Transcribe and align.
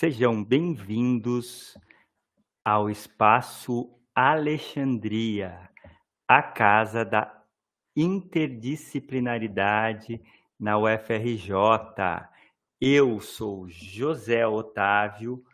Sejam 0.00 0.44
bem-vindos 0.44 1.76
ao 2.64 2.88
Espaço 2.88 3.92
Alexandria, 4.14 5.68
a 6.28 6.40
casa 6.40 7.04
da 7.04 7.44
interdisciplinaridade 7.96 10.22
na 10.56 10.78
UFRJ. 10.78 11.50
Eu 12.80 13.18
sou 13.18 13.68
José 13.68 14.46
Otávio, 14.46 15.44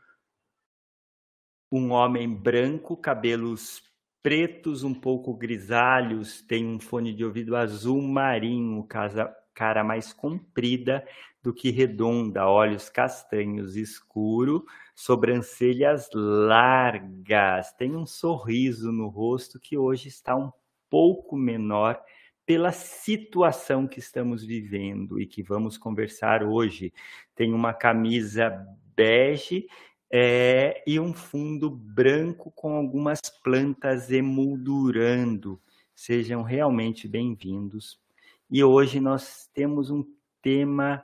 um 1.73 1.92
homem 1.92 2.29
branco, 2.29 2.98
cabelos 2.98 3.83
pretos, 4.23 4.84
um 4.84 4.92
pouco 4.92 5.33
grisalhos, 5.33 6.42
tem 6.42 6.66
um 6.66 6.79
fone 6.79 7.15
de 7.15 7.24
ouvido 7.24 7.56
azul 7.56 8.02
marinho, 8.02 8.84
casa, 8.84 9.34
cara 9.55 9.84
mais 9.84 10.12
comprida 10.12 11.06
do 11.42 11.52
que 11.52 11.70
redonda, 11.70 12.48
olhos 12.48 12.88
castanhos 12.88 13.77
escuro, 13.77 14.65
sobrancelhas 14.95 16.09
largas, 16.15 17.73
tem 17.74 17.95
um 17.95 18.06
sorriso 18.06 18.91
no 18.91 19.09
rosto 19.09 19.60
que 19.60 19.77
hoje 19.77 20.09
está 20.09 20.34
um 20.34 20.51
pouco 20.88 21.37
menor 21.37 22.01
pela 22.46 22.73
situação 22.73 23.87
que 23.87 23.98
estamos 23.98 24.45
vivendo 24.45 25.20
e 25.20 25.27
que 25.27 25.43
vamos 25.43 25.79
conversar 25.79 26.43
hoje. 26.43 26.93
Tem 27.34 27.52
uma 27.52 27.73
camisa 27.73 28.51
bege 28.95 29.66
é, 30.10 30.82
e 30.87 31.01
um 31.01 31.12
fundo 31.12 31.71
branco 31.71 32.51
com 32.52 32.74
algumas 32.74 33.21
plantas 33.43 34.10
emoldurando. 34.10 35.60
Sejam 35.95 36.43
realmente 36.43 37.09
bem-vindos. 37.09 38.04
E 38.51 38.62
hoje 38.62 39.01
nós 39.01 39.48
temos 39.55 39.91
um 39.91 40.05
tema 40.43 41.02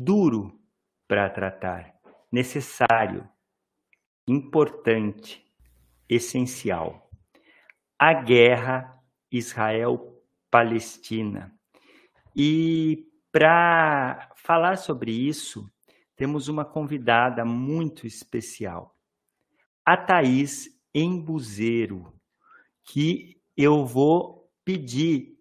duro 0.00 0.56
para 1.08 1.28
tratar, 1.28 1.92
necessário, 2.30 3.28
importante, 4.26 5.44
essencial. 6.08 7.10
A 7.98 8.14
guerra 8.14 8.98
Israel-Palestina. 9.30 11.54
E 12.36 13.06
para 13.32 14.32
falar 14.36 14.76
sobre 14.76 15.12
isso, 15.12 15.70
temos 16.16 16.48
uma 16.48 16.64
convidada 16.64 17.44
muito 17.44 18.06
especial, 18.06 18.96
a 19.84 19.96
Thaís 19.96 20.68
Embuzeiro, 20.94 22.14
que 22.84 23.42
eu 23.56 23.84
vou 23.84 24.48
pedir 24.64 25.33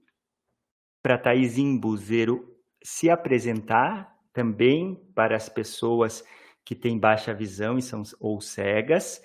para 1.03 1.17
Thaís 1.17 1.57
Embuzeiro 1.57 2.57
se 2.81 3.09
apresentar 3.09 4.17
também 4.31 4.95
para 5.13 5.35
as 5.35 5.49
pessoas 5.49 6.23
que 6.65 6.73
têm 6.73 6.97
baixa 6.97 7.33
visão 7.33 7.77
e 7.77 7.81
são 7.81 8.01
ou 8.19 8.39
cegas 8.39 9.21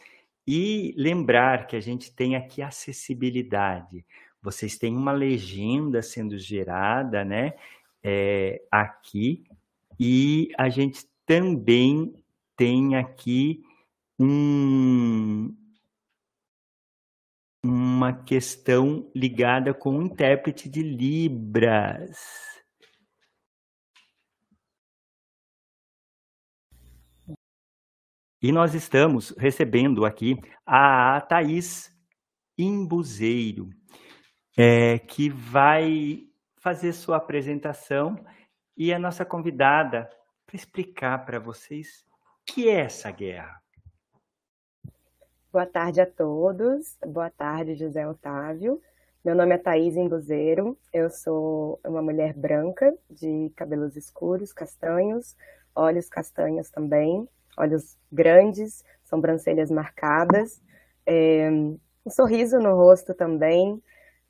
e 0.47 0.93
lembrar 0.97 1.69
que 1.69 1.77
a 1.77 1.81
gente 1.81 2.13
tem 2.13 2.35
aqui 2.35 2.61
acessibilidade. 2.61 4.05
Vocês 4.43 4.77
têm 4.77 4.97
uma 4.97 5.13
legenda 5.13 6.03
sendo 6.03 6.37
gerada, 6.37 7.25
né, 7.25 7.55
é, 8.03 8.61
aqui 8.71 9.45
e 9.99 10.51
a 10.59 10.69
gente 10.69 11.07
também 11.25 12.13
tem 12.57 12.97
aqui 12.97 13.63
um, 14.19 15.55
uma 17.63 18.13
questão 18.25 19.11
ligada 19.15 19.75
com 19.75 19.99
o 19.99 20.03
intérprete 20.03 20.69
de 20.69 20.83
Libras. 20.83 22.19
E 28.41 28.53
nós 28.53 28.75
estamos 28.75 29.31
recebendo 29.37 30.05
aqui 30.05 30.37
a 30.65 31.21
Thaís 31.21 31.93
Imbuzeiro, 32.57 33.71
é, 34.57 34.99
que 34.99 35.29
vai 35.29 36.29
fazer 36.61 36.93
sua 36.93 37.17
apresentação 37.17 38.17
e 38.77 38.93
a 38.93 38.99
nossa 38.99 39.25
convidada 39.25 40.09
para 40.47 40.57
explicar 40.57 41.25
para 41.25 41.41
vocês 41.41 42.05
o 42.23 42.53
que 42.53 42.69
é 42.69 42.81
essa 42.81 43.11
guerra. 43.11 43.61
Boa 45.53 45.67
tarde 45.67 46.01
a 46.01 46.07
todos. 46.07 46.97
Boa 47.07 47.31
tarde, 47.31 47.75
José 47.75 48.07
Otávio. 48.07 48.81
Meu 49.25 49.35
nome 49.35 49.55
é 49.55 49.59
Thaís 49.59 49.97
Imbuzeiro. 49.97 50.77
Eu 50.93 51.11
sou 51.11 51.81
uma 51.85 52.03
mulher 52.03 52.35
branca, 52.35 52.95
de 53.11 53.51
cabelos 53.57 53.97
escuros, 53.97 54.53
castanhos, 54.53 55.37
olhos 55.75 56.09
castanhos 56.09 56.71
também 56.71 57.29
olhos 57.59 57.97
grandes, 58.11 58.85
sobrancelhas 59.05 59.71
marcadas, 59.71 60.63
é, 61.05 61.51
um 61.51 62.11
sorriso 62.11 62.59
no 62.59 62.75
rosto 62.75 63.13
também, 63.13 63.83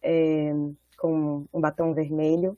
é, 0.03 0.51
com 0.97 1.47
um 1.53 1.61
batom 1.61 1.93
vermelho. 1.93 2.57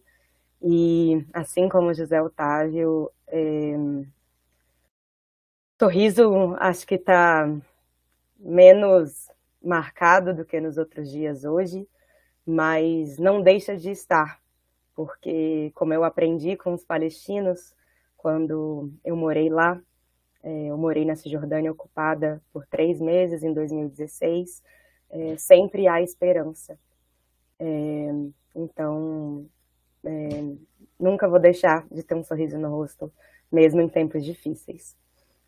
E 0.62 1.26
assim 1.32 1.68
como 1.68 1.92
José 1.92 2.22
Otávio, 2.22 3.10
é, 3.26 3.74
sorriso 5.80 6.54
acho 6.58 6.86
que 6.86 6.94
está 6.94 7.48
menos 8.40 9.30
marcado 9.62 10.34
do 10.34 10.44
que 10.44 10.60
nos 10.60 10.78
outros 10.78 11.10
dias 11.10 11.44
hoje, 11.44 11.86
mas 12.46 13.18
não 13.18 13.42
deixa 13.42 13.76
de 13.76 13.90
estar, 13.90 14.40
porque 14.94 15.70
como 15.74 15.92
eu 15.92 16.02
aprendi 16.02 16.56
com 16.56 16.72
os 16.72 16.84
palestinos 16.84 17.74
quando 18.16 18.92
eu 19.04 19.14
morei 19.14 19.48
lá, 19.48 19.80
é, 20.42 20.66
eu 20.66 20.76
morei 20.76 21.04
na 21.04 21.16
Cisjordânia 21.16 21.70
ocupada 21.70 22.42
por 22.52 22.66
três 22.66 23.00
meses 23.00 23.42
em 23.42 23.52
2016. 23.52 24.62
É, 25.10 25.36
sempre 25.36 25.86
há 25.86 26.00
esperança. 26.00 26.78
É, 27.58 28.10
então, 28.54 29.46
é, 30.04 30.28
nunca 30.98 31.28
vou 31.28 31.38
deixar 31.38 31.86
de 31.90 32.02
ter 32.02 32.14
um 32.14 32.24
sorriso 32.24 32.58
no 32.58 32.70
rosto, 32.70 33.12
mesmo 33.52 33.80
em 33.80 33.88
tempos 33.88 34.24
difíceis. 34.24 34.96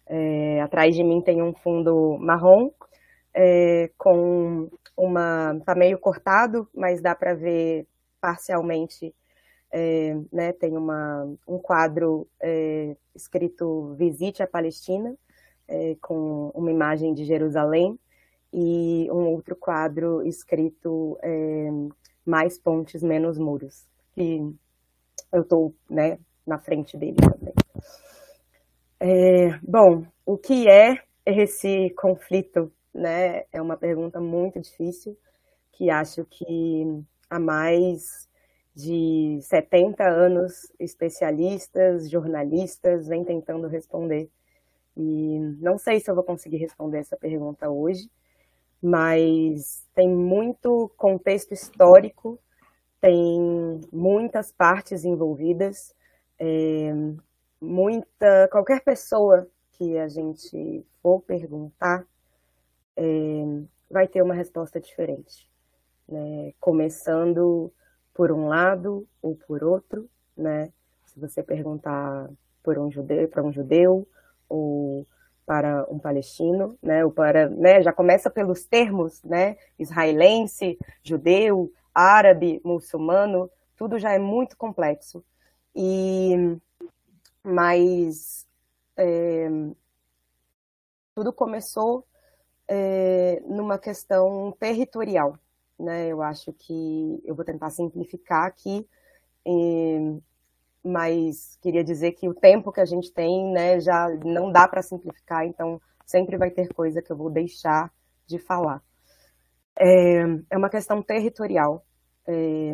É, 0.06 0.60
atrás 0.60 0.94
de 0.94 1.02
mim 1.02 1.22
tem 1.22 1.42
um 1.42 1.54
fundo 1.54 2.18
marrom 2.18 2.70
é, 3.34 3.90
com 3.96 4.68
uma 4.96 5.58
tá 5.64 5.74
meio 5.74 5.98
cortado, 5.98 6.68
mas 6.74 7.00
dá 7.00 7.14
para 7.14 7.34
ver 7.34 7.86
parcialmente 8.20 9.14
é, 9.72 10.14
né, 10.30 10.52
tem 10.52 10.76
uma, 10.76 11.24
um 11.48 11.58
quadro 11.58 12.28
é, 12.40 12.94
escrito 13.14 13.94
Visite 13.96 14.42
a 14.42 14.46
Palestina, 14.46 15.16
é, 15.66 15.96
com 16.00 16.50
uma 16.54 16.70
imagem 16.70 17.14
de 17.14 17.24
Jerusalém, 17.24 17.98
e 18.52 19.08
um 19.10 19.28
outro 19.28 19.56
quadro 19.56 20.22
escrito 20.26 21.18
é, 21.22 21.70
Mais 22.26 22.58
Pontes, 22.58 23.02
Menos 23.02 23.38
Muros, 23.38 23.88
que 24.14 24.40
eu 25.32 25.40
estou 25.40 25.74
né, 25.88 26.18
na 26.46 26.58
frente 26.58 26.98
dele 26.98 27.16
também. 27.16 27.54
É, 29.04 29.58
bom, 29.64 30.06
o 30.24 30.38
que 30.38 30.68
é 30.68 31.02
esse 31.26 31.90
conflito? 31.96 32.72
Né, 32.94 33.44
é 33.50 33.60
uma 33.60 33.76
pergunta 33.76 34.20
muito 34.20 34.60
difícil, 34.60 35.18
que 35.72 35.90
acho 35.90 36.24
que 36.26 36.84
a 37.28 37.40
mais 37.40 38.28
de 38.76 39.40
70 39.42 40.04
anos, 40.04 40.70
especialistas, 40.78 42.08
jornalistas, 42.08 43.08
vêm 43.08 43.24
tentando 43.24 43.66
responder. 43.66 44.30
E 44.96 45.38
não 45.60 45.78
sei 45.78 45.98
se 45.98 46.10
eu 46.10 46.14
vou 46.14 46.22
conseguir 46.24 46.58
responder 46.58 46.98
essa 46.98 47.16
pergunta 47.16 47.68
hoje, 47.70 48.08
mas 48.82 49.84
tem 49.94 50.08
muito 50.08 50.92
contexto 50.96 51.52
histórico, 51.52 52.38
tem 53.00 53.80
muitas 53.92 54.52
partes 54.52 55.04
envolvidas, 55.04 55.94
é, 56.38 56.92
muita 57.62 58.48
qualquer 58.48 58.82
pessoa 58.82 59.48
que 59.72 59.96
a 59.96 60.08
gente 60.08 60.84
for 61.00 61.20
perguntar 61.22 62.04
é, 62.96 63.04
vai 63.88 64.08
ter 64.08 64.20
uma 64.20 64.34
resposta 64.34 64.80
diferente, 64.80 65.48
né? 66.08 66.52
Começando 66.58 67.72
por 68.12 68.32
um 68.32 68.48
lado 68.48 69.06
ou 69.22 69.36
por 69.36 69.62
outro, 69.62 70.10
né? 70.36 70.72
Se 71.06 71.20
você 71.20 71.42
perguntar 71.42 72.28
por 72.62 72.78
um 72.78 72.90
judeu, 72.90 73.28
para 73.28 73.42
um 73.42 73.52
judeu 73.52 74.06
ou 74.48 75.06
para 75.46 75.86
um 75.88 75.98
palestino, 75.98 76.76
né? 76.82 77.04
Ou 77.04 77.12
para, 77.12 77.48
né? 77.48 77.80
Já 77.80 77.92
começa 77.92 78.28
pelos 78.28 78.66
termos, 78.66 79.22
né? 79.22 79.56
Israelense, 79.78 80.78
judeu, 81.02 81.72
árabe, 81.94 82.60
muçulmano, 82.64 83.48
tudo 83.76 83.98
já 83.98 84.12
é 84.12 84.18
muito 84.18 84.56
complexo. 84.56 85.24
E 85.74 86.58
mas 87.44 88.46
é, 88.96 89.48
tudo 91.14 91.32
começou 91.32 92.06
é, 92.68 93.42
numa 93.46 93.78
questão 93.78 94.52
territorial, 94.58 95.38
né? 95.78 96.08
Eu 96.08 96.22
acho 96.22 96.52
que 96.52 97.20
eu 97.24 97.34
vou 97.34 97.44
tentar 97.44 97.70
simplificar 97.70 98.46
aqui. 98.46 98.86
mas 100.84 101.56
queria 101.60 101.84
dizer 101.84 102.12
que 102.12 102.28
o 102.28 102.34
tempo 102.34 102.72
que 102.72 102.80
a 102.80 102.84
gente 102.84 103.12
tem, 103.12 103.52
né, 103.52 103.80
já 103.80 104.08
não 104.24 104.50
dá 104.50 104.66
para 104.66 104.82
simplificar, 104.82 105.46
então 105.46 105.80
sempre 106.04 106.36
vai 106.36 106.50
ter 106.50 106.72
coisa 106.74 107.00
que 107.00 107.12
eu 107.12 107.16
vou 107.16 107.30
deixar 107.30 107.92
de 108.26 108.38
falar. 108.38 108.82
É, 109.78 110.22
é 110.50 110.56
uma 110.56 110.70
questão 110.70 111.02
territorial. 111.02 111.84
É, 112.26 112.72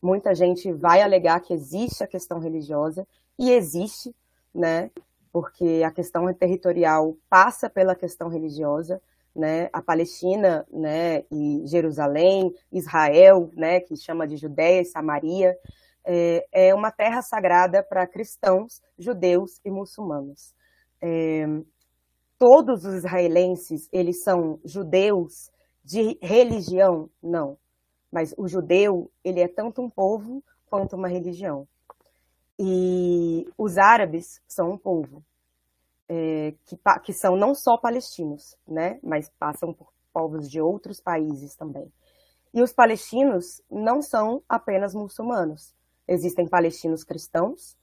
muita 0.00 0.34
gente 0.34 0.72
vai 0.72 1.02
alegar 1.02 1.40
que 1.40 1.52
existe 1.52 2.02
a 2.02 2.08
questão 2.08 2.38
religiosa, 2.38 3.06
e 3.38 3.50
existe, 3.50 4.14
né, 4.54 4.90
porque 5.32 5.82
a 5.84 5.90
questão 5.90 6.32
territorial 6.34 7.16
passa 7.28 7.70
pela 7.70 7.94
questão 7.94 8.28
religiosa, 8.28 9.00
né, 9.34 9.70
a 9.72 9.80
Palestina, 9.80 10.66
né, 10.70 11.24
e 11.30 11.62
Jerusalém, 11.66 12.54
Israel, 12.70 13.50
né, 13.54 13.80
que 13.80 13.96
chama 13.96 14.26
de 14.26 14.36
Judéia 14.36 14.82
e 14.82 14.84
Samaria, 14.84 15.56
é, 16.04 16.46
é 16.52 16.74
uma 16.74 16.90
terra 16.90 17.22
sagrada 17.22 17.82
para 17.82 18.06
cristãos, 18.06 18.82
judeus 18.98 19.60
e 19.64 19.70
muçulmanos. 19.70 20.54
É, 21.00 21.46
todos 22.38 22.84
os 22.84 22.94
israelenses, 22.94 23.88
eles 23.92 24.22
são 24.22 24.58
judeus 24.64 25.50
de 25.84 26.18
religião? 26.20 27.08
Não. 27.22 27.56
Mas 28.10 28.34
o 28.36 28.46
judeu, 28.46 29.10
ele 29.24 29.40
é 29.40 29.48
tanto 29.48 29.80
um 29.80 29.88
povo 29.88 30.44
quanto 30.66 30.96
uma 30.96 31.08
religião. 31.08 31.66
E 32.64 33.48
os 33.58 33.76
árabes 33.76 34.40
são 34.46 34.70
um 34.70 34.78
povo 34.78 35.20
é, 36.08 36.54
que, 36.64 36.78
que 37.02 37.12
são 37.12 37.34
não 37.34 37.56
só 37.56 37.76
palestinos, 37.76 38.56
né, 38.68 39.00
mas 39.02 39.28
passam 39.36 39.74
por 39.74 39.92
povos 40.12 40.48
de 40.48 40.60
outros 40.60 41.00
países 41.00 41.56
também. 41.56 41.92
E 42.54 42.62
os 42.62 42.72
palestinos 42.72 43.60
não 43.68 44.00
são 44.00 44.44
apenas 44.48 44.94
muçulmanos. 44.94 45.74
Existem 46.06 46.46
palestinos 46.46 47.02
cristãos, 47.02 47.76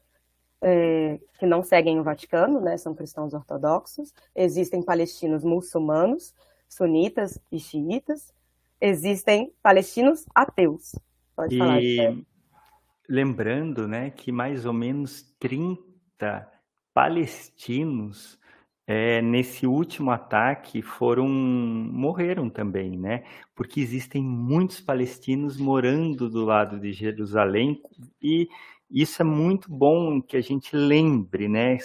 é, 0.61 1.19
que 1.37 1.45
não 1.45 1.61
seguem 1.61 1.99
o 1.99 2.03
Vaticano, 2.03 2.61
né, 2.61 2.77
são 2.77 2.95
cristãos 2.95 3.33
ortodoxos. 3.33 4.13
Existem 4.33 4.81
palestinos 4.81 5.43
muçulmanos, 5.43 6.33
sunitas 6.69 7.37
e 7.51 7.59
xiitas. 7.59 8.33
Existem 8.79 9.51
palestinos 9.61 10.25
ateus. 10.33 10.95
Pode 11.35 11.57
falar. 11.57 11.81
E 11.81 12.25
lembrando 13.09 13.87
né, 13.87 14.11
que 14.11 14.31
mais 14.31 14.65
ou 14.65 14.73
menos 14.73 15.23
30 15.39 16.47
palestinos 16.93 18.39
é, 18.85 19.21
nesse 19.21 19.67
último 19.67 20.11
ataque 20.11 20.81
foram 20.81 21.27
morreram 21.27 22.49
também, 22.49 22.97
né? 22.97 23.23
Porque 23.55 23.79
existem 23.79 24.23
muitos 24.23 24.81
palestinos 24.81 25.57
morando 25.57 26.27
do 26.29 26.43
lado 26.43 26.79
de 26.79 26.91
Jerusalém 26.91 27.81
e 28.21 28.47
isso 28.89 29.21
é 29.21 29.25
muito 29.25 29.71
bom 29.71 30.19
que 30.19 30.35
a 30.35 30.41
gente 30.41 30.75
lembre, 30.75 31.47
né? 31.47 31.77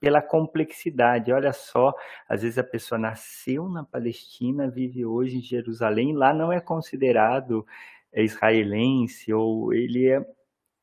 Pela 0.00 0.22
complexidade. 0.22 1.30
Olha 1.30 1.52
só, 1.52 1.92
às 2.26 2.40
vezes 2.42 2.56
a 2.56 2.64
pessoa 2.64 2.98
nasceu 2.98 3.68
na 3.68 3.84
Palestina, 3.84 4.70
vive 4.70 5.04
hoje 5.04 5.36
em 5.36 5.42
Jerusalém, 5.42 6.14
lá 6.14 6.32
não 6.32 6.50
é 6.50 6.60
considerado 6.60 7.66
é, 8.12 8.24
israelense 8.24 9.32
ou 9.32 9.74
ele 9.74 10.06
é 10.08 10.24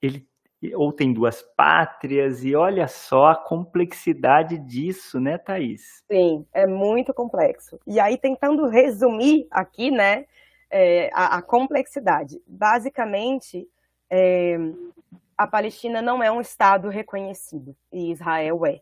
ele 0.06 0.28
ou 0.76 0.94
tem 0.94 1.12
duas 1.12 1.42
pátrias, 1.58 2.44
e 2.46 2.56
olha 2.56 2.88
só 2.88 3.28
a 3.28 3.36
complexidade 3.36 4.58
disso, 4.58 5.20
né, 5.20 5.38
Thaís? 5.38 6.02
Sim, 6.10 6.46
é 6.54 6.66
muito 6.66 7.14
complexo. 7.14 7.78
E 7.86 8.00
aí, 8.00 8.18
tentando 8.18 8.68
resumir 8.68 9.46
aqui, 9.52 9.92
né, 9.92 10.26
é, 10.70 11.10
a, 11.14 11.38
a, 11.38 11.42
complexidade. 11.42 12.42
Basicamente, 12.48 13.68
é, 14.10 14.58
a 15.38 15.46
Palestina 15.46 16.02
não 16.02 16.24
é 16.24 16.32
um 16.32 16.40
Estado 16.40 16.88
reconhecido, 16.88 17.76
e 17.92 18.10
Israel 18.12 18.66
é. 18.66 18.80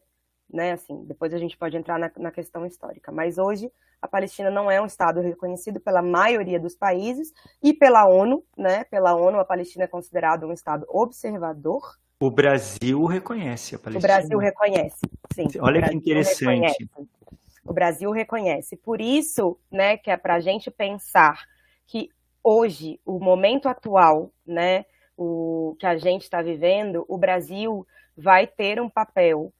Né, 0.51 0.73
assim, 0.73 1.05
depois 1.05 1.33
a 1.33 1.37
gente 1.37 1.57
pode 1.57 1.77
entrar 1.77 1.97
na, 1.97 2.11
na 2.17 2.29
questão 2.29 2.65
histórica, 2.65 3.09
mas 3.09 3.37
hoje 3.37 3.71
a 4.01 4.07
Palestina 4.07 4.49
não 4.49 4.69
é 4.69 4.81
um 4.81 4.85
Estado 4.85 5.21
reconhecido 5.21 5.79
pela 5.79 6.01
maioria 6.01 6.59
dos 6.59 6.75
países 6.75 7.31
e 7.63 7.73
pela 7.73 8.05
ONU, 8.05 8.43
né? 8.57 8.83
Pela 8.85 9.15
ONU, 9.15 9.39
a 9.39 9.45
Palestina 9.45 9.85
é 9.85 9.87
considerada 9.87 10.45
um 10.45 10.51
Estado 10.51 10.85
observador. 10.89 11.97
O 12.19 12.29
Brasil 12.29 13.05
reconhece 13.05 13.75
a 13.75 13.79
Palestina. 13.79 14.13
O 14.13 14.17
Brasil 14.17 14.37
reconhece, 14.39 14.99
sim. 15.33 15.47
Olha 15.59 15.87
que 15.87 15.95
interessante. 15.95 16.79
Reconhece. 16.79 16.89
O 17.63 17.73
Brasil 17.73 18.11
reconhece. 18.11 18.75
Por 18.75 18.99
isso, 18.99 19.57
né, 19.71 19.97
que 19.97 20.09
é 20.09 20.17
para 20.17 20.35
a 20.35 20.39
gente 20.39 20.71
pensar 20.71 21.45
que 21.85 22.09
hoje, 22.43 22.99
o 23.05 23.19
momento 23.19 23.69
atual, 23.69 24.31
né, 24.45 24.85
o 25.15 25.75
que 25.79 25.85
a 25.85 25.95
gente 25.97 26.23
está 26.23 26.41
vivendo, 26.41 27.05
o 27.07 27.17
Brasil 27.17 27.85
vai 28.17 28.47
ter 28.47 28.81
um 28.81 28.89
papel 28.89 29.53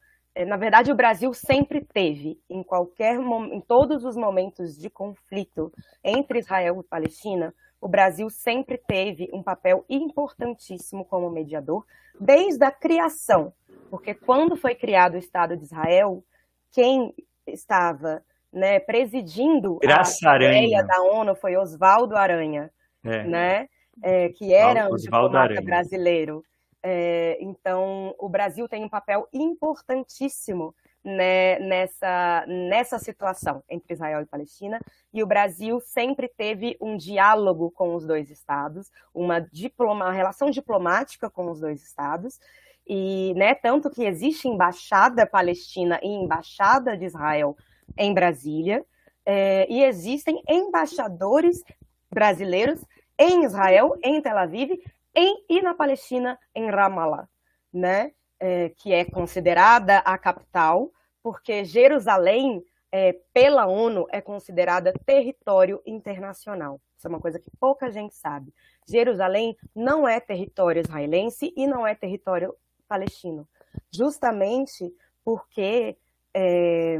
na 0.46 0.56
verdade, 0.56 0.90
o 0.90 0.94
Brasil 0.94 1.32
sempre 1.34 1.84
teve, 1.84 2.40
em 2.48 2.62
qualquer 2.62 3.18
em 3.18 3.60
todos 3.60 4.04
os 4.04 4.16
momentos 4.16 4.78
de 4.78 4.88
conflito 4.88 5.72
entre 6.02 6.38
Israel 6.38 6.80
e 6.80 6.88
Palestina, 6.88 7.54
o 7.80 7.88
Brasil 7.88 8.30
sempre 8.30 8.78
teve 8.78 9.28
um 9.32 9.42
papel 9.42 9.84
importantíssimo 9.90 11.04
como 11.04 11.28
mediador, 11.28 11.84
desde 12.18 12.64
a 12.64 12.70
criação, 12.70 13.52
porque 13.90 14.14
quando 14.14 14.56
foi 14.56 14.74
criado 14.74 15.14
o 15.14 15.18
Estado 15.18 15.56
de 15.56 15.64
Israel, 15.64 16.24
quem 16.70 17.12
estava 17.46 18.22
né, 18.52 18.78
presidindo 18.78 19.78
Graça 19.80 20.30
a 20.30 20.36
ideia 20.36 20.82
da 20.84 21.02
ONU 21.02 21.34
foi 21.34 21.56
Oswaldo 21.56 22.16
Aranha, 22.16 22.70
é. 23.04 23.24
né, 23.24 23.68
é, 24.02 24.28
que 24.30 24.54
era 24.54 24.88
um 24.88 24.96
diplomata 24.96 25.60
brasileiro. 25.60 26.44
É, 26.82 27.38
então, 27.40 28.14
o 28.18 28.28
Brasil 28.28 28.68
tem 28.68 28.84
um 28.84 28.88
papel 28.88 29.28
importantíssimo 29.32 30.74
né, 31.04 31.58
nessa, 31.58 32.44
nessa 32.46 32.98
situação 32.98 33.62
entre 33.68 33.92
Israel 33.92 34.22
e 34.22 34.26
Palestina, 34.26 34.80
e 35.12 35.22
o 35.22 35.26
Brasil 35.26 35.80
sempre 35.80 36.28
teve 36.28 36.76
um 36.80 36.96
diálogo 36.96 37.70
com 37.70 37.94
os 37.94 38.06
dois 38.06 38.30
estados, 38.30 38.90
uma, 39.12 39.40
diploma, 39.40 40.06
uma 40.06 40.12
relação 40.12 40.50
diplomática 40.50 41.28
com 41.28 41.50
os 41.50 41.60
dois 41.60 41.82
estados, 41.82 42.38
e 42.86 43.32
né, 43.34 43.54
tanto 43.54 43.90
que 43.90 44.04
existe 44.04 44.48
embaixada 44.48 45.26
palestina 45.26 46.00
e 46.02 46.08
embaixada 46.08 46.96
de 46.96 47.04
Israel 47.04 47.56
em 47.96 48.12
Brasília, 48.12 48.84
é, 49.24 49.66
e 49.70 49.84
existem 49.84 50.42
embaixadores 50.48 51.62
brasileiros 52.10 52.84
em 53.18 53.44
Israel, 53.44 53.96
em 54.02 54.20
Tel 54.20 54.36
Aviv, 54.36 54.80
em, 55.14 55.44
e 55.48 55.60
na 55.60 55.74
Palestina, 55.74 56.38
em 56.54 56.70
Ramallah, 56.70 57.28
né? 57.72 58.12
É, 58.40 58.70
que 58.70 58.92
é 58.92 59.04
considerada 59.04 59.98
a 59.98 60.18
capital, 60.18 60.90
porque 61.22 61.64
Jerusalém, 61.64 62.64
é, 62.90 63.12
pela 63.32 63.66
ONU, 63.66 64.06
é 64.10 64.20
considerada 64.20 64.92
território 65.06 65.80
internacional. 65.86 66.80
Isso 66.96 67.06
é 67.06 67.10
uma 67.10 67.20
coisa 67.20 67.38
que 67.38 67.50
pouca 67.60 67.88
gente 67.90 68.16
sabe. 68.16 68.52
Jerusalém 68.88 69.56
não 69.74 70.08
é 70.08 70.18
território 70.18 70.80
israelense 70.80 71.52
e 71.56 71.68
não 71.68 71.86
é 71.86 71.94
território 71.94 72.52
palestino, 72.88 73.48
justamente 73.92 74.92
porque 75.24 75.96
é, 76.34 76.98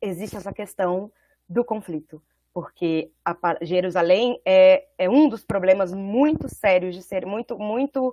existe 0.00 0.36
essa 0.36 0.52
questão 0.52 1.12
do 1.48 1.64
conflito 1.64 2.20
porque 2.58 3.12
a, 3.24 3.36
Jerusalém 3.62 4.40
é, 4.44 4.84
é 4.98 5.08
um 5.08 5.28
dos 5.28 5.44
problemas 5.44 5.94
muito 5.94 6.52
sérios 6.52 6.96
de 6.96 7.04
ser 7.04 7.24
muito 7.24 7.56
muito 7.56 8.12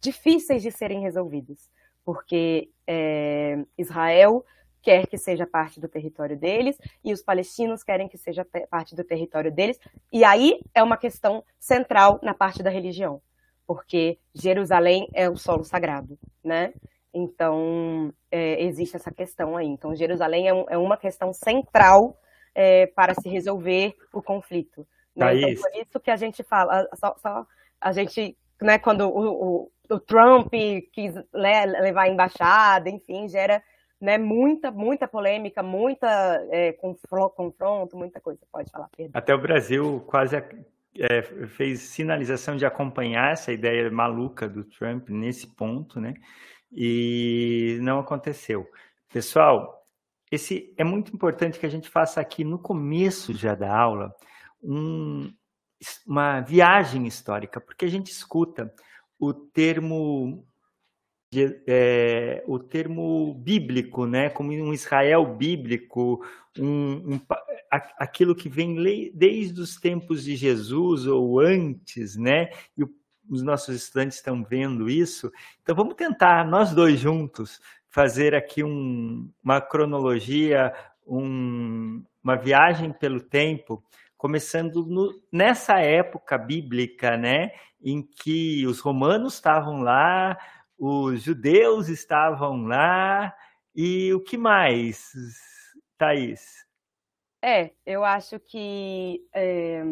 difíceis 0.00 0.62
de 0.62 0.72
serem 0.72 1.00
resolvidos, 1.00 1.70
porque 2.04 2.70
é, 2.88 3.64
Israel 3.78 4.44
quer 4.82 5.06
que 5.06 5.16
seja 5.16 5.46
parte 5.46 5.78
do 5.78 5.86
território 5.86 6.36
deles 6.36 6.76
e 7.04 7.12
os 7.12 7.22
palestinos 7.22 7.84
querem 7.84 8.08
que 8.08 8.18
seja 8.18 8.44
parte 8.68 8.96
do 8.96 9.04
território 9.04 9.52
deles. 9.52 9.78
E 10.12 10.24
aí 10.24 10.58
é 10.74 10.82
uma 10.82 10.96
questão 10.96 11.44
central 11.60 12.18
na 12.20 12.34
parte 12.34 12.64
da 12.64 12.70
religião, 12.70 13.22
porque 13.64 14.18
Jerusalém 14.34 15.06
é 15.14 15.30
o 15.30 15.36
solo 15.36 15.62
sagrado, 15.62 16.18
né? 16.42 16.74
Então 17.14 18.12
é, 18.28 18.60
existe 18.60 18.96
essa 18.96 19.12
questão 19.12 19.56
aí. 19.56 19.68
Então 19.68 19.94
Jerusalém 19.94 20.48
é, 20.48 20.52
um, 20.52 20.64
é 20.68 20.76
uma 20.76 20.96
questão 20.96 21.32
central 21.32 22.18
é, 22.54 22.86
para 22.86 23.14
se 23.14 23.28
resolver 23.28 23.94
o 24.12 24.22
conflito. 24.22 24.86
Né? 25.14 25.36
Então, 25.36 25.62
por 25.62 25.80
isso 25.80 26.00
que 26.00 26.10
a 26.10 26.16
gente 26.16 26.42
fala, 26.42 26.88
só, 26.94 27.16
só 27.20 27.46
a 27.80 27.92
gente, 27.92 28.36
né, 28.60 28.78
quando 28.78 29.08
o, 29.08 29.64
o, 29.64 29.72
o 29.90 30.00
Trump 30.00 30.52
quis 30.92 31.14
né, 31.32 31.66
levar 31.66 32.02
a 32.02 32.08
embaixada, 32.08 32.88
enfim, 32.88 33.28
gera 33.28 33.62
né, 34.00 34.18
muita, 34.18 34.70
muita 34.70 35.06
polêmica, 35.06 35.62
muita 35.62 36.46
é, 36.50 36.72
confronto, 36.72 37.96
muita 37.96 38.20
coisa. 38.20 38.40
Pode 38.50 38.70
falar, 38.70 38.88
Pedro. 38.96 39.12
Até 39.14 39.34
o 39.34 39.40
Brasil 39.40 40.04
quase 40.06 40.36
é, 40.36 41.22
fez 41.48 41.80
sinalização 41.80 42.56
de 42.56 42.66
acompanhar 42.66 43.32
essa 43.32 43.52
ideia 43.52 43.90
maluca 43.90 44.48
do 44.48 44.64
Trump 44.64 45.08
nesse 45.08 45.46
ponto, 45.46 46.00
né? 46.00 46.14
E 46.72 47.78
não 47.80 48.00
aconteceu. 48.00 48.66
Pessoal, 49.12 49.83
esse 50.34 50.74
é 50.76 50.84
muito 50.84 51.14
importante 51.14 51.58
que 51.58 51.66
a 51.66 51.70
gente 51.70 51.88
faça 51.88 52.20
aqui 52.20 52.44
no 52.44 52.58
começo 52.58 53.32
já 53.32 53.54
da 53.54 53.74
aula 53.74 54.14
um, 54.62 55.32
uma 56.06 56.40
viagem 56.40 57.06
histórica, 57.06 57.60
porque 57.60 57.84
a 57.84 57.88
gente 57.88 58.10
escuta 58.10 58.72
o 59.18 59.32
termo 59.32 60.46
é, 61.66 62.44
o 62.46 62.60
termo 62.60 63.34
bíblico, 63.34 64.06
né, 64.06 64.30
como 64.30 64.52
um 64.52 64.72
Israel 64.72 65.26
bíblico, 65.34 66.24
um, 66.56 67.14
um, 67.14 67.20
aquilo 67.98 68.36
que 68.36 68.48
vem 68.48 68.76
desde 69.12 69.60
os 69.60 69.76
tempos 69.76 70.22
de 70.22 70.36
Jesus 70.36 71.08
ou 71.08 71.40
antes, 71.40 72.16
né, 72.16 72.50
e 72.78 72.84
os 73.28 73.42
nossos 73.42 73.74
estudantes 73.74 74.18
estão 74.18 74.44
vendo 74.44 74.88
isso. 74.88 75.32
Então 75.62 75.74
vamos 75.74 75.94
tentar 75.94 76.46
nós 76.46 76.72
dois 76.72 77.00
juntos 77.00 77.60
fazer 77.94 78.34
aqui 78.34 78.64
um, 78.64 79.30
uma 79.40 79.60
cronologia, 79.60 80.74
um, 81.06 82.04
uma 82.24 82.34
viagem 82.34 82.92
pelo 82.92 83.20
tempo, 83.20 83.84
começando 84.16 84.84
no, 84.84 85.22
nessa 85.30 85.78
época 85.78 86.36
bíblica, 86.36 87.16
né, 87.16 87.52
em 87.80 88.02
que 88.02 88.66
os 88.66 88.80
romanos 88.80 89.34
estavam 89.34 89.80
lá, 89.80 90.36
os 90.76 91.22
judeus 91.22 91.88
estavam 91.88 92.66
lá, 92.66 93.32
e 93.72 94.12
o 94.12 94.20
que 94.20 94.36
mais, 94.36 95.12
Thaís? 95.96 96.66
É, 97.40 97.70
eu 97.86 98.02
acho 98.02 98.40
que 98.40 99.24
é, 99.32 99.84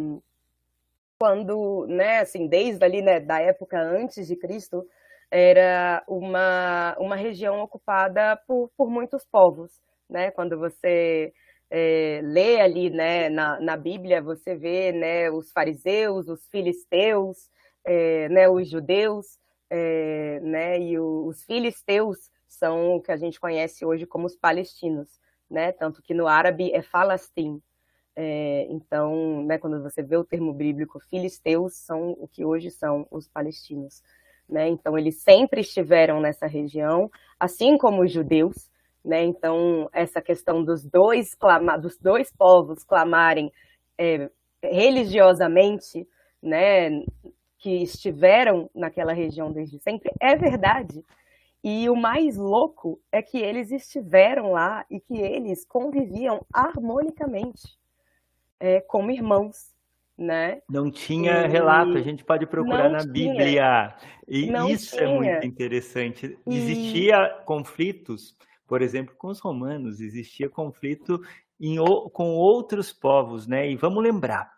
quando, 1.16 1.86
né, 1.86 2.18
assim, 2.18 2.48
desde 2.48 2.84
ali, 2.84 3.00
né, 3.00 3.20
da 3.20 3.38
época 3.38 3.80
antes 3.80 4.26
de 4.26 4.34
Cristo, 4.34 4.84
era 5.32 6.04
uma, 6.06 6.94
uma 6.98 7.16
região 7.16 7.58
ocupada 7.62 8.36
por, 8.46 8.70
por 8.76 8.90
muitos 8.90 9.24
povos, 9.24 9.72
né, 10.08 10.30
quando 10.30 10.58
você 10.58 11.32
é, 11.70 12.20
lê 12.22 12.60
ali, 12.60 12.90
né, 12.90 13.30
na, 13.30 13.58
na 13.58 13.74
Bíblia, 13.74 14.20
você 14.20 14.54
vê, 14.54 14.92
né, 14.92 15.30
os 15.30 15.50
fariseus, 15.50 16.28
os 16.28 16.46
filisteus, 16.48 17.48
é, 17.82 18.28
né, 18.28 18.46
os 18.46 18.68
judeus, 18.68 19.38
é, 19.70 20.38
né, 20.40 20.78
e 20.78 20.98
o, 20.98 21.26
os 21.26 21.42
filisteus 21.44 22.30
são 22.46 22.96
o 22.96 23.00
que 23.00 23.10
a 23.10 23.16
gente 23.16 23.40
conhece 23.40 23.86
hoje 23.86 24.04
como 24.04 24.26
os 24.26 24.36
palestinos, 24.36 25.08
né, 25.50 25.72
tanto 25.72 26.02
que 26.02 26.12
no 26.12 26.26
árabe 26.28 26.70
é 26.74 26.82
falastim. 26.82 27.58
É, 28.14 28.66
então, 28.68 29.42
né, 29.46 29.56
quando 29.56 29.82
você 29.82 30.02
vê 30.02 30.18
o 30.18 30.24
termo 30.24 30.52
bíblico, 30.52 31.00
filisteus 31.08 31.74
são 31.76 32.10
o 32.20 32.28
que 32.28 32.44
hoje 32.44 32.70
são 32.70 33.06
os 33.10 33.26
palestinos. 33.26 34.02
Né? 34.52 34.68
Então, 34.68 34.98
eles 34.98 35.22
sempre 35.22 35.62
estiveram 35.62 36.20
nessa 36.20 36.46
região, 36.46 37.10
assim 37.40 37.78
como 37.78 38.02
os 38.02 38.12
judeus. 38.12 38.70
Né? 39.02 39.24
Então, 39.24 39.88
essa 39.94 40.20
questão 40.20 40.62
dos 40.62 40.84
dois, 40.84 41.34
clama, 41.34 41.78
dos 41.78 41.96
dois 41.98 42.30
povos 42.30 42.84
clamarem 42.84 43.50
é, 43.98 44.28
religiosamente 44.62 46.06
né, 46.42 46.90
que 47.58 47.82
estiveram 47.82 48.68
naquela 48.74 49.14
região 49.14 49.50
desde 49.50 49.78
sempre, 49.78 50.12
é 50.20 50.36
verdade. 50.36 51.02
E 51.64 51.88
o 51.88 51.96
mais 51.96 52.36
louco 52.36 53.00
é 53.10 53.22
que 53.22 53.38
eles 53.38 53.70
estiveram 53.70 54.50
lá 54.52 54.84
e 54.90 55.00
que 55.00 55.16
eles 55.16 55.64
conviviam 55.64 56.44
harmonicamente, 56.52 57.78
é, 58.60 58.82
como 58.82 59.10
irmãos, 59.10 59.71
né? 60.16 60.60
Não 60.68 60.90
tinha 60.90 61.44
e... 61.44 61.48
relato, 61.48 61.96
a 61.96 62.02
gente 62.02 62.24
pode 62.24 62.46
procurar 62.46 62.84
não 62.84 62.92
na 62.92 62.98
tinha. 63.00 63.12
Bíblia. 63.12 63.96
E 64.28 64.46
não 64.46 64.68
isso 64.68 64.96
tinha. 64.96 65.08
é 65.08 65.14
muito 65.14 65.46
interessante. 65.46 66.38
Existia 66.46 67.16
e... 67.16 67.44
conflitos, 67.44 68.36
por 68.66 68.82
exemplo, 68.82 69.14
com 69.16 69.28
os 69.28 69.40
romanos, 69.40 70.00
existia 70.00 70.48
conflito 70.48 71.20
em, 71.60 71.76
com 72.12 72.30
outros 72.34 72.92
povos, 72.92 73.46
né? 73.46 73.70
E 73.70 73.76
vamos 73.76 74.02
lembrar, 74.02 74.52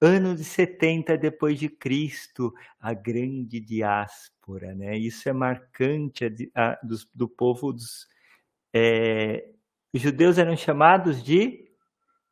ano 0.00 0.34
de 0.34 0.44
70 0.44 1.16
depois 1.16 1.58
de 1.58 1.68
Cristo, 1.68 2.52
a 2.80 2.94
grande 2.94 3.60
diáspora, 3.60 4.74
né? 4.74 4.96
Isso 4.96 5.28
é 5.28 5.32
marcante 5.32 6.24
a, 6.54 6.70
a, 6.70 6.78
do, 6.82 6.96
do, 7.14 7.28
povo 7.28 7.72
dos 7.72 8.06
é, 8.72 9.48
os 9.92 10.00
judeus 10.00 10.38
eram 10.38 10.56
chamados 10.56 11.22
de 11.22 11.68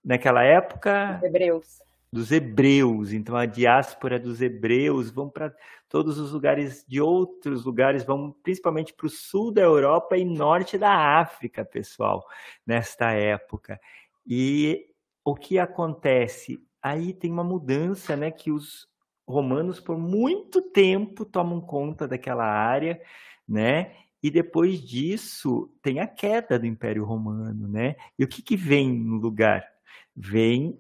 naquela 0.05 0.45
época 0.45 1.21
hebreus. 1.23 1.81
Dos 2.13 2.31
hebreus, 2.31 3.13
então 3.13 3.37
a 3.37 3.47
diáspora 3.47 4.19
dos 4.19 4.41
hebreus 4.41 5.11
vão 5.11 5.29
para 5.29 5.55
todos 5.89 6.19
os 6.19 6.33
lugares 6.33 6.85
de 6.87 7.01
outros 7.01 7.65
lugares, 7.65 8.05
vão 8.05 8.35
principalmente 8.43 8.95
para 8.95 9.07
o 9.07 9.11
sul 9.11 9.53
da 9.53 9.61
Europa 9.61 10.17
e 10.17 10.25
norte 10.25 10.79
da 10.79 11.19
África, 11.21 11.65
pessoal, 11.65 12.25
nesta 12.65 13.11
época. 13.11 13.79
E 14.27 14.87
o 15.25 15.35
que 15.35 15.59
acontece? 15.59 16.65
aí 16.87 17.13
tem 17.13 17.33
uma 17.33 17.43
mudança, 17.43 18.17
né, 18.17 18.31
que 18.31 18.53
os 18.53 18.89
romanos 19.27 19.81
por 19.81 19.99
muito 19.99 20.63
tempo 20.63 21.25
tomam 21.25 21.61
conta 21.61 22.07
daquela 22.07 22.45
área, 22.45 23.01
né? 23.49 23.97
E 24.23 24.31
depois 24.31 24.81
disso 24.81 25.69
tem 25.83 25.99
a 25.99 26.07
queda 26.07 26.59
do 26.59 26.67
Império 26.67 27.05
Romano, 27.05 27.67
né? 27.67 27.97
E 28.17 28.23
o 28.23 28.29
que, 28.29 28.41
que 28.41 28.57
vem 28.57 28.89
no 28.93 29.17
lugar? 29.17 29.67
Vem 30.15 30.79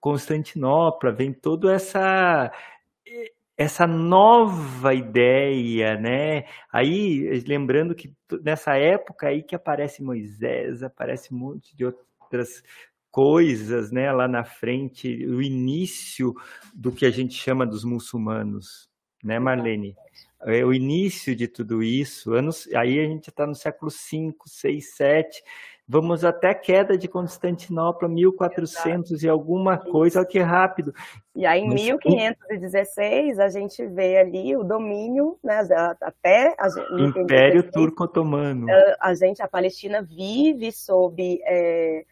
Constantinopla, 0.00 1.12
vem 1.12 1.32
toda 1.32 1.72
essa 1.72 2.52
essa 3.56 3.86
nova 3.86 4.92
ideia, 4.92 5.96
né? 5.98 6.44
Aí 6.70 7.42
lembrando 7.46 7.94
que 7.94 8.12
nessa 8.42 8.76
época 8.76 9.28
aí 9.28 9.42
que 9.42 9.54
aparece 9.54 10.02
Moisés, 10.02 10.82
aparece 10.82 11.32
um 11.32 11.38
monte 11.38 11.74
de 11.74 11.86
outras 11.86 12.62
coisas, 13.10 13.90
né, 13.90 14.12
lá 14.12 14.28
na 14.28 14.44
frente, 14.44 15.08
o 15.26 15.40
início 15.40 16.34
do 16.74 16.92
que 16.92 17.06
a 17.06 17.10
gente 17.10 17.32
chama 17.32 17.64
dos 17.64 17.82
muçulmanos, 17.82 18.90
né, 19.24 19.38
Marlene? 19.38 19.96
É 20.42 20.62
o 20.62 20.70
início 20.70 21.34
de 21.34 21.48
tudo 21.48 21.82
isso, 21.82 22.34
anos, 22.34 22.68
aí 22.74 23.00
a 23.00 23.04
gente 23.04 23.30
está 23.30 23.46
no 23.46 23.54
século 23.54 23.90
5, 23.90 24.46
6, 24.50 24.96
7, 24.96 25.42
vamos 25.88 26.24
até 26.24 26.50
a 26.50 26.54
queda 26.54 26.98
de 26.98 27.06
Constantinopla, 27.06 28.08
1400 28.08 29.10
Exato. 29.10 29.24
e 29.24 29.28
alguma 29.28 29.78
coisa, 29.78 30.18
olha 30.18 30.28
que 30.28 30.40
rápido. 30.40 30.92
E 31.34 31.46
aí 31.46 31.60
em 31.60 31.68
Mas, 31.68 31.82
1516 31.82 33.38
a 33.38 33.48
gente 33.48 33.86
vê 33.86 34.18
ali 34.18 34.56
o 34.56 34.64
domínio, 34.64 35.38
né, 35.42 35.60
até 36.00 36.54
a, 36.58 36.68
Império 37.20 37.70
Turco-Otomano. 37.70 38.66
A, 38.68 39.10
a, 39.10 39.14
gente, 39.14 39.42
a 39.42 39.48
Palestina 39.48 40.02
vive 40.02 40.72
sob 40.72 41.40
é, 41.44 42.04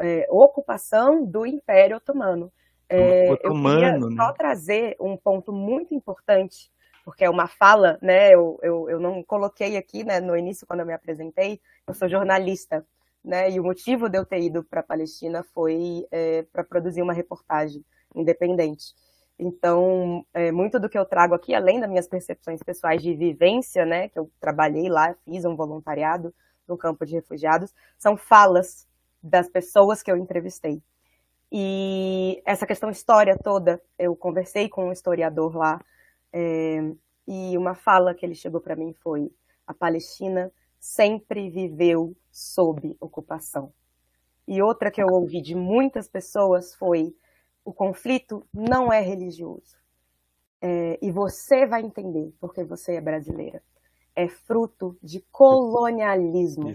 é, 0.00 0.26
ocupação 0.30 1.24
do 1.24 1.46
Império 1.46 1.96
Otomano. 1.96 2.52
É, 2.88 3.32
Otomano, 3.32 3.78
eu 3.78 4.08
queria 4.08 4.16
só 4.16 4.28
né? 4.28 4.34
trazer 4.36 4.96
um 5.00 5.16
ponto 5.16 5.50
muito 5.50 5.94
importante, 5.94 6.70
porque 7.04 7.24
é 7.24 7.30
uma 7.30 7.48
fala, 7.48 7.98
né? 8.02 8.34
Eu, 8.34 8.58
eu, 8.62 8.90
eu 8.90 9.00
não 9.00 9.22
coloquei 9.22 9.76
aqui 9.78 10.04
né, 10.04 10.20
no 10.20 10.36
início, 10.36 10.66
quando 10.66 10.80
eu 10.80 10.86
me 10.86 10.92
apresentei, 10.92 11.60
eu 11.86 11.94
sou 11.94 12.08
jornalista, 12.08 12.84
né? 13.24 13.50
E 13.50 13.58
o 13.58 13.64
motivo 13.64 14.08
de 14.08 14.18
eu 14.18 14.26
ter 14.26 14.40
ido 14.40 14.62
para 14.62 14.80
a 14.80 14.84
Palestina 14.84 15.42
foi 15.54 16.06
é, 16.10 16.42
para 16.52 16.62
produzir 16.62 17.02
uma 17.02 17.12
reportagem 17.12 17.84
independente. 18.14 18.94
Então, 19.38 20.24
é, 20.32 20.52
muito 20.52 20.78
do 20.78 20.88
que 20.88 20.98
eu 20.98 21.04
trago 21.04 21.34
aqui, 21.34 21.54
além 21.54 21.80
das 21.80 21.88
minhas 21.88 22.06
percepções 22.06 22.62
pessoais 22.62 23.02
de 23.02 23.14
vivência, 23.14 23.84
né, 23.84 24.08
que 24.08 24.18
eu 24.18 24.30
trabalhei 24.38 24.88
lá, 24.88 25.14
fiz 25.24 25.44
um 25.44 25.56
voluntariado 25.56 26.32
no 26.68 26.76
campo 26.78 27.04
de 27.04 27.14
refugiados, 27.14 27.74
são 27.98 28.16
falas 28.16 28.86
das 29.22 29.48
pessoas 29.48 30.02
que 30.02 30.10
eu 30.10 30.16
entrevistei. 30.16 30.80
E 31.50 32.40
essa 32.44 32.66
questão 32.66 32.90
história 32.90 33.36
toda, 33.36 33.80
eu 33.98 34.14
conversei 34.14 34.68
com 34.68 34.88
um 34.88 34.92
historiador 34.92 35.56
lá, 35.56 35.80
é, 36.32 36.80
e 37.26 37.56
uma 37.56 37.74
fala 37.74 38.14
que 38.14 38.24
ele 38.24 38.34
chegou 38.34 38.60
para 38.60 38.76
mim 38.76 38.92
foi: 39.02 39.30
a 39.66 39.72
Palestina 39.72 40.52
sempre 40.84 41.48
viveu 41.48 42.14
sob 42.30 42.94
ocupação. 43.00 43.72
E 44.46 44.60
outra 44.60 44.90
que 44.90 45.02
eu 45.02 45.06
ouvi 45.06 45.40
de 45.40 45.54
muitas 45.54 46.06
pessoas 46.06 46.74
foi: 46.74 47.16
o 47.64 47.72
conflito 47.72 48.46
não 48.52 48.92
é 48.92 49.00
religioso. 49.00 49.78
É, 50.60 50.98
e 51.00 51.10
você 51.10 51.66
vai 51.66 51.82
entender 51.82 52.34
porque 52.38 52.62
você 52.64 52.96
é 52.96 53.00
brasileira 53.00 53.62
é 54.16 54.28
fruto 54.28 54.96
de 55.02 55.24
colonialismo. 55.32 56.68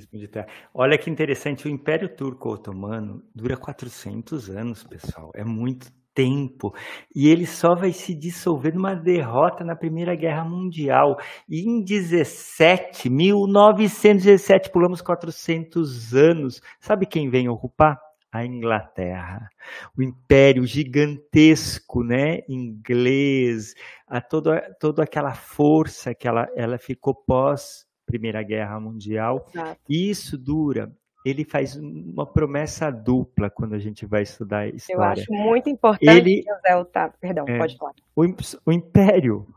Olha 0.74 0.98
que 0.98 1.10
interessante, 1.10 1.68
o 1.68 1.70
Império 1.70 2.14
Turco-Otomano 2.14 3.24
dura 3.34 3.56
400 3.56 4.50
anos, 4.50 4.84
pessoal. 4.84 5.32
É 5.34 5.44
muito 5.46 5.90
tempo. 6.20 6.76
E 7.16 7.30
ele 7.30 7.46
só 7.46 7.74
vai 7.74 7.94
se 7.94 8.14
dissolver 8.14 8.76
numa 8.76 8.94
derrota 8.94 9.64
na 9.64 9.74
Primeira 9.74 10.16
Guerra 10.16 10.44
Mundial. 10.44 11.18
E 11.48 11.62
em 11.62 11.82
17, 11.82 13.10
1917, 13.10 14.70
pulamos 14.70 15.02
400 15.02 16.14
anos. 16.14 16.62
Sabe 16.78 17.06
quem 17.06 17.30
vem 17.30 17.48
ocupar? 17.48 17.98
a 18.32 18.46
Inglaterra, 18.46 19.50
o 19.98 20.04
império 20.04 20.64
gigantesco, 20.64 22.04
né, 22.04 22.42
inglês, 22.48 23.74
a 24.08 24.22
toda, 24.22 24.62
toda 24.80 25.02
aquela 25.02 25.34
força 25.34 26.14
que 26.14 26.28
ela, 26.28 26.48
ela 26.56 26.78
ficou 26.78 27.16
pós 27.16 27.88
Primeira 28.06 28.44
Guerra 28.44 28.80
Mundial. 28.80 29.48
Exato. 29.50 29.82
E 29.90 30.12
isso 30.12 30.38
dura. 30.38 30.92
Ele 31.26 31.44
faz 31.44 31.76
uma 31.76 32.26
promessa 32.26 32.90
dupla 32.90 33.50
quando 33.50 33.74
a 33.74 33.80
gente 33.80 34.06
vai 34.06 34.24
estudar 34.24 34.68
história. 34.74 35.00
Eu 35.00 35.04
acho 35.04 35.34
muito 35.34 35.70
importante, 35.70 36.10
ele, 36.10 36.44
Otávio. 36.80 37.18
Perdão, 37.20 37.46
é, 37.48 37.58
pode 37.58 37.78
falar. 37.78 37.94
O, 38.16 38.24
o 38.66 38.72
império, 38.72 39.48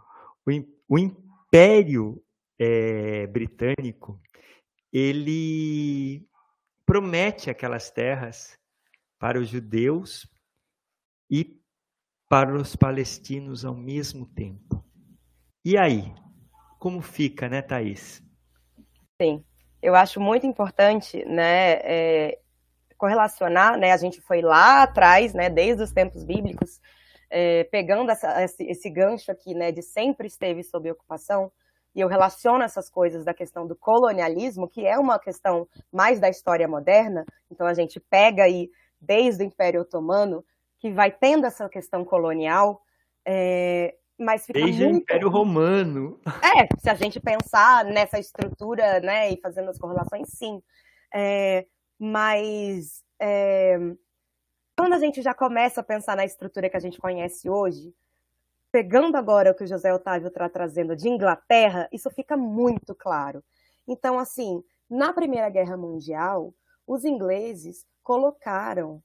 o, 0.47 0.51
o 0.89 0.99
império 0.99 2.23
é, 2.59 3.27
britânico, 3.29 4.21
ele 4.93 6.27
promete 6.85 7.49
aquelas 7.49 7.91
terras 7.91 8.59
para 9.19 9.39
os 9.39 9.49
judeus 9.49 10.27
e 11.31 11.61
para 12.29 12.55
os 12.57 12.75
palestinos 12.75 13.65
ao 13.65 13.75
mesmo 13.75 14.27
tempo. 14.27 14.85
E 15.65 15.79
aí, 15.79 16.13
como 16.79 17.01
fica, 17.01 17.49
né, 17.49 17.63
Thaís? 17.63 18.21
Sim, 19.21 19.45
eu 19.83 19.95
acho 19.97 20.21
muito 20.21 20.47
importante, 20.47 21.25
né, 21.25 21.73
é, 21.83 22.39
correlacionar, 22.97 23.77
né, 23.77 23.93
a 23.93 23.97
gente 23.97 24.21
foi 24.21 24.41
lá 24.41 24.85
atrás, 24.85 25.35
né, 25.35 25.51
desde 25.51 25.83
os 25.83 25.93
tempos 25.93 26.23
bíblicos, 26.23 26.81
é, 27.29 27.65
pegando 27.65 28.11
essa, 28.11 28.43
esse, 28.45 28.63
esse 28.65 28.89
gancho 28.89 29.33
aqui, 29.33 29.55
né, 29.55 29.73
de 29.73 29.83
sempre 29.83 30.29
esteve 30.29 30.63
sob 30.63 30.91
ocupação, 30.91 31.51
e 31.95 32.01
eu 32.01 32.09
relaciono 32.09 32.63
essas 32.63 32.89
coisas 32.89 33.25
da 33.25 33.35
questão 33.35 33.67
do 33.67 33.77
colonialismo, 33.77 34.69
que 34.69 34.87
é 34.87 34.97
uma 34.99 35.19
questão 35.19 35.69
mais 35.93 36.21
da 36.21 36.29
história 36.29 36.69
moderna, 36.69 37.27
então 37.51 37.67
a 37.67 37.75
gente 37.75 37.99
pega 37.99 38.45
aí 38.45 38.71
desde 39.01 39.43
o 39.43 39.47
Império 39.47 39.81
Otomano, 39.81 40.45
que 40.79 40.91
vai 40.91 41.11
tendo 41.11 41.45
essa 41.45 41.69
questão 41.69 42.05
colonial, 42.05 42.83
é, 43.27 43.95
mas 44.23 44.47
fica 44.47 44.61
Desde 44.61 44.85
muito... 44.85 44.95
o 44.95 44.99
Império 44.99 45.29
Romano. 45.29 46.21
É, 46.43 46.69
se 46.79 46.89
a 46.89 46.95
gente 46.95 47.21
pensar 47.21 47.85
nessa 47.85 48.19
estrutura, 48.19 49.01
né, 49.01 49.33
e 49.33 49.41
fazendo 49.41 49.71
as 49.71 49.79
correlações, 49.79 50.29
sim. 50.29 50.63
É, 51.13 51.67
mas 51.99 53.03
é, 53.21 53.79
quando 54.77 54.95
a 54.95 54.99
gente 54.99 55.21
já 55.21 55.35
começa 55.35 55.81
a 55.81 55.85
pensar 55.85 56.17
na 56.17 56.25
estrutura 56.25 56.71
que 56.71 56.77
a 56.77 56.81
gente 56.81 56.99
conhece 56.99 57.49
hoje, 57.49 57.95
pegando 58.71 59.17
agora 59.17 59.51
o 59.51 59.55
que 59.55 59.65
o 59.65 59.67
José 59.67 59.93
Otávio 59.93 60.29
está 60.29 60.49
trazendo 60.49 60.97
de 60.97 61.09
Inglaterra, 61.09 61.89
isso 61.93 62.11
fica 62.11 62.37
muito 62.37 62.95
claro. 62.95 63.45
Então, 63.87 64.19
assim, 64.19 64.63
na 64.89 65.13
Primeira 65.13 65.51
Guerra 65.51 65.77
Mundial, 65.77 66.55
os 66.87 67.05
ingleses 67.05 67.87
colocaram. 68.03 69.03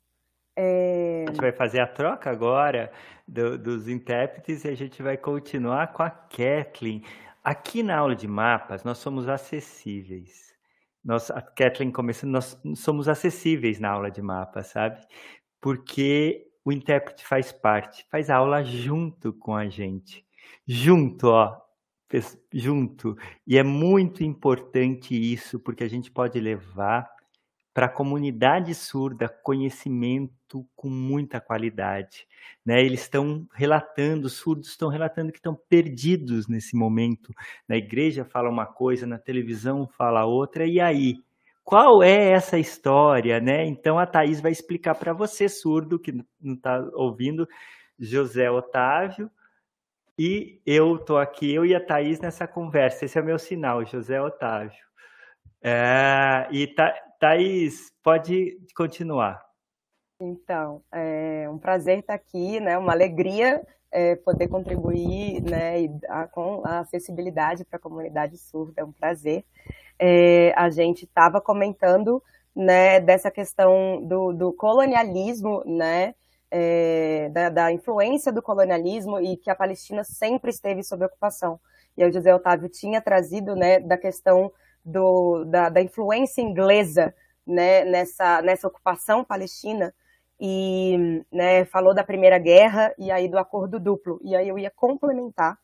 É... 0.58 1.26
A 1.28 1.32
gente 1.32 1.42
vai 1.42 1.52
fazer 1.52 1.80
a 1.80 1.88
troca 1.88 2.32
agora 2.32 2.92
do, 3.28 3.60
dos 3.60 3.88
intérpretes 3.88 4.66
e 4.66 4.70
a 4.70 4.76
gente 4.76 5.04
vai 5.04 5.16
continuar 5.16 5.94
com 5.94 6.02
a 6.02 6.10
Kathleen. 6.10 7.04
Aqui 7.44 7.84
na 7.84 7.96
aula 7.96 8.16
de 8.16 8.28
mapas, 8.28 8.84
nós 8.84 8.98
somos 8.98 9.30
acessíveis. 9.30 10.56
Nós, 11.06 11.30
a 11.30 11.42
Kathleen 11.42 11.92
começando, 11.92 12.32
nós 12.32 12.60
somos 12.76 13.08
acessíveis 13.08 13.80
na 13.80 13.90
aula 13.90 14.10
de 14.10 14.22
mapas, 14.22 14.68
sabe? 14.68 15.00
Porque 15.62 16.48
o 16.66 16.72
intérprete 16.72 17.24
faz 17.24 17.52
parte, 17.52 18.06
faz 18.10 18.30
aula 18.30 18.64
junto 18.64 19.32
com 19.32 19.56
a 19.56 19.70
gente. 19.70 20.26
Junto, 20.68 21.28
ó, 21.28 21.56
junto. 22.52 23.16
E 23.46 23.58
é 23.58 23.64
muito 23.64 24.24
importante 24.24 25.16
isso, 25.16 25.60
porque 25.60 25.84
a 25.84 25.90
gente 25.90 26.12
pode 26.12 26.40
levar 26.40 27.10
para 27.78 27.86
a 27.86 27.90
comunidade 27.90 28.74
surda 28.74 29.30
conhecimento 29.30 30.68
com 30.76 30.90
muita 30.90 31.40
qualidade. 31.40 32.28
Né? 32.66 32.84
Eles 32.84 33.02
estão 33.02 33.48
relatando, 33.54 34.26
os 34.26 34.34
surdos 34.34 34.70
estão 34.70 34.90
relatando 34.90 35.32
que 35.32 35.38
estão 35.38 35.54
perdidos 35.54 36.48
nesse 36.48 36.76
momento. 36.76 37.32
Na 37.70 37.78
igreja 37.78 38.26
fala 38.26 38.50
uma 38.50 38.66
coisa, 38.66 39.06
na 39.06 39.20
televisão 39.20 39.88
fala 39.96 40.26
outra, 40.26 40.66
e 40.66 40.80
aí? 40.80 41.18
qual 41.64 42.02
é 42.02 42.32
essa 42.32 42.58
história, 42.58 43.40
né? 43.40 43.64
Então 43.68 44.00
a 44.00 44.08
Thaís 44.08 44.42
vai 44.42 44.52
explicar 44.52 44.96
para 44.96 45.14
você, 45.14 45.48
surdo, 45.48 46.00
que 46.00 46.12
não 46.42 46.56
está 46.56 46.80
ouvindo, 46.96 47.48
José 48.00 48.50
Otávio, 48.50 49.30
e 50.18 50.60
eu 50.66 50.96
estou 50.96 51.20
aqui, 51.20 51.54
eu 51.54 51.64
e 51.64 51.76
a 51.76 51.86
Thaís 51.86 52.20
nessa 52.20 52.48
conversa. 52.48 53.06
Esse 53.06 53.20
é 53.20 53.22
o 53.22 53.26
meu 53.26 53.38
sinal, 53.38 53.86
José 53.86 54.20
Otávio. 54.20 54.87
É, 55.62 56.48
e 56.52 56.68
Tha 56.68 56.94
Thaís, 57.20 57.92
pode 58.04 58.58
continuar. 58.76 59.44
Então, 60.20 60.82
é 60.92 61.48
um 61.50 61.58
prazer 61.58 62.00
estar 62.00 62.14
aqui, 62.14 62.60
né? 62.60 62.78
Uma 62.78 62.94
alegria 62.94 63.66
é, 63.92 64.16
poder 64.16 64.48
contribuir, 64.48 65.42
né? 65.42 65.82
E, 65.82 65.92
a, 66.10 66.28
com 66.28 66.62
a 66.66 66.80
acessibilidade 66.80 67.66
para 67.66 67.78
a 67.78 67.82
comunidade 67.82 68.38
surda, 68.38 68.82
é 68.82 68.84
um 68.84 68.92
prazer 68.92 69.44
é, 70.00 70.54
a 70.56 70.70
gente 70.70 71.06
estava 71.06 71.42
comentando 71.42 72.22
né, 72.56 73.00
dessa 73.00 73.30
questão 73.32 74.02
do, 74.04 74.34
do 74.34 74.54
colonialismo, 74.54 75.64
né, 75.66 76.16
é, 76.50 77.30
da, 77.30 77.50
da, 77.50 77.72
influência 77.72 78.32
do 78.32 78.42
colonialismo 78.42 79.20
e 79.20 79.38
que 79.38 79.50
a 79.50 79.56
Palestina 79.56 80.04
sempre 80.04 80.50
esteve 80.50 80.84
sob 80.84 81.06
ocupação. 81.06 81.60
E 81.96 82.06
o 82.06 82.12
José 82.12 82.34
Otávio 82.34 82.70
tinha 82.70 83.02
trazido 83.02 83.56
né, 83.56 83.80
da 83.80 83.98
questão 83.98 84.52
do, 84.88 85.44
da, 85.44 85.68
da 85.68 85.82
influência 85.82 86.42
inglesa 86.42 87.14
né, 87.46 87.84
nessa, 87.84 88.42
nessa 88.42 88.68
ocupação 88.68 89.24
palestina 89.24 89.94
e 90.40 91.24
né, 91.32 91.66
falou 91.66 91.94
da 91.94 92.04
Primeira 92.04 92.38
Guerra 92.38 92.94
e 92.98 93.12
aí 93.12 93.28
do 93.28 93.38
Acordo 93.38 93.80
Duplo. 93.80 94.20
E 94.24 94.34
aí 94.34 94.48
eu 94.48 94.58
ia 94.58 94.72
complementar 94.72 95.58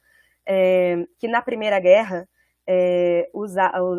é, 0.46 1.08
que 1.18 1.28
na 1.28 1.42
Primeira 1.42 1.80
Guerra 1.80 2.28
é, 2.68 3.30
os, 3.34 3.54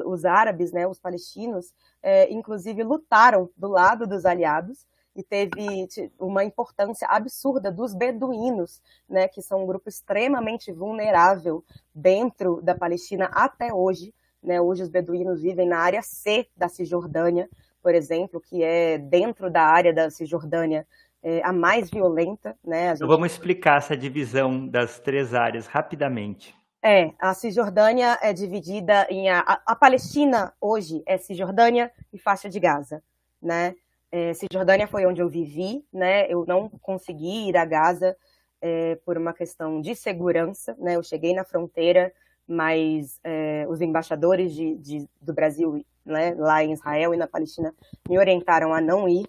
os, 0.04 0.24
árabes, 0.26 0.72
né, 0.72 0.87
os 0.87 0.98
palestinos, 0.98 1.72
é, 2.02 2.30
inclusive 2.30 2.82
lutaram 2.82 3.48
do 3.56 3.68
lado 3.68 4.06
dos 4.06 4.26
aliados 4.26 4.87
e 5.16 5.22
teve 5.22 5.88
uma 6.18 6.44
importância 6.44 7.06
absurda 7.08 7.70
dos 7.70 7.94
beduínos, 7.94 8.82
né, 9.08 9.28
que 9.28 9.40
são 9.40 9.62
um 9.62 9.66
grupo 9.66 9.88
extremamente 9.88 10.72
vulnerável 10.72 11.64
dentro 11.94 12.60
da 12.60 12.74
Palestina 12.74 13.26
até 13.32 13.72
hoje. 13.72 14.12
Né, 14.44 14.61
hoje 14.61 14.83
os 14.83 14.90
beduínos 14.90 15.40
vivem 15.40 15.66
na 15.66 15.78
área 15.78 16.02
C 16.02 16.46
da 16.54 16.68
Cisjordânia, 16.68 17.48
por 17.83 17.94
exemplo, 17.94 18.40
que 18.40 18.62
é 18.62 18.98
dentro 18.98 19.50
da 19.50 19.62
área 19.62 19.92
da 19.92 20.11
Cisjordânia 20.11 20.87
é, 21.22 21.40
a 21.42 21.50
mais 21.50 21.90
violenta. 21.90 22.54
Né, 22.62 22.88
gente... 22.88 22.96
Então 22.96 23.09
vamos 23.09 23.33
explicar 23.33 23.78
essa 23.78 23.96
divisão 23.96 24.68
das 24.68 25.00
três 25.00 25.33
áreas 25.33 25.66
rapidamente. 25.66 26.54
É, 26.83 27.12
a 27.18 27.33
Cisjordânia 27.33 28.18
é 28.20 28.35
dividida 28.35 29.07
em. 29.09 29.30
A, 29.30 29.62
a 29.64 29.74
Palestina 29.74 30.52
hoje 30.61 31.02
é 31.07 31.16
Cisjordânia 31.16 31.90
e 32.12 32.18
faixa 32.18 32.46
de 32.46 32.61
Gaza, 32.61 33.02
né? 33.40 33.74
É, 34.12 34.35
Cisjordânia 34.35 34.87
foi 34.87 35.07
onde 35.07 35.22
eu 35.22 35.28
vivi, 35.30 35.83
né? 35.90 36.30
Eu 36.30 36.44
não 36.46 36.68
consegui 36.68 37.48
ir 37.48 37.57
a 37.57 37.64
Gaza 37.64 38.14
é, 38.61 38.96
por 38.96 39.16
uma 39.16 39.33
questão 39.33 39.80
de 39.80 39.94
segurança, 39.94 40.76
né? 40.78 40.96
Eu 40.96 41.02
cheguei 41.02 41.35
na 41.35 41.42
fronteira, 41.42 42.12
mas 42.46 43.18
é, 43.24 43.66
os 43.68 43.80
embaixadores 43.80 44.54
de, 44.54 44.76
de, 44.76 45.09
do 45.20 45.33
Brasil, 45.33 45.85
né, 46.04 46.35
lá 46.35 46.62
em 46.62 46.72
Israel 46.72 47.14
e 47.14 47.16
na 47.16 47.26
Palestina, 47.26 47.74
me 48.09 48.18
orientaram 48.18 48.74
a 48.74 48.80
não 48.80 49.09
ir 49.09 49.26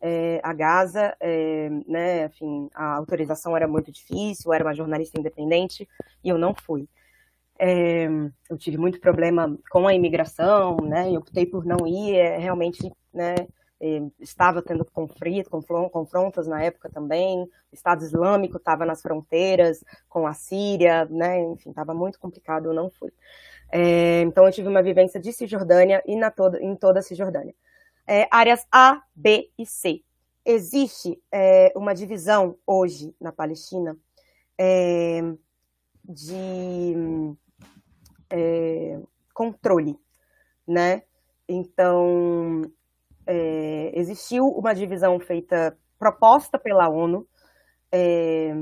é, 0.00 0.40
a 0.42 0.52
Gaza, 0.52 1.16
é, 1.20 1.70
né, 1.86 2.26
enfim, 2.26 2.68
a 2.74 2.94
autorização 2.96 3.56
era 3.56 3.66
muito 3.66 3.90
difícil, 3.90 4.50
eu 4.50 4.54
era 4.54 4.64
uma 4.64 4.74
jornalista 4.74 5.18
independente 5.18 5.88
e 6.22 6.28
eu 6.28 6.38
não 6.38 6.54
fui. 6.54 6.88
Eu 8.50 8.58
tive 8.58 8.76
muito 8.76 9.00
problema 9.00 9.58
com 9.70 9.88
a 9.88 9.94
imigração, 9.94 10.76
né, 10.76 11.10
e 11.10 11.16
optei 11.16 11.46
por 11.46 11.64
não 11.64 11.86
ir, 11.86 12.14
é, 12.14 12.36
realmente, 12.38 12.92
né, 13.12 13.34
estava 14.18 14.62
tendo 14.62 14.84
conflito, 14.84 15.50
confrontas 15.50 16.46
na 16.46 16.62
época 16.62 16.88
também, 16.88 17.42
o 17.42 17.74
Estado 17.74 18.02
Islâmico 18.02 18.56
estava 18.56 18.86
nas 18.86 19.02
fronteiras 19.02 19.84
com 20.08 20.26
a 20.26 20.32
Síria, 20.32 21.04
né, 21.06 21.42
enfim, 21.42 21.70
estava 21.70 21.92
muito 21.92 22.18
complicado, 22.18 22.66
eu 22.66 22.74
não 22.74 22.90
fui. 22.90 23.12
É, 23.70 24.22
então 24.22 24.46
eu 24.46 24.52
tive 24.52 24.68
uma 24.68 24.82
vivência 24.82 25.20
de 25.20 25.32
Cisjordânia 25.32 26.02
e 26.06 26.16
na 26.16 26.30
toda, 26.30 26.62
em 26.62 26.74
toda 26.74 27.00
a 27.00 27.02
Cisjordânia. 27.02 27.54
É, 28.06 28.28
áreas 28.30 28.64
A, 28.70 29.02
B 29.14 29.50
e 29.58 29.66
C. 29.66 30.02
Existe 30.44 31.20
é, 31.32 31.72
uma 31.74 31.92
divisão 31.92 32.56
hoje 32.64 33.14
na 33.20 33.32
Palestina 33.32 33.96
é, 34.56 35.20
de 36.04 36.94
é, 38.30 39.00
controle, 39.34 39.98
né? 40.66 41.02
Então, 41.48 42.62
é, 43.26 43.90
existiu 43.94 44.46
uma 44.46 44.74
divisão 44.74 45.18
feita, 45.18 45.76
proposta 45.98 46.58
pela 46.58 46.88
ONU, 46.88 47.26
é, 47.90 48.54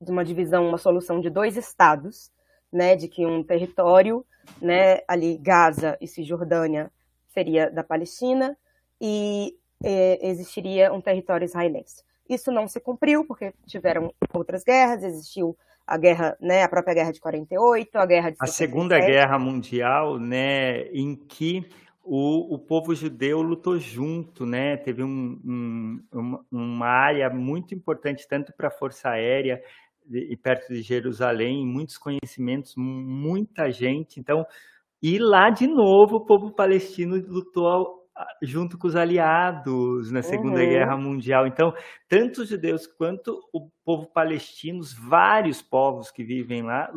de 0.00 0.10
uma 0.10 0.24
divisão, 0.24 0.68
uma 0.68 0.78
solução 0.78 1.20
de 1.20 1.30
dois 1.30 1.56
estados, 1.56 2.30
né, 2.72 2.96
de 2.96 3.08
que 3.08 3.24
um 3.26 3.42
território, 3.42 4.24
né, 4.60 5.00
ali 5.06 5.36
Gaza 5.38 5.96
e 6.00 6.06
Cisjordânia 6.06 6.90
seria 7.28 7.70
da 7.70 7.84
Palestina 7.84 8.56
e 9.00 9.56
é, 9.82 10.26
existiria 10.28 10.92
um 10.92 11.00
território 11.00 11.44
israelense. 11.44 12.02
Isso 12.28 12.50
não 12.50 12.66
se 12.68 12.80
cumpriu 12.80 13.24
porque 13.26 13.52
tiveram 13.66 14.12
outras 14.32 14.62
guerras, 14.64 15.02
existiu 15.02 15.56
a 15.86 15.98
guerra, 15.98 16.36
né, 16.40 16.62
a 16.62 16.68
própria 16.68 16.94
guerra 16.94 17.12
de 17.12 17.20
48, 17.20 17.96
a 17.96 18.06
guerra 18.06 18.30
de 18.30 18.36
A 18.40 18.46
Segunda 18.46 18.98
Guerra 18.98 19.38
Mundial, 19.38 20.18
né, 20.18 20.84
em 20.92 21.14
que 21.14 21.68
o, 22.04 22.54
o 22.54 22.58
povo 22.58 22.94
judeu 22.94 23.40
lutou 23.40 23.78
junto, 23.78 24.44
né? 24.44 24.76
Teve 24.76 25.02
um, 25.02 25.40
um, 25.44 26.38
uma, 26.50 26.86
área 26.86 27.30
muito 27.30 27.74
importante 27.74 28.26
tanto 28.28 28.52
para 28.56 28.68
a 28.68 28.72
Força 28.78 29.08
Aérea 29.10 29.62
e 30.10 30.36
perto 30.36 30.72
de 30.72 30.82
Jerusalém, 30.82 31.64
muitos 31.66 31.96
conhecimentos, 31.96 32.74
muita 32.76 33.70
gente. 33.70 34.18
Então, 34.18 34.44
E 35.00 35.18
lá, 35.18 35.50
de 35.50 35.66
novo, 35.66 36.16
o 36.16 36.24
povo 36.24 36.52
palestino 36.54 37.16
lutou 37.28 38.02
junto 38.42 38.76
com 38.78 38.86
os 38.86 38.96
aliados 38.96 40.10
na 40.10 40.22
Segunda 40.22 40.60
uhum. 40.60 40.68
Guerra 40.68 40.96
Mundial. 40.96 41.46
Então, 41.46 41.72
tanto 42.08 42.42
os 42.42 42.48
judeus 42.48 42.86
quanto 42.86 43.40
o 43.52 43.68
povo 43.84 44.06
palestino, 44.12 44.80
vários 45.08 45.62
povos 45.62 46.10
que 46.10 46.24
vivem 46.24 46.62
lá, 46.62 46.90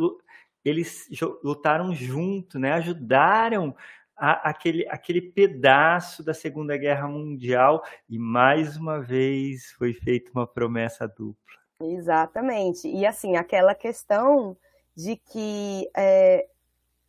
eles 0.64 1.08
lutaram 1.44 1.94
junto, 1.94 2.60
né? 2.60 2.74
ajudaram 2.74 3.76
a, 4.18 4.50
aquele, 4.50 4.88
aquele 4.90 5.22
pedaço 5.22 6.24
da 6.24 6.34
Segunda 6.34 6.78
Guerra 6.78 7.08
Mundial 7.08 7.84
e 8.10 8.18
mais 8.18 8.78
uma 8.78 9.02
vez 9.02 9.72
foi 9.78 9.94
feita 9.94 10.32
uma 10.34 10.48
promessa 10.48 11.08
dupla. 11.08 11.36
Exatamente. 11.82 12.88
E 12.88 13.06
assim, 13.06 13.36
aquela 13.36 13.76
questão 13.76 14.56
de 14.96 15.18
que 15.18 15.90
é, 15.96 16.48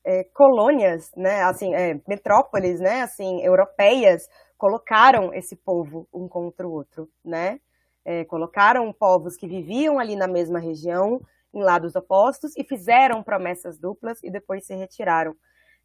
é, 0.05 0.25
colônias, 0.25 1.11
né, 1.17 1.43
assim, 1.43 1.75
é, 1.75 2.01
metrópoles, 2.07 2.81
né, 2.81 3.03
assim, 3.03 3.41
europeias, 3.43 4.29
colocaram 4.59 5.33
esse 5.33 5.55
povo 5.55 6.09
um 6.13 6.27
contra 6.29 6.67
o 6.67 6.73
outro, 6.73 7.09
né? 7.25 7.61
É, 8.05 8.25
colocaram 8.25 8.93
povos 8.93 9.37
que 9.37 9.49
viviam 9.49 9.99
ali 9.99 10.15
na 10.15 10.29
mesma 10.29 10.61
região 10.61 11.21
em 11.53 11.61
lados 11.61 11.97
opostos 11.97 12.57
e 12.57 12.63
fizeram 12.63 13.23
promessas 13.23 13.79
duplas 13.79 14.23
e 14.23 14.31
depois 14.31 14.65
se 14.65 14.75
retiraram. 14.75 15.35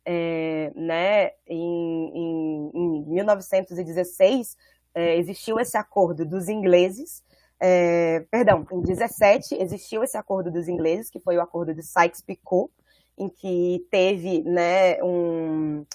É, 0.04 0.72
né, 0.76 1.32
em, 1.48 2.12
em, 2.16 2.72
em 2.74 3.06
1916 3.06 4.58
é, 4.96 5.16
existiu 5.18 5.60
esse 5.60 5.78
acordo 5.78 6.26
dos 6.26 6.50
ingleses, 6.50 7.24
é, 7.64 8.26
perdão, 8.32 8.66
em 8.72 8.82
17 8.82 9.54
existiu 9.54 10.04
esse 10.04 10.18
acordo 10.18 10.50
dos 10.50 10.68
ingleses, 10.68 11.12
que 11.12 11.20
foi 11.20 11.38
o 11.38 11.42
acordo 11.42 11.76
de 11.76 11.84
Sykes-Picot, 11.84 12.72
em 13.16 13.30
que 13.30 13.86
teve 13.92 14.42
né, 14.42 15.02
um, 15.04 15.86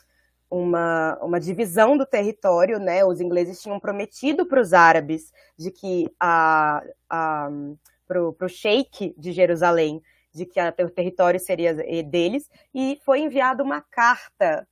uma, 0.48 1.18
uma 1.20 1.40
divisão 1.40 1.96
do 1.96 2.06
território, 2.06 2.78
né? 2.78 3.04
Os 3.04 3.20
ingleses 3.20 3.60
tinham 3.60 3.80
prometido 3.80 4.46
para 4.46 4.60
os 4.60 4.72
árabes 4.72 5.32
de 5.58 5.72
que 5.72 6.08
a, 6.20 6.84
a 7.10 7.50
para 8.06 8.22
o 8.22 8.48
sheik 8.48 9.12
de 9.18 9.32
Jerusalém 9.32 10.00
de 10.36 10.44
que 10.44 10.60
o 10.60 10.90
território 10.90 11.40
seria 11.40 11.74
deles 12.02 12.50
e 12.74 13.00
foi 13.04 13.20
enviada 13.20 13.62
uma 13.62 13.80
carta 13.80 14.68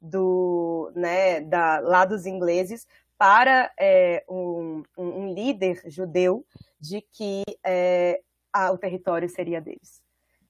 do 0.00 0.92
né 0.94 1.40
da 1.40 1.80
lá 1.80 2.04
dos 2.04 2.24
ingleses 2.24 2.86
para 3.18 3.72
é, 3.76 4.24
um, 4.28 4.84
um, 4.96 5.34
líder 5.34 5.82
judeu 5.86 6.46
de 6.80 7.00
que 7.00 7.42
é, 7.66 8.20
a, 8.52 8.70
o 8.70 8.78
território 8.78 9.28
seria 9.28 9.60
deles. 9.60 10.00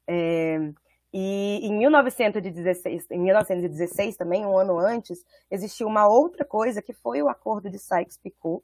É, 0.06 0.58
e 1.10 1.60
em 1.62 1.78
1916, 1.78 3.06
em 3.10 3.18
1916 3.18 4.18
também, 4.18 4.44
um 4.44 4.58
ano 4.58 4.78
antes, 4.78 5.24
existiu 5.50 5.86
uma 5.86 6.06
outra 6.06 6.44
coisa 6.44 6.82
que 6.82 6.92
foi 6.92 7.22
o 7.22 7.28
acordo 7.30 7.70
de 7.70 7.78
Sykes-Picot 7.78 8.62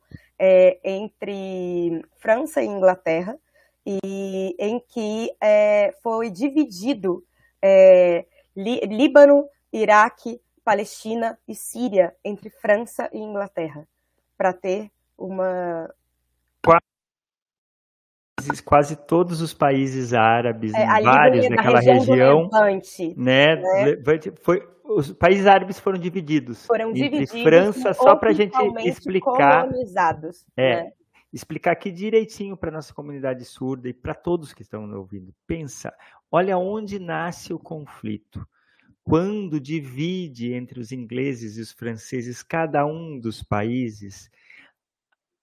entre 0.84 2.04
França 2.18 2.62
e 2.62 2.66
Inglaterra, 2.66 3.38
e 3.86 4.56
em 4.58 4.80
que 4.80 5.30
é, 5.40 5.92
foi 6.02 6.30
dividido 6.30 7.24
é, 7.62 8.24
Líbano, 8.56 9.48
Iraque, 9.72 10.40
Palestina 10.64 11.38
e 11.46 11.54
Síria 11.54 12.14
entre 12.24 12.48
França 12.48 13.10
e 13.12 13.18
Inglaterra 13.18 13.86
para 14.36 14.52
ter 14.52 14.90
uma 15.16 15.88
quase 18.64 18.96
todos 18.96 19.40
os 19.40 19.54
países 19.54 20.12
árabes, 20.12 20.74
é, 20.74 20.86
vários 21.02 21.48
naquela 21.48 21.80
região, 21.80 22.48
Levante, 22.52 23.14
né, 23.16 23.56
né? 23.56 23.62
Foi, 24.42 24.62
os 24.84 25.12
países 25.12 25.46
árabes 25.46 25.78
foram 25.78 25.98
divididos. 25.98 26.66
Foram 26.66 26.92
divididos. 26.92 27.42
França, 27.42 27.94
só 27.94 28.16
para 28.16 28.30
a 28.30 28.32
gente 28.34 28.54
explicar. 28.86 29.66
Colonizados. 29.66 30.44
É, 30.56 30.84
né? 30.84 30.92
Explicar 31.34 31.72
aqui 31.72 31.90
direitinho 31.90 32.56
para 32.56 32.70
nossa 32.70 32.94
comunidade 32.94 33.44
surda 33.44 33.88
e 33.88 33.92
para 33.92 34.14
todos 34.14 34.54
que 34.54 34.62
estão 34.62 34.88
ouvindo. 34.94 35.34
Pensa, 35.46 35.92
olha 36.30 36.56
onde 36.56 37.00
nasce 37.00 37.52
o 37.52 37.58
conflito. 37.58 38.46
Quando 39.02 39.60
divide 39.60 40.52
entre 40.52 40.78
os 40.78 40.92
ingleses 40.92 41.58
e 41.58 41.60
os 41.60 41.72
franceses 41.72 42.42
cada 42.42 42.86
um 42.86 43.18
dos 43.18 43.42
países, 43.42 44.30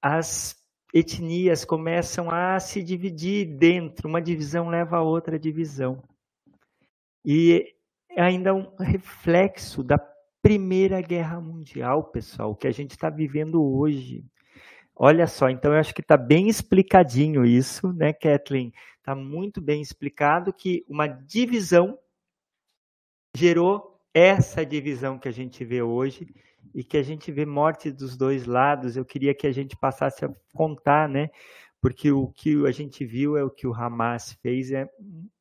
as 0.02 0.56
etnias 0.94 1.66
começam 1.66 2.32
a 2.32 2.60
se 2.60 2.82
dividir 2.82 3.46
dentro, 3.58 4.08
uma 4.08 4.22
divisão 4.22 4.70
leva 4.70 4.98
a 4.98 5.04
outra 5.04 5.38
divisão. 5.38 6.02
E 7.24 7.76
é 8.10 8.22
ainda 8.22 8.54
um 8.54 8.76
reflexo 8.78 9.84
da 9.84 10.00
Primeira 10.42 11.02
Guerra 11.02 11.40
Mundial, 11.40 12.06
pessoal, 12.06 12.56
que 12.56 12.68
a 12.68 12.72
gente 12.72 12.92
está 12.92 13.10
vivendo 13.10 13.62
hoje. 13.62 14.26
Olha 15.04 15.26
só, 15.26 15.50
então 15.50 15.74
eu 15.74 15.80
acho 15.80 15.96
que 15.96 16.02
está 16.02 16.16
bem 16.16 16.48
explicadinho 16.48 17.44
isso, 17.44 17.92
né, 17.92 18.14
Kathleen? 18.14 18.72
Está 19.00 19.16
muito 19.16 19.60
bem 19.60 19.82
explicado 19.82 20.54
que 20.54 20.86
uma 20.88 21.08
divisão 21.08 21.98
gerou 23.36 24.00
essa 24.14 24.64
divisão 24.64 25.18
que 25.18 25.28
a 25.28 25.32
gente 25.32 25.66
vê 25.66 25.82
hoje 25.82 26.28
e 26.72 26.84
que 26.84 26.98
a 26.98 27.02
gente 27.02 27.32
vê 27.32 27.48
morte 27.48 27.92
dos 27.92 28.16
dois 28.16 28.46
lados. 28.46 28.96
Eu 28.96 29.04
queria 29.04 29.34
que 29.34 29.48
a 29.48 29.52
gente 29.52 29.76
passasse 29.76 30.24
a 30.24 30.32
contar, 30.54 31.10
né? 31.10 31.32
Porque 31.82 32.12
o 32.12 32.28
que 32.28 32.64
a 32.68 32.72
gente 32.72 33.04
viu 33.04 33.36
é 33.36 33.44
o 33.44 33.50
que 33.50 33.66
o 33.66 33.74
Hamas 33.74 34.34
fez 34.34 34.72
é 34.72 34.88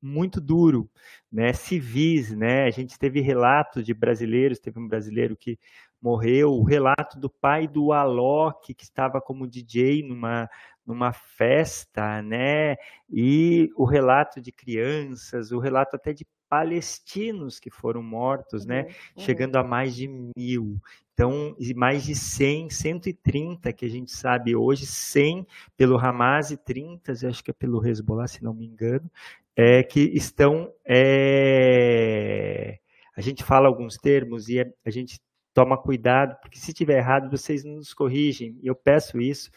muito 0.01 0.41
duro, 0.41 0.91
né? 1.31 1.53
Civis, 1.53 2.35
né? 2.35 2.65
A 2.65 2.71
gente 2.71 2.99
teve 2.99 3.21
relatos 3.21 3.85
de 3.85 3.93
brasileiros, 3.93 4.59
teve 4.59 4.81
um 4.81 4.89
brasileiro 4.89 5.37
que 5.37 5.59
morreu, 6.01 6.53
o 6.53 6.65
relato 6.65 7.19
do 7.19 7.29
pai 7.29 7.69
do 7.69 7.93
Alok, 7.93 8.75
que 8.75 8.85
estava 8.85 9.21
como 9.21 9.47
DJ 9.47 10.03
numa, 10.03 10.49
numa 10.87 11.13
festa, 11.13 12.23
né? 12.23 12.77
E 13.09 13.71
o 13.77 13.85
relato 13.85 14.41
de 14.41 14.51
crianças, 14.51 15.53
o 15.53 15.59
relato 15.59 15.97
até 15.97 16.13
de 16.13 16.27
palestinos 16.49 17.61
que 17.61 17.71
foram 17.71 18.03
mortos, 18.03 18.67
né? 18.67 18.81
uhum, 18.81 18.89
né? 18.89 18.95
Uhum. 19.17 19.23
Chegando 19.23 19.57
a 19.57 19.63
mais 19.63 19.95
de 19.95 20.09
mil. 20.37 20.81
Então, 21.15 21.55
mais 21.77 22.03
de 22.05 22.15
100, 22.15 22.71
130 22.71 23.73
que 23.73 23.85
a 23.85 23.89
gente 23.89 24.11
sabe 24.11 24.57
hoje, 24.57 24.87
100 24.87 25.47
pelo 25.77 25.99
Hamas 25.99 26.51
e 26.51 26.57
30, 26.57 27.13
acho 27.29 27.45
que 27.45 27.51
é 27.51 27.55
pelo 27.55 27.87
Hezbollah, 27.87 28.27
se 28.27 28.43
não 28.43 28.55
me 28.55 28.67
engano, 28.67 29.09
é, 29.55 29.83
que 29.83 30.01
estão. 30.01 30.73
É... 30.85 32.79
A 33.15 33.21
gente 33.21 33.45
fala 33.45 33.69
alguns 33.69 33.99
termos 33.99 34.49
e 34.49 34.61
a 34.61 34.91
gente 34.91 35.21
toma 35.61 35.77
cuidado, 35.77 36.41
porque 36.41 36.59
se 36.59 36.73
tiver 36.73 36.97
errado, 36.97 37.31
vocês 37.31 37.65
nos 37.65 37.93
corrigem, 37.93 38.59
e 38.63 38.67
eu 38.67 38.75
peço 38.75 39.21
isso, 39.21 39.51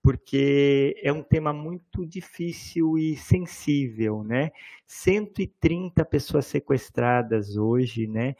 porque 0.00 0.94
é 1.02 1.12
um 1.12 1.20
tema 1.20 1.52
muito 1.52 2.06
difícil 2.06 2.96
e 2.96 3.16
sensível, 3.16 4.22
né? 4.22 4.52
130 4.86 6.04
pessoas 6.04 6.46
sequestradas 6.46 7.56
hoje, 7.56 8.06
né? 8.06 8.36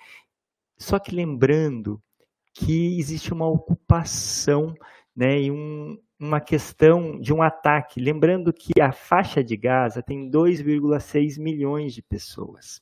Só 0.76 1.00
que 1.00 1.12
lembrando 1.12 2.00
que 2.54 2.96
existe 3.00 3.33
uma 3.33 3.48
ocupação, 3.48 4.72
né, 5.14 5.42
e 5.42 5.50
um, 5.50 5.98
uma 6.20 6.40
questão 6.40 7.18
de 7.18 7.35
um 7.35 7.42
ataque. 7.42 8.00
Lembrando 8.00 8.52
que 8.52 8.81
a 8.81 8.92
faixa 8.92 9.42
de 9.42 9.57
Gaza 9.57 10.00
tem 10.04 10.31
2,6 10.31 11.37
milhões 11.37 11.92
de 11.92 12.00
pessoas. 12.02 12.81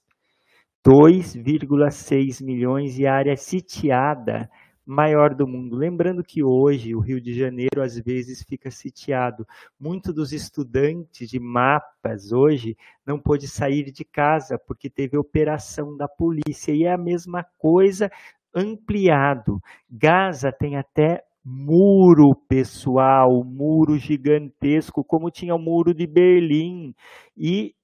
2,6 0.86 2.44
milhões 2.44 2.96
e 2.96 3.08
área 3.08 3.36
sitiada 3.36 4.48
maior 4.86 5.34
do 5.34 5.44
mundo. 5.44 5.74
Lembrando 5.74 6.22
que 6.22 6.44
hoje 6.44 6.94
o 6.94 7.00
Rio 7.00 7.20
de 7.20 7.34
Janeiro 7.34 7.82
às 7.82 7.98
vezes 7.98 8.44
fica 8.48 8.70
sitiado. 8.70 9.44
Muitos 9.80 10.14
dos 10.14 10.32
estudantes 10.32 11.28
de 11.28 11.40
mapas 11.40 12.30
hoje 12.30 12.76
não 13.04 13.18
pôde 13.18 13.48
sair 13.48 13.90
de 13.90 14.04
casa 14.04 14.56
porque 14.64 14.88
teve 14.88 15.18
operação 15.18 15.96
da 15.96 16.06
polícia 16.06 16.70
e 16.70 16.84
é 16.84 16.92
a 16.92 16.96
mesma 16.96 17.44
coisa 17.58 18.08
ampliado. 18.54 19.58
Gaza 19.90 20.52
tem 20.52 20.76
até 20.76 21.20
muro 21.44 22.30
pessoal, 22.48 23.42
muro 23.44 23.98
gigantesco, 23.98 25.02
como 25.02 25.32
tinha 25.32 25.52
o 25.52 25.58
muro 25.58 25.92
de 25.92 26.06
Berlim. 26.06 26.94
E 27.36 27.74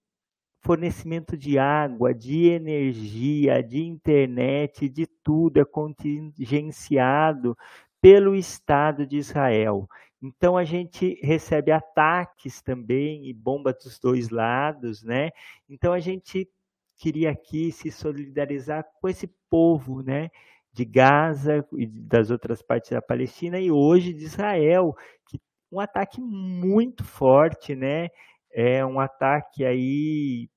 fornecimento 0.63 1.37
de 1.37 1.59
água, 1.59 2.15
de 2.15 2.47
energia, 2.47 3.63
de 3.63 3.85
internet, 3.85 4.89
de 4.89 5.07
tudo 5.07 5.61
é 5.61 5.65
contingenciado 5.65 7.57
pelo 8.01 8.35
Estado 8.35 9.07
de 9.07 9.17
Israel. 9.17 9.89
Então 10.23 10.57
a 10.57 10.63
gente 10.65 11.19
recebe 11.21 11.73
ataques 11.73 12.63
também 12.63 13.27
e 13.27 13.33
bomba 13.33 13.73
dos 13.73 13.99
dois 13.99 14.31
lados, 14.31 15.03
né? 15.03 15.31
Então 15.69 15.93
a 15.93 15.99
gente 15.99 16.49
queria 16.97 17.33
aqui 17.33 17.73
se 17.73 17.91
solidarizar 17.91 18.85
com 19.01 19.09
esse 19.09 19.29
povo, 19.51 20.01
né? 20.03 20.31
De 20.73 20.85
Gaza 20.85 21.67
e 21.77 21.87
das 21.87 22.31
outras 22.31 22.63
partes 22.63 22.93
da 22.93 23.03
Palestina 23.03 23.59
e 23.59 23.71
hoje 23.71 24.13
de 24.13 24.25
Israel, 24.25 24.95
que 25.27 25.41
um 25.71 25.81
ataque 25.81 26.21
muito 26.21 27.03
forte, 27.05 27.75
né? 27.75 28.09
É 28.53 28.85
um 28.87 29.01
ataque 29.01 29.65
aí 29.65 30.49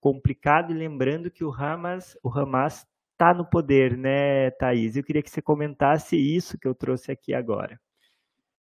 complicado 0.00 0.72
e 0.72 0.74
lembrando 0.74 1.30
que 1.30 1.44
o 1.44 1.52
Hamas, 1.52 2.16
o 2.22 2.28
Hamas 2.28 2.86
está 3.12 3.34
no 3.34 3.44
poder, 3.44 3.96
né, 3.96 4.50
Thaís? 4.52 4.96
Eu 4.96 5.02
queria 5.02 5.22
que 5.22 5.30
você 5.30 5.42
comentasse 5.42 6.16
isso 6.16 6.58
que 6.58 6.68
eu 6.68 6.74
trouxe 6.74 7.10
aqui 7.10 7.34
agora. 7.34 7.80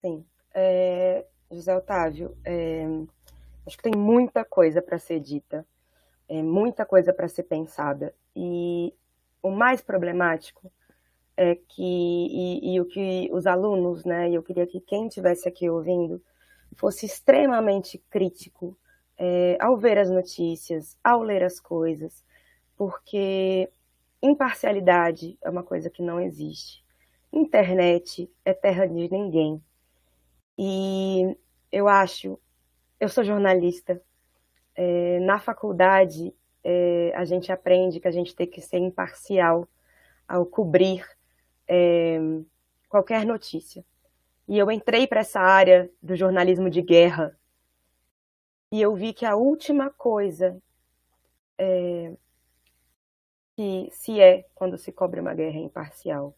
Sim. 0.02 0.26
É, 0.54 1.26
José 1.50 1.76
Otávio, 1.76 2.38
é, 2.44 2.86
acho 3.66 3.78
que 3.78 3.84
tem 3.84 3.96
muita 3.96 4.44
coisa 4.44 4.82
para 4.82 5.00
ser 5.00 5.20
dita, 5.20 5.66
é, 6.28 6.42
muita 6.42 6.86
coisa 6.86 7.14
para 7.14 7.28
ser 7.28 7.44
pensada. 7.44 8.14
E 8.36 8.94
o 9.42 9.50
mais 9.50 9.82
problemático 9.82 10.72
é 11.38 11.56
que, 11.56 11.82
e, 11.82 12.76
e, 12.76 12.82
o 12.82 12.86
que 12.86 13.30
os 13.32 13.48
alunos, 13.48 14.06
né, 14.06 14.30
eu 14.30 14.44
queria 14.44 14.68
que 14.68 14.80
quem 14.80 15.08
estivesse 15.08 15.48
aqui 15.48 15.70
ouvindo, 15.70 16.22
fosse 16.76 17.06
extremamente 17.06 17.98
crítico 18.10 18.78
é, 19.18 19.58
ao 19.60 19.78
ver 19.78 19.98
as 19.98 20.10
notícias, 20.10 20.98
ao 21.04 21.22
ler 21.22 21.44
as 21.44 21.60
coisas, 21.60 22.24
porque 22.78 23.70
imparcialidade 24.22 25.38
é 25.42 25.50
uma 25.50 25.64
coisa 25.64 25.90
que 25.90 26.02
não 26.02 26.20
existe. 26.20 26.84
Internet 27.32 28.30
é 28.46 28.54
terra 28.54 28.86
de 28.86 29.10
ninguém. 29.12 29.62
E 30.58 31.38
eu 31.72 31.88
acho, 31.88 32.40
eu 33.00 33.10
sou 33.10 33.24
jornalista, 33.24 34.02
é, 34.76 35.20
na 35.20 35.40
faculdade 35.40 36.34
é, 36.64 37.12
a 37.16 37.26
gente 37.26 37.52
aprende 37.52 38.00
que 38.00 38.08
a 38.08 38.12
gente 38.12 38.36
tem 38.36 38.48
que 38.48 38.62
ser 38.62 38.78
imparcial 38.78 39.68
ao 40.28 40.46
cobrir 40.46 41.06
é, 41.68 42.20
qualquer 42.88 43.26
notícia. 43.26 43.84
E 44.48 44.58
eu 44.58 44.72
entrei 44.72 45.08
para 45.08 45.22
essa 45.22 45.40
área 45.40 45.90
do 46.02 46.16
jornalismo 46.16 46.70
de 46.70 46.82
guerra 46.82 47.38
e 48.74 48.82
eu 48.82 48.96
vi 48.96 49.14
que 49.14 49.24
a 49.24 49.36
última 49.36 49.92
coisa 49.92 50.60
é, 51.60 52.12
que 53.56 53.88
se 53.92 54.20
é 54.20 54.48
quando 54.56 54.80
se 54.80 54.92
cobre 54.92 55.20
uma 55.20 55.36
guerra 55.36 55.60
imparcial. 55.60 56.36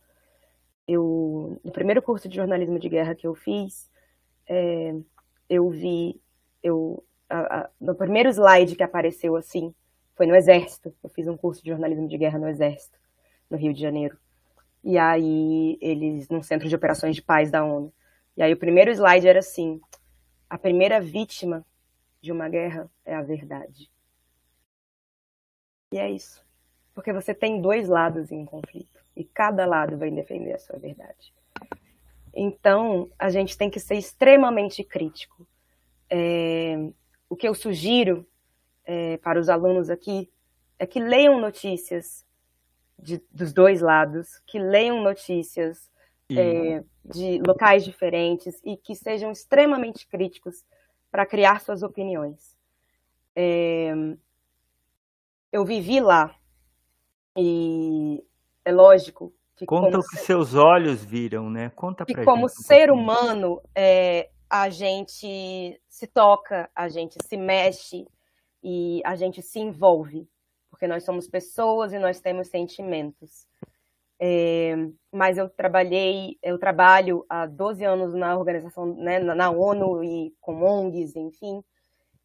Eu, 0.85 1.57
no 1.63 1.71
primeiro 1.71 2.01
curso 2.01 2.27
de 2.27 2.35
jornalismo 2.35 2.77
de 2.77 2.89
guerra 2.89 3.15
que 3.15 3.25
eu 3.25 3.33
fiz, 3.35 3.89
é, 4.49 4.93
eu 5.49 5.69
vi, 5.69 6.21
eu, 6.61 7.01
a, 7.29 7.59
a, 7.59 7.69
no 7.79 7.95
primeiro 7.95 8.27
slide 8.27 8.75
que 8.75 8.83
apareceu 8.83 9.37
assim, 9.37 9.73
foi 10.13 10.27
no 10.27 10.35
Exército. 10.35 10.93
Eu 11.01 11.09
fiz 11.09 11.29
um 11.29 11.37
curso 11.37 11.63
de 11.63 11.69
jornalismo 11.69 12.05
de 12.05 12.17
guerra 12.17 12.37
no 12.37 12.49
Exército, 12.49 12.99
no 13.49 13.55
Rio 13.55 13.73
de 13.73 13.79
Janeiro. 13.79 14.17
E 14.83 14.97
aí, 14.97 15.77
eles, 15.79 16.27
num 16.27 16.43
centro 16.43 16.67
de 16.67 16.75
operações 16.75 17.15
de 17.15 17.21
paz 17.21 17.49
da 17.49 17.63
ONU. 17.63 17.93
E 18.35 18.43
aí, 18.43 18.51
o 18.51 18.57
primeiro 18.57 18.91
slide 18.91 19.25
era 19.25 19.39
assim: 19.39 19.79
a 20.49 20.57
primeira 20.57 20.99
vítima 20.99 21.65
de 22.25 22.31
uma 22.31 22.49
guerra 22.49 22.89
é 23.05 23.13
a 23.13 23.21
verdade. 23.21 23.87
E 25.91 25.99
é 25.99 26.09
isso. 26.09 26.43
Porque 26.91 27.13
você 27.13 27.35
tem 27.35 27.61
dois 27.61 27.87
lados 27.87 28.31
em 28.31 28.43
conflito. 28.43 28.99
E 29.15 29.23
cada 29.23 29.63
lado 29.65 29.95
vai 29.95 30.09
defender 30.09 30.53
a 30.53 30.59
sua 30.59 30.79
verdade. 30.79 31.31
Então, 32.33 33.11
a 33.17 33.29
gente 33.29 33.55
tem 33.55 33.69
que 33.69 33.79
ser 33.79 33.95
extremamente 33.95 34.83
crítico. 34.83 35.47
É, 36.09 36.75
o 37.29 37.35
que 37.35 37.47
eu 37.47 37.53
sugiro 37.53 38.27
é, 38.83 39.17
para 39.17 39.39
os 39.39 39.47
alunos 39.47 39.91
aqui 39.91 40.29
é 40.79 40.87
que 40.87 40.99
leiam 40.99 41.39
notícias 41.39 42.25
de, 42.97 43.21
dos 43.31 43.53
dois 43.53 43.81
lados, 43.81 44.41
que 44.47 44.57
leiam 44.57 45.01
notícias 45.03 45.91
é, 46.31 46.83
de 47.03 47.39
locais 47.45 47.85
diferentes 47.85 48.59
e 48.65 48.75
que 48.75 48.95
sejam 48.95 49.31
extremamente 49.31 50.07
críticos 50.07 50.65
para 51.11 51.25
criar 51.25 51.61
suas 51.61 51.83
opiniões. 51.83 52.57
É, 53.35 53.93
eu 55.51 55.65
vivi 55.65 55.99
lá 55.99 56.35
e 57.37 58.23
é 58.63 58.71
lógico 58.71 59.33
que 59.55 59.65
Conta 59.65 59.97
o 59.97 60.01
que 60.01 60.17
ser, 60.17 60.25
seus 60.25 60.53
olhos 60.53 61.03
viram, 61.03 61.49
né? 61.49 61.71
Conta 61.75 62.05
para 62.05 62.25
como 62.25 62.49
gente, 62.49 62.63
ser 62.63 62.91
humano, 62.91 63.61
é, 63.73 64.29
a 64.49 64.69
gente 64.69 65.79
se 65.87 66.07
toca, 66.07 66.69
a 66.75 66.89
gente 66.89 67.15
se 67.25 67.37
mexe 67.37 68.05
e 68.61 69.01
a 69.05 69.15
gente 69.15 69.41
se 69.41 69.59
envolve, 69.59 70.27
porque 70.69 70.87
nós 70.87 71.03
somos 71.03 71.27
pessoas 71.27 71.93
e 71.93 71.99
nós 71.99 72.19
temos 72.19 72.49
sentimentos. 72.49 73.47
É, 74.19 74.75
mas 75.11 75.37
eu 75.37 75.49
trabalhei, 75.49 76.37
eu 76.41 76.57
trabalho 76.57 77.25
há 77.29 77.45
12 77.45 77.83
anos 77.83 78.13
na 78.13 78.37
organização, 78.37 78.95
né, 78.95 79.19
na 79.19 79.49
ONU 79.49 80.03
e 80.03 80.33
com 80.39 80.63
ONGs, 80.63 81.15
enfim, 81.15 81.63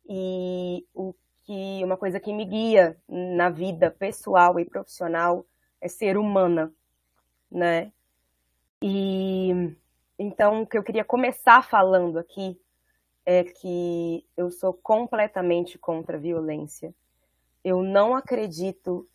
e 0.08 0.86
o 0.94 1.14
que 1.44 1.82
uma 1.84 1.96
coisa 1.96 2.20
que 2.20 2.32
me 2.32 2.44
guia 2.44 2.96
na 3.08 3.50
vida 3.50 3.90
pessoal 3.90 4.58
e 4.60 4.64
profissional 4.64 5.44
é 5.80 5.88
ser 5.88 6.16
humana 6.16 6.72
né? 7.50 7.92
E 8.82 9.74
então 10.18 10.62
o 10.62 10.66
que 10.66 10.78
eu 10.78 10.82
queria 10.82 11.04
começar 11.04 11.62
falando 11.62 12.18
aqui 12.18 12.58
é 13.26 13.44
que 13.44 14.24
eu 14.36 14.50
sou 14.50 14.72
completamente 14.72 15.78
contra 15.78 16.16
a 16.16 16.20
violência. 16.20 16.94
Eu 17.64 17.82
não 17.82 18.14
acredito 18.14 19.08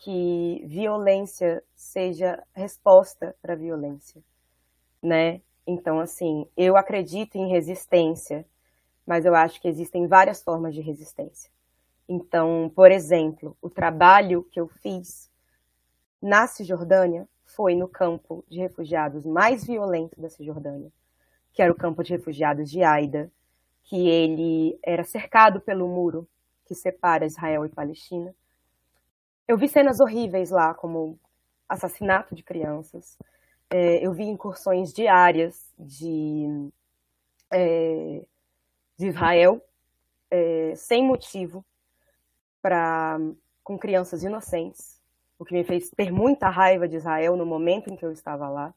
que 0.00 0.64
violência 0.66 1.62
seja 1.74 2.42
resposta 2.54 3.34
para 3.42 3.54
violência, 3.54 4.22
né? 5.02 5.40
Então, 5.66 6.00
assim, 6.00 6.46
eu 6.56 6.76
acredito 6.76 7.36
em 7.36 7.48
resistência, 7.48 8.46
mas 9.06 9.24
eu 9.24 9.34
acho 9.34 9.60
que 9.60 9.68
existem 9.68 10.06
várias 10.06 10.42
formas 10.42 10.74
de 10.74 10.80
resistência. 10.80 11.50
Então, 12.08 12.72
por 12.74 12.90
exemplo, 12.90 13.56
o 13.60 13.68
trabalho 13.68 14.44
que 14.50 14.58
eu 14.58 14.68
fiz 14.68 15.30
na 16.22 16.46
Cisjordânia 16.46 17.28
foi 17.44 17.74
no 17.74 17.88
campo 17.88 18.44
de 18.48 18.60
refugiados 18.60 19.26
mais 19.26 19.64
violento 19.64 20.20
da 20.20 20.30
Cisjordânia, 20.30 20.90
que 21.52 21.60
era 21.60 21.72
o 21.72 21.76
campo 21.76 22.02
de 22.02 22.12
refugiados 22.12 22.70
de 22.70 22.82
Aida, 22.82 23.30
que 23.84 24.08
ele 24.08 24.78
era 24.82 25.02
cercado 25.04 25.60
pelo 25.60 25.88
muro 25.88 26.28
que 26.64 26.74
separa 26.74 27.26
Israel 27.26 27.64
e 27.64 27.68
Palestina. 27.68 28.34
Eu 29.48 29.56
vi 29.56 29.66
cenas 29.66 29.98
horríveis 29.98 30.50
lá, 30.50 30.74
como 30.74 31.18
assassinato 31.66 32.34
de 32.34 32.42
crianças. 32.42 33.18
É, 33.70 34.06
eu 34.06 34.12
vi 34.12 34.24
incursões 34.24 34.92
diárias 34.92 35.72
de, 35.78 36.70
é, 37.50 38.24
de 38.98 39.06
Israel 39.06 39.60
é, 40.30 40.74
sem 40.76 41.02
motivo 41.02 41.64
para 42.60 43.18
com 43.64 43.78
crianças 43.78 44.22
inocentes 44.22 44.98
o 45.38 45.44
que 45.44 45.54
me 45.54 45.64
fez 45.64 45.88
ter 45.90 46.10
muita 46.10 46.48
raiva 46.48 46.88
de 46.88 46.96
Israel 46.96 47.36
no 47.36 47.46
momento 47.46 47.88
em 47.88 47.96
que 47.96 48.04
eu 48.04 48.10
estava 48.10 48.48
lá, 48.48 48.74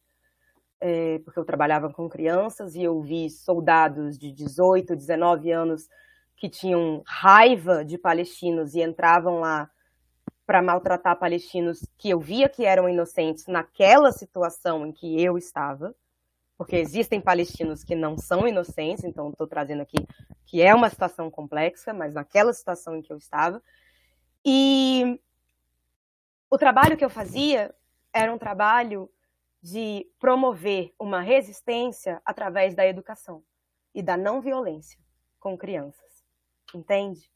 é, 0.80 1.20
porque 1.20 1.40
eu 1.40 1.46
trabalhava 1.46 1.92
com 1.92 2.08
crianças 2.08 2.76
e 2.76 2.84
eu 2.84 3.02
vi 3.02 3.30
soldados 3.30 4.18
de 4.18 4.32
18, 4.32 4.96
19 4.96 5.52
anos 5.52 5.90
que 6.38 6.48
tinham 6.48 7.02
raiva 7.06 7.84
de 7.84 7.98
palestinos 7.98 8.76
e 8.76 8.82
entravam 8.82 9.40
lá 9.40 9.70
para 10.52 10.62
maltratar 10.62 11.18
palestinos 11.18 11.80
que 11.98 12.10
eu 12.10 12.20
via 12.20 12.50
que 12.50 12.66
eram 12.66 12.90
inocentes 12.90 13.48
naquela 13.48 14.12
situação 14.12 14.86
em 14.86 14.92
que 14.92 15.24
eu 15.24 15.38
estava, 15.38 15.96
porque 16.58 16.76
existem 16.76 17.22
palestinos 17.22 17.86
que 17.86 17.96
não 17.96 18.18
são 18.18 18.46
inocentes, 18.46 19.06
então 19.06 19.30
estou 19.30 19.48
trazendo 19.48 19.82
aqui 19.82 20.06
que 20.46 20.62
é 20.62 20.76
uma 20.76 20.90
situação 20.90 21.32
complexa, 21.32 21.94
mas 21.94 22.16
naquela 22.16 22.52
situação 22.52 22.98
em 22.98 23.02
que 23.02 23.14
eu 23.14 23.16
estava. 23.16 23.64
E 24.44 25.18
o 26.50 26.58
trabalho 26.58 26.98
que 26.98 27.06
eu 27.06 27.10
fazia 27.10 27.74
era 28.12 28.34
um 28.34 28.38
trabalho 28.38 29.10
de 29.62 30.06
promover 30.20 30.94
uma 31.00 31.22
resistência 31.22 32.22
através 32.26 32.76
da 32.76 32.86
educação 32.86 33.42
e 33.96 34.04
da 34.04 34.18
não 34.18 34.42
violência 34.42 35.00
com 35.40 35.58
crianças, 35.58 36.26
entende? 36.76 37.32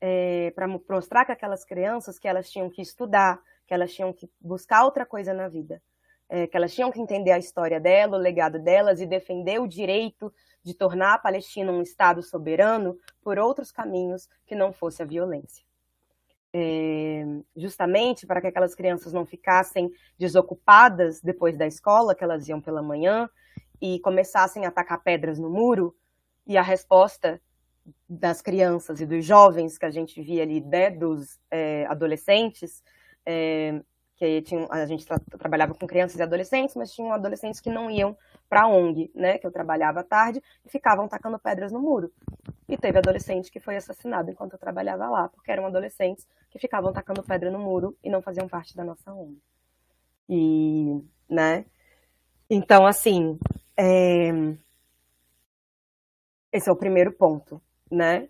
É, 0.00 0.52
para 0.54 0.68
mostrar 0.68 1.24
que 1.24 1.32
aquelas 1.32 1.64
crianças 1.64 2.18
que 2.18 2.28
elas 2.28 2.48
tinham 2.50 2.70
que 2.70 2.80
estudar, 2.80 3.40
que 3.66 3.74
elas 3.74 3.92
tinham 3.92 4.12
que 4.12 4.30
buscar 4.40 4.84
outra 4.84 5.04
coisa 5.04 5.34
na 5.34 5.48
vida, 5.48 5.82
é, 6.28 6.46
que 6.46 6.56
elas 6.56 6.74
tinham 6.74 6.90
que 6.90 7.00
entender 7.00 7.32
a 7.32 7.38
história 7.38 7.80
dela, 7.80 8.16
o 8.16 8.20
legado 8.20 8.58
delas 8.58 9.00
e 9.00 9.06
defender 9.06 9.60
o 9.60 9.66
direito 9.66 10.32
de 10.62 10.74
tornar 10.74 11.14
a 11.14 11.18
Palestina 11.18 11.72
um 11.72 11.82
Estado 11.82 12.22
soberano 12.22 12.98
por 13.22 13.38
outros 13.38 13.72
caminhos 13.72 14.28
que 14.46 14.54
não 14.54 14.72
fosse 14.72 15.02
a 15.02 15.06
violência. 15.06 15.64
É, 16.52 17.24
justamente 17.56 18.26
para 18.26 18.40
que 18.40 18.46
aquelas 18.46 18.74
crianças 18.74 19.12
não 19.12 19.26
ficassem 19.26 19.90
desocupadas 20.18 21.20
depois 21.20 21.56
da 21.56 21.66
escola, 21.66 22.14
que 22.14 22.24
elas 22.24 22.48
iam 22.48 22.60
pela 22.60 22.82
manhã, 22.82 23.28
e 23.80 24.00
começassem 24.00 24.64
a 24.64 24.68
atacar 24.68 25.02
pedras 25.02 25.38
no 25.38 25.48
muro, 25.48 25.94
e 26.46 26.56
a 26.56 26.62
resposta 26.62 27.40
das 28.08 28.40
crianças 28.42 29.00
e 29.00 29.06
dos 29.06 29.24
jovens 29.24 29.78
que 29.78 29.86
a 29.86 29.90
gente 29.90 30.20
via 30.22 30.42
ali, 30.42 30.60
né, 30.60 30.90
dos 30.90 31.38
é, 31.50 31.86
adolescentes, 31.86 32.82
é, 33.26 33.80
que 34.16 34.42
tinha, 34.42 34.66
a 34.70 34.84
gente 34.86 35.06
tra 35.06 35.18
trabalhava 35.38 35.74
com 35.74 35.86
crianças 35.86 36.18
e 36.18 36.22
adolescentes, 36.22 36.74
mas 36.74 36.92
tinham 36.92 37.12
adolescentes 37.12 37.60
que 37.60 37.70
não 37.70 37.90
iam 37.90 38.16
para 38.48 38.62
a 38.62 38.68
ONG, 38.68 39.10
né, 39.14 39.38
que 39.38 39.46
eu 39.46 39.52
trabalhava 39.52 40.00
à 40.00 40.04
tarde, 40.04 40.42
e 40.64 40.68
ficavam 40.68 41.06
tacando 41.06 41.38
pedras 41.38 41.70
no 41.72 41.80
muro. 41.80 42.12
e 42.68 42.76
teve 42.76 42.98
adolescente 42.98 43.50
que 43.50 43.60
foi 43.60 43.76
assassinado 43.76 44.30
enquanto 44.30 44.52
eu 44.54 44.58
trabalhava 44.58 45.08
lá, 45.08 45.28
porque 45.28 45.50
eram 45.50 45.66
adolescentes 45.66 46.26
que 46.50 46.58
ficavam 46.58 46.92
tacando 46.92 47.22
pedra 47.22 47.50
no 47.50 47.58
muro 47.58 47.96
e 48.04 48.10
não 48.10 48.20
faziam 48.20 48.48
parte 48.48 48.76
da 48.76 48.84
nossa 48.84 49.12
ONG. 49.12 49.38
E, 50.28 51.02
né? 51.28 51.64
Então, 52.50 52.86
assim, 52.86 53.38
é... 53.76 54.30
esse 56.52 56.68
é 56.68 56.72
o 56.72 56.76
primeiro 56.76 57.12
ponto, 57.12 57.62
né? 57.90 58.28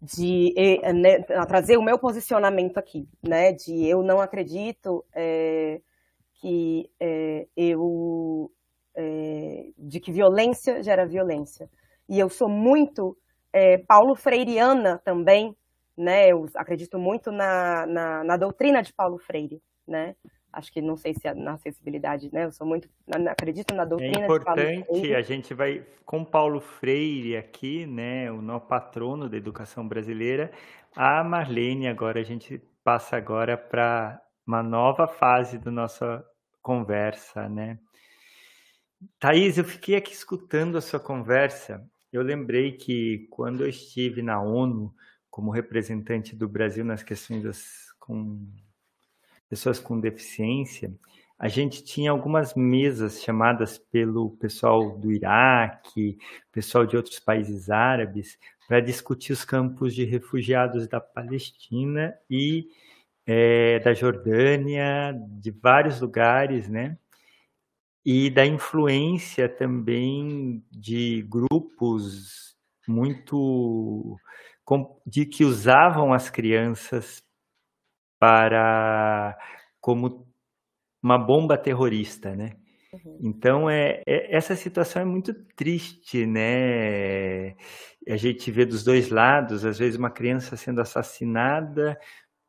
De 0.00 0.54
né, 0.94 1.20
trazer 1.46 1.76
o 1.76 1.82
meu 1.82 1.98
posicionamento 1.98 2.78
aqui, 2.78 3.08
né? 3.22 3.52
De 3.52 3.86
eu 3.86 4.02
não 4.02 4.20
acredito 4.20 5.04
é, 5.14 5.80
que 6.34 6.88
é, 7.00 7.46
eu 7.56 8.50
é, 8.94 9.70
de 9.76 10.00
que 10.00 10.12
violência 10.12 10.82
gera 10.82 11.06
violência. 11.06 11.68
E 12.08 12.18
eu 12.18 12.28
sou 12.28 12.48
muito 12.48 13.16
é, 13.52 13.78
Paulo 13.78 14.14
Freireana 14.14 15.00
também, 15.04 15.56
né? 15.96 16.28
Eu 16.28 16.46
acredito 16.54 16.98
muito 16.98 17.30
na, 17.30 17.86
na, 17.86 18.24
na, 18.24 18.36
doutrina 18.36 18.82
de 18.82 18.92
Paulo 18.92 19.18
Freire, 19.18 19.60
né? 19.86 20.14
Acho 20.58 20.72
que 20.72 20.82
não 20.82 20.96
sei 20.96 21.14
se 21.14 21.28
é 21.28 21.32
na 21.32 21.52
acessibilidade, 21.52 22.28
né? 22.32 22.44
Eu 22.44 22.50
sou 22.50 22.66
muito 22.66 22.88
acredito 23.30 23.72
na 23.72 23.84
doutrina. 23.84 24.22
É 24.22 24.24
importante. 24.24 25.14
A 25.14 25.22
gente 25.22 25.54
vai 25.54 25.86
com 26.04 26.24
Paulo 26.24 26.60
Freire 26.60 27.36
aqui, 27.36 27.86
né? 27.86 28.28
O 28.32 28.42
nosso 28.42 28.66
patrono 28.66 29.28
da 29.28 29.36
educação 29.36 29.86
brasileira. 29.86 30.50
A 30.96 31.22
Marlene 31.22 31.86
agora 31.86 32.18
a 32.18 32.24
gente 32.24 32.60
passa 32.82 33.16
agora 33.16 33.56
para 33.56 34.20
uma 34.44 34.60
nova 34.60 35.06
fase 35.06 35.58
da 35.58 35.70
nossa 35.70 36.26
conversa, 36.60 37.48
né? 37.48 37.78
Thaís, 39.20 39.58
eu 39.58 39.64
fiquei 39.64 39.94
aqui 39.94 40.12
escutando 40.12 40.76
a 40.76 40.80
sua 40.80 40.98
conversa. 40.98 41.88
Eu 42.12 42.22
lembrei 42.22 42.72
que 42.72 43.28
quando 43.30 43.62
eu 43.62 43.68
estive 43.68 44.22
na 44.22 44.42
ONU 44.42 44.92
como 45.30 45.52
representante 45.52 46.34
do 46.34 46.48
Brasil 46.48 46.84
nas 46.84 47.04
questões 47.04 47.44
das, 47.44 47.92
com 48.00 48.44
pessoas 49.48 49.78
com 49.78 50.00
deficiência, 50.00 50.92
a 51.38 51.48
gente 51.48 51.84
tinha 51.84 52.10
algumas 52.10 52.54
mesas 52.54 53.22
chamadas 53.22 53.78
pelo 53.78 54.30
pessoal 54.32 54.98
do 54.98 55.12
Iraque, 55.12 56.18
pessoal 56.52 56.84
de 56.84 56.96
outros 56.96 57.20
países 57.20 57.70
árabes, 57.70 58.38
para 58.66 58.80
discutir 58.80 59.32
os 59.32 59.44
campos 59.44 59.94
de 59.94 60.04
refugiados 60.04 60.88
da 60.88 61.00
Palestina 61.00 62.14
e 62.28 62.68
é, 63.26 63.78
da 63.80 63.94
Jordânia, 63.94 65.14
de 65.40 65.50
vários 65.50 66.00
lugares, 66.00 66.68
né? 66.68 66.98
e 68.10 68.30
da 68.30 68.46
influência 68.46 69.46
também 69.50 70.64
de 70.70 71.20
grupos 71.28 72.56
muito 72.86 74.16
de 75.06 75.26
que 75.26 75.44
usavam 75.44 76.14
as 76.14 76.30
crianças 76.30 77.22
para 78.18 79.38
como 79.80 80.26
uma 81.02 81.18
bomba 81.18 81.56
terrorista, 81.56 82.34
né? 82.34 82.56
Uhum. 82.92 83.18
Então 83.22 83.70
é, 83.70 84.02
é, 84.06 84.34
essa 84.34 84.56
situação 84.56 85.02
é 85.02 85.04
muito 85.04 85.34
triste, 85.54 86.26
né? 86.26 87.50
A 88.08 88.16
gente 88.16 88.50
vê 88.50 88.64
dos 88.64 88.82
dois 88.82 89.10
lados, 89.10 89.64
às 89.64 89.78
vezes 89.78 89.98
uma 89.98 90.10
criança 90.10 90.56
sendo 90.56 90.80
assassinada 90.80 91.98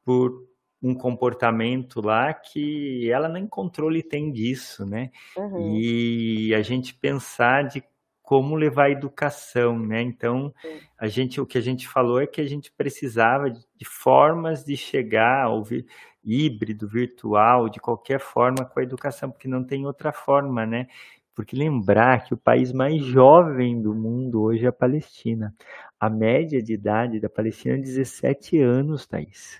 por 0.05 0.47
um 0.81 0.95
comportamento 0.95 2.01
lá 2.01 2.33
que 2.33 3.11
ela 3.11 3.27
nem 3.27 3.45
controle 3.45 4.01
tem 4.01 4.31
disso, 4.31 4.85
né? 4.85 5.11
Uhum. 5.35 5.75
E 5.77 6.53
a 6.55 6.61
gente 6.61 6.93
pensar 6.93 7.65
de 7.67 7.83
como 8.29 8.55
levar 8.55 8.83
a 8.83 8.91
educação, 8.91 9.79
né? 9.79 10.03
Então, 10.03 10.53
a 10.99 11.07
gente, 11.07 11.41
o 11.41 11.47
que 11.47 11.57
a 11.57 11.61
gente 11.61 11.87
falou 11.87 12.21
é 12.21 12.27
que 12.27 12.39
a 12.39 12.45
gente 12.45 12.71
precisava 12.71 13.49
de, 13.49 13.59
de 13.75 13.85
formas 13.85 14.63
de 14.63 14.77
chegar 14.77 15.45
ao 15.45 15.63
vi, 15.63 15.83
híbrido, 16.23 16.87
virtual, 16.87 17.67
de 17.67 17.79
qualquer 17.79 18.19
forma 18.19 18.63
com 18.63 18.79
a 18.79 18.83
educação, 18.83 19.31
porque 19.31 19.47
não 19.47 19.63
tem 19.63 19.83
outra 19.83 20.13
forma, 20.13 20.63
né? 20.63 20.85
Porque 21.33 21.55
lembrar 21.55 22.23
que 22.23 22.35
o 22.35 22.37
país 22.37 22.71
mais 22.71 23.03
jovem 23.03 23.81
do 23.81 23.95
mundo 23.95 24.43
hoje 24.43 24.63
é 24.63 24.67
a 24.69 24.71
Palestina. 24.71 25.51
A 25.99 26.07
média 26.07 26.61
de 26.61 26.73
idade 26.73 27.19
da 27.19 27.29
Palestina 27.29 27.77
é 27.77 27.79
17 27.79 28.59
anos, 28.61 29.07
Thaís. 29.07 29.59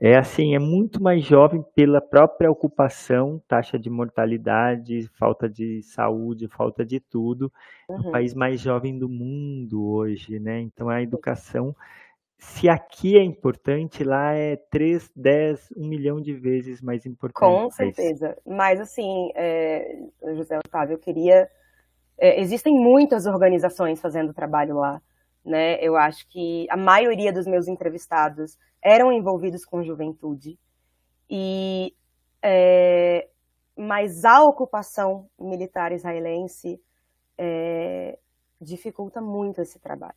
É 0.00 0.16
assim, 0.16 0.54
é 0.54 0.58
muito 0.58 1.02
mais 1.02 1.24
jovem 1.24 1.62
pela 1.74 2.00
própria 2.00 2.50
ocupação, 2.50 3.40
taxa 3.46 3.78
de 3.78 3.90
mortalidade, 3.90 5.08
falta 5.18 5.48
de 5.48 5.82
saúde, 5.82 6.48
falta 6.48 6.84
de 6.84 7.00
tudo. 7.00 7.52
Uhum. 7.88 7.96
É 7.96 8.08
o 8.08 8.10
país 8.10 8.34
mais 8.34 8.60
jovem 8.60 8.98
do 8.98 9.08
mundo 9.08 9.84
hoje, 9.84 10.38
né? 10.38 10.60
Então 10.60 10.88
a 10.88 11.02
educação, 11.02 11.74
se 12.38 12.68
aqui 12.68 13.18
é 13.18 13.22
importante, 13.22 14.02
lá 14.04 14.32
é 14.32 14.56
3, 14.56 15.10
10, 15.14 15.72
1 15.76 15.88
milhão 15.88 16.20
de 16.20 16.32
vezes 16.32 16.80
mais 16.80 17.04
importante. 17.04 17.38
Com 17.38 17.70
certeza. 17.70 18.36
Mas 18.46 18.80
assim, 18.80 19.30
é, 19.34 19.98
José 20.34 20.58
Otávio, 20.58 20.94
eu 20.94 20.98
queria. 20.98 21.48
É, 22.20 22.40
existem 22.40 22.74
muitas 22.74 23.26
organizações 23.26 24.00
fazendo 24.00 24.34
trabalho 24.34 24.76
lá 24.76 25.00
né? 25.48 25.78
Eu 25.80 25.96
acho 25.96 26.28
que 26.28 26.66
a 26.70 26.76
maioria 26.76 27.32
dos 27.32 27.46
meus 27.46 27.66
entrevistados 27.66 28.58
eram 28.82 29.10
envolvidos 29.10 29.64
com 29.64 29.82
juventude 29.82 30.58
e 31.28 31.94
é, 32.42 33.26
mas 33.76 34.24
a 34.24 34.42
ocupação 34.42 35.28
militar 35.38 35.90
israelense 35.92 36.80
é, 37.36 38.18
dificulta 38.60 39.20
muito 39.20 39.60
esse 39.60 39.78
trabalho. 39.78 40.14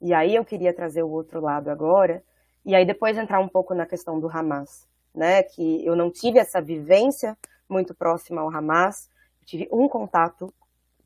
E 0.00 0.14
aí 0.14 0.36
eu 0.36 0.44
queria 0.44 0.72
trazer 0.72 1.02
o 1.02 1.10
outro 1.10 1.40
lado 1.40 1.68
agora 1.68 2.22
e 2.64 2.74
aí 2.74 2.86
depois 2.86 3.18
entrar 3.18 3.40
um 3.40 3.48
pouco 3.48 3.74
na 3.74 3.84
questão 3.84 4.20
do 4.20 4.28
Hamas, 4.28 4.88
né? 5.12 5.42
Que 5.42 5.84
eu 5.84 5.96
não 5.96 6.10
tive 6.10 6.38
essa 6.38 6.60
vivência 6.60 7.36
muito 7.68 7.94
próxima 7.94 8.40
ao 8.42 8.54
Hamas, 8.54 9.10
tive 9.44 9.68
um 9.72 9.88
contato 9.88 10.54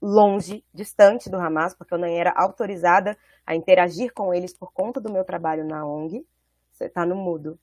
longe, 0.02 0.64
distante 0.74 1.30
do 1.30 1.38
Hamas, 1.38 1.76
porque 1.76 1.94
eu 1.94 1.98
não 1.98 2.08
era 2.08 2.34
autorizada 2.36 3.16
a 3.46 3.54
interagir 3.54 4.12
com 4.12 4.34
eles 4.34 4.52
por 4.52 4.72
conta 4.72 5.00
do 5.00 5.12
meu 5.12 5.24
trabalho 5.24 5.64
na 5.64 5.86
ONG. 5.86 6.26
Você 6.72 6.86
está 6.86 7.06
no 7.06 7.14
mudo. 7.14 7.56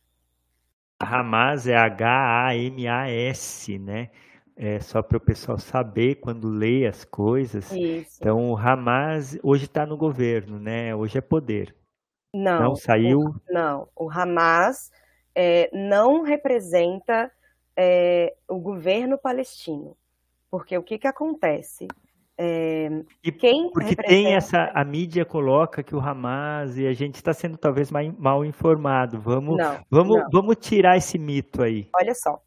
A 1.02 1.20
Hamas 1.20 1.68
é 1.68 1.76
H-A-M-A-S, 1.76 3.78
né? 3.78 4.10
É 4.56 4.80
só 4.80 5.02
para 5.02 5.18
o 5.18 5.22
pessoal 5.22 5.58
saber 5.58 6.16
quando 6.16 6.50
lê 6.50 6.86
as 6.86 7.06
coisas. 7.06 7.72
Isso. 7.72 8.18
Então, 8.20 8.52
o 8.52 8.58
Hamas 8.58 9.38
hoje 9.44 9.66
está 9.66 9.86
no 9.86 9.98
governo, 9.98 10.60
né? 10.60 10.96
Hoje 10.96 11.18
é 11.18 11.22
poder. 11.22 11.76
Não. 12.34 12.60
Não 12.60 12.76
saiu? 12.76 13.20
O, 13.20 13.42
não. 13.50 13.88
O 13.96 14.10
Hamas 14.10 14.92
é, 15.34 15.70
não 15.74 16.24
representa 16.24 17.32
é, 17.76 18.36
o 18.48 18.60
governo 18.60 19.18
palestino. 19.18 19.96
Porque 20.52 20.78
o 20.78 20.84
que, 20.84 20.98
que 20.98 21.08
acontece? 21.08 21.88
É, 22.42 22.88
e 23.22 23.34
quem 23.34 23.70
porque 23.70 23.90
representa... 23.90 24.08
tem 24.08 24.34
essa 24.34 24.72
a 24.74 24.86
mídia 24.86 25.26
coloca 25.26 25.84
que 25.84 25.94
o 25.94 26.00
Hamas 26.00 26.78
e 26.78 26.88
a 26.88 26.94
gente 26.94 27.16
está 27.16 27.34
sendo 27.34 27.58
talvez 27.58 27.92
mal 27.92 28.46
informado. 28.46 29.20
Vamos 29.20 29.58
não, 29.58 29.86
vamos 29.92 30.18
não. 30.18 30.30
vamos 30.32 30.56
tirar 30.56 30.96
esse 30.96 31.20
mito 31.20 31.62
aí. 31.62 31.90
Olha 31.94 32.16
só, 32.16 32.42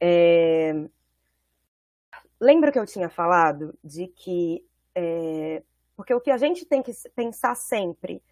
é... 0.00 0.88
lembra 2.40 2.70
que 2.70 2.78
eu 2.78 2.86
tinha 2.86 3.08
falado 3.08 3.76
de 3.82 4.06
que 4.06 4.64
é... 4.94 5.64
porque 5.96 6.14
o 6.14 6.20
que 6.20 6.30
a 6.30 6.38
gente 6.38 6.64
tem 6.64 6.80
que 6.80 6.92
pensar 7.16 7.56
sempre 7.56 8.22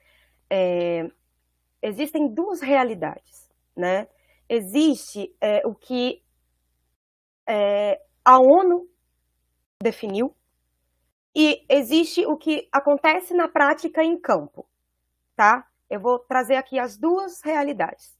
é... 0.48 1.10
existem 1.82 2.32
duas 2.32 2.60
realidades, 2.60 3.50
né? 3.76 4.06
Existe 4.48 5.34
é, 5.40 5.66
o 5.66 5.74
que 5.74 6.22
é, 7.48 8.00
a 8.24 8.38
ONU 8.38 8.86
definiu 9.82 10.32
e 11.34 11.64
existe 11.68 12.26
o 12.26 12.36
que 12.36 12.68
acontece 12.70 13.32
na 13.34 13.48
prática 13.48 14.04
em 14.04 14.18
campo, 14.18 14.66
tá? 15.34 15.66
Eu 15.88 16.00
vou 16.00 16.18
trazer 16.18 16.56
aqui 16.56 16.78
as 16.78 16.96
duas 16.96 17.40
realidades, 17.42 18.16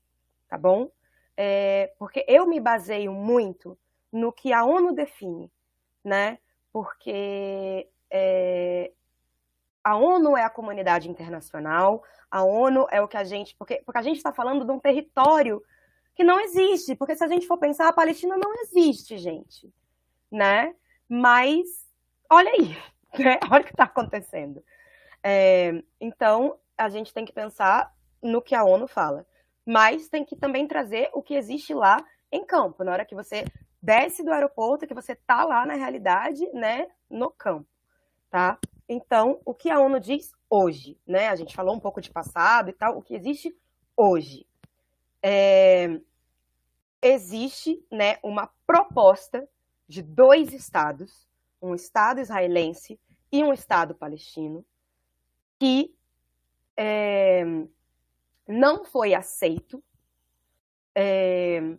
tá 0.48 0.56
bom? 0.56 0.90
É, 1.36 1.92
porque 1.98 2.24
eu 2.28 2.46
me 2.46 2.60
baseio 2.60 3.12
muito 3.12 3.78
no 4.10 4.32
que 4.32 4.52
a 4.52 4.64
ONU 4.64 4.94
define, 4.94 5.50
né? 6.04 6.38
Porque 6.72 7.88
é, 8.10 8.92
a 9.82 9.96
ONU 9.96 10.36
é 10.36 10.44
a 10.44 10.50
comunidade 10.50 11.10
internacional, 11.10 12.02
a 12.30 12.42
ONU 12.44 12.86
é 12.90 13.00
o 13.00 13.08
que 13.08 13.16
a 13.16 13.24
gente. 13.24 13.54
Porque, 13.56 13.82
porque 13.84 13.98
a 13.98 14.02
gente 14.02 14.16
está 14.16 14.32
falando 14.32 14.64
de 14.64 14.72
um 14.72 14.78
território 14.78 15.62
que 16.14 16.24
não 16.24 16.40
existe, 16.40 16.94
porque 16.94 17.16
se 17.16 17.24
a 17.24 17.28
gente 17.28 17.46
for 17.46 17.58
pensar, 17.58 17.88
a 17.88 17.92
Palestina 17.92 18.36
não 18.36 18.54
existe, 18.62 19.16
gente, 19.16 19.72
né? 20.30 20.74
Mas 21.08 21.86
olha 22.30 22.50
aí, 22.50 22.76
né? 23.18 23.38
Olha 23.50 23.62
o 23.62 23.64
que 23.64 23.72
está 23.72 23.84
acontecendo. 23.84 24.64
É, 25.22 25.82
então, 26.00 26.58
a 26.76 26.88
gente 26.88 27.12
tem 27.12 27.24
que 27.24 27.32
pensar 27.32 27.94
no 28.22 28.42
que 28.42 28.54
a 28.54 28.64
ONU 28.64 28.86
fala, 28.86 29.26
mas 29.64 30.08
tem 30.08 30.24
que 30.24 30.36
também 30.36 30.66
trazer 30.66 31.10
o 31.12 31.22
que 31.22 31.34
existe 31.34 31.74
lá 31.74 31.96
em 32.30 32.44
campo, 32.44 32.82
na 32.82 32.92
hora 32.92 33.04
que 33.04 33.14
você 33.14 33.44
desce 33.80 34.24
do 34.24 34.32
aeroporto, 34.32 34.86
que 34.86 34.94
você 34.94 35.14
tá 35.14 35.44
lá 35.44 35.66
na 35.66 35.74
realidade, 35.74 36.48
né, 36.52 36.88
no 37.10 37.30
campo, 37.30 37.68
tá? 38.30 38.58
Então, 38.88 39.40
o 39.44 39.54
que 39.54 39.70
a 39.70 39.80
ONU 39.80 39.98
diz 39.98 40.32
hoje, 40.48 40.98
né? 41.06 41.28
A 41.28 41.36
gente 41.36 41.54
falou 41.54 41.74
um 41.74 41.80
pouco 41.80 42.00
de 42.00 42.10
passado 42.10 42.68
e 42.68 42.72
tal, 42.72 42.98
o 42.98 43.02
que 43.02 43.14
existe 43.14 43.56
hoje. 43.96 44.46
É, 45.22 45.98
existe 47.00 47.84
né, 47.90 48.18
uma 48.22 48.50
proposta 48.66 49.48
de 49.88 50.02
dois 50.02 50.52
estados, 50.52 51.26
um 51.62 51.74
estado 51.74 52.20
israelense 52.20 52.98
e 53.30 53.42
um 53.42 53.52
estado 53.52 53.94
palestino, 53.94 54.66
que 55.58 55.94
é, 56.76 57.44
não 58.46 58.84
foi 58.84 59.14
aceito 59.14 59.82
é, 60.94 61.76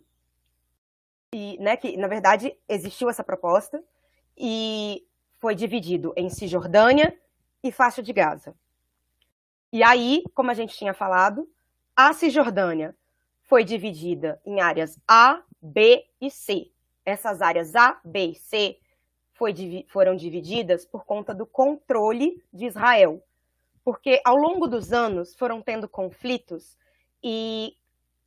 e, 1.32 1.58
né, 1.58 1.76
que 1.76 1.96
na 1.96 2.08
verdade 2.08 2.56
existiu 2.66 3.10
essa 3.10 3.22
proposta 3.22 3.84
e 4.36 5.06
foi 5.38 5.54
dividido 5.54 6.12
em 6.16 6.30
Cisjordânia 6.30 7.16
e 7.62 7.70
faixa 7.70 8.02
de 8.02 8.12
Gaza. 8.12 8.56
E 9.70 9.82
aí, 9.82 10.24
como 10.34 10.50
a 10.50 10.54
gente 10.54 10.76
tinha 10.76 10.94
falado, 10.94 11.48
a 11.94 12.12
Cisjordânia 12.12 12.96
foi 13.42 13.62
dividida 13.64 14.40
em 14.44 14.60
áreas 14.60 14.98
A, 15.06 15.42
B 15.60 16.06
e 16.20 16.30
C. 16.30 16.70
Essas 17.04 17.42
áreas 17.42 17.74
A, 17.76 18.00
B 18.04 18.30
e 18.30 18.34
C 18.34 18.78
foi, 19.34 19.54
foram 19.88 20.16
divididas 20.16 20.84
por 20.84 21.04
conta 21.04 21.34
do 21.34 21.46
controle 21.46 22.42
de 22.52 22.66
Israel. 22.66 23.22
Porque 23.84 24.20
ao 24.24 24.36
longo 24.36 24.66
dos 24.66 24.92
anos 24.92 25.34
foram 25.34 25.60
tendo 25.60 25.88
conflitos 25.88 26.78
e 27.22 27.76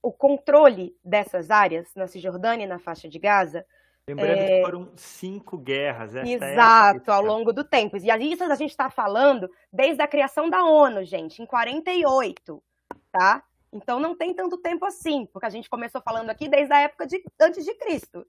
o 0.01 0.11
controle 0.11 0.95
dessas 1.03 1.49
áreas, 1.49 1.93
na 1.95 2.07
Cisjordânia 2.07 2.65
e 2.65 2.67
na 2.67 2.79
faixa 2.79 3.09
de 3.09 3.17
Gaza. 3.17 3.65
Lembrando 4.07 4.39
é... 4.39 4.47
que 4.47 4.61
foram 4.61 4.91
cinco 4.95 5.57
guerras. 5.57 6.15
Exato, 6.15 7.11
é 7.11 7.13
ao 7.13 7.23
longo 7.23 7.51
do 7.51 7.63
tempo. 7.63 7.97
E 7.97 8.31
isso 8.31 8.43
a 8.43 8.55
gente 8.55 8.69
está 8.69 8.89
falando 8.89 9.49
desde 9.73 10.01
a 10.01 10.07
criação 10.07 10.49
da 10.49 10.63
ONU, 10.63 11.03
gente, 11.03 11.41
em 11.41 11.45
48, 11.45 12.63
tá? 13.11 13.43
Então 13.71 13.99
não 13.99 14.15
tem 14.15 14.33
tanto 14.33 14.57
tempo 14.57 14.85
assim, 14.85 15.25
porque 15.25 15.45
a 15.45 15.49
gente 15.49 15.69
começou 15.69 16.01
falando 16.01 16.29
aqui 16.29 16.47
desde 16.47 16.73
a 16.73 16.79
época 16.79 17.05
de 17.05 17.21
antes 17.39 17.65
de 17.65 17.73
Cristo. 17.75 18.25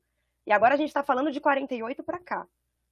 E 0.46 0.52
agora 0.52 0.74
a 0.74 0.76
gente 0.76 0.88
está 0.88 1.02
falando 1.02 1.30
de 1.30 1.40
48 1.40 2.02
para 2.02 2.18
cá, 2.18 2.46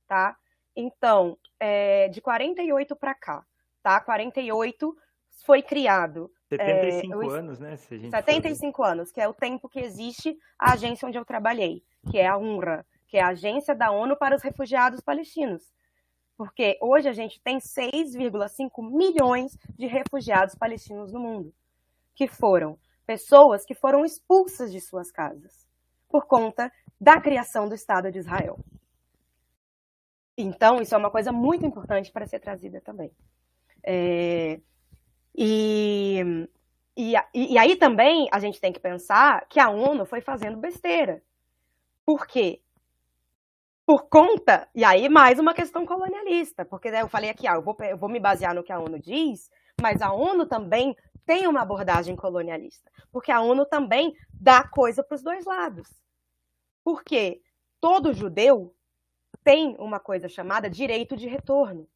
tá? 0.07 0.37
Então, 0.75 1.39
é, 1.59 2.09
de 2.09 2.21
48 2.21 2.95
para 2.97 3.15
cá, 3.15 3.45
tá? 3.83 4.01
48 4.01 4.97
foi 5.45 5.63
criado 5.63 6.31
75 6.49 7.23
é, 7.23 7.39
anos, 7.39 7.59
né? 7.59 7.77
Se 7.77 7.95
a 7.95 7.99
gente 7.99 8.11
75 8.11 8.77
for... 8.77 8.85
anos, 8.85 9.13
que 9.13 9.21
é 9.21 9.29
o 9.29 9.35
tempo 9.35 9.69
que 9.69 9.81
existe 9.81 10.37
a 10.59 10.73
agência 10.73 11.07
onde 11.07 11.19
eu 11.19 11.25
trabalhei, 11.25 11.83
que 12.11 12.19
é 12.19 12.27
a 12.27 12.37
UNRWA, 12.37 12.85
que 13.07 13.17
é 13.17 13.23
a 13.23 13.29
Agência 13.29 13.75
da 13.75 13.91
ONU 13.91 14.17
para 14.17 14.37
os 14.37 14.43
Refugiados 14.43 15.01
Palestinos. 15.01 15.73
Porque 16.37 16.79
hoje 16.83 17.09
a 17.09 17.13
gente 17.13 17.41
tem 17.41 17.59
6,5 17.59 18.91
milhões 18.91 19.57
de 19.77 19.87
refugiados 19.87 20.55
palestinos 20.55 21.13
no 21.13 21.21
mundo, 21.21 21.55
que 22.15 22.29
foram 22.29 22.79
pessoas 23.07 23.65
que 23.65 23.75
foram 23.75 24.05
expulsas 24.05 24.71
de 24.71 24.81
suas 24.81 25.11
casas 25.11 25.67
por 26.09 26.27
conta 26.27 26.71
da 27.01 27.21
criação 27.21 27.69
do 27.69 27.75
Estado 27.75 28.11
de 28.11 28.19
Israel. 28.19 28.59
Então, 30.37 30.81
isso 30.81 30.95
é 30.95 30.99
uma 30.99 31.11
coisa 31.11 31.33
muito 31.33 31.65
importante 31.65 32.13
para 32.13 32.27
ser 32.27 32.41
trazida 32.41 32.81
também. 32.81 33.11
É, 33.83 34.61
e, 35.35 36.49
e, 36.97 37.15
e 37.35 37.59
aí 37.59 37.77
também 37.77 38.29
a 38.33 38.39
gente 38.39 38.61
tem 38.61 38.73
que 38.73 38.81
pensar 38.81 39.47
que 39.49 39.61
a 39.61 39.71
ONU 39.71 40.05
foi 40.05 40.21
fazendo 40.21 40.59
besteira. 40.59 41.23
Por 42.05 42.27
quê? 42.27 42.61
Por 43.87 44.09
conta, 44.09 44.69
e 44.75 44.85
aí 44.85 45.09
mais 45.09 45.39
uma 45.39 45.55
questão 45.55 45.87
colonialista, 45.87 46.65
porque 46.65 46.91
né, 46.91 47.03
eu 47.03 47.09
falei 47.09 47.31
aqui, 47.31 47.47
ah, 47.47 47.55
eu, 47.55 47.63
vou, 47.63 47.77
eu 47.89 47.97
vou 47.97 48.09
me 48.09 48.19
basear 48.19 48.53
no 48.53 48.65
que 48.65 48.73
a 48.73 48.81
ONU 48.81 48.99
diz, 48.99 49.49
mas 49.81 50.03
a 50.03 50.13
ONU 50.13 50.45
também 50.47 50.97
tem 51.25 51.47
uma 51.47 51.63
abordagem 51.63 52.17
colonialista, 52.17 52.91
porque 53.13 53.31
a 53.31 53.41
ONU 53.41 53.65
também 53.65 54.17
dá 54.33 54.67
coisa 54.67 55.05
para 55.05 55.15
os 55.15 55.23
dois 55.23 55.45
lados. 55.45 55.89
Porque 56.83 57.41
todo 57.81 58.13
judeu 58.13 58.75
tem 59.47 59.77
uma 59.79 60.01
coisa 60.01 60.29
chamada 60.29 60.69
direito 60.69 61.17
de 61.17 61.29
retorno. 61.29 61.87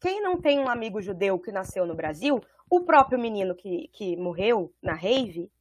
Quem 0.00 0.22
não 0.22 0.40
tem 0.40 0.58
um 0.58 0.70
amigo 0.70 1.02
judeu 1.02 1.38
que 1.38 1.52
nasceu 1.52 1.84
no 1.84 1.94
Brasil, 1.94 2.42
o 2.70 2.80
próprio 2.80 3.18
menino 3.18 3.54
que, 3.54 3.88
que 3.88 4.16
morreu 4.16 4.72
na 4.82 4.94
rave, 4.94 5.52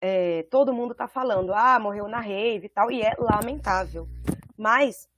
é, 0.00 0.44
todo 0.44 0.72
mundo 0.72 0.94
tá 0.94 1.06
falando, 1.06 1.52
ah, 1.52 1.78
morreu 1.78 2.08
na 2.08 2.20
rave 2.20 2.64
e 2.64 2.68
tal, 2.70 2.90
e 2.90 3.02
é 3.02 3.12
lamentável. 3.18 4.08
Mas 4.56 5.10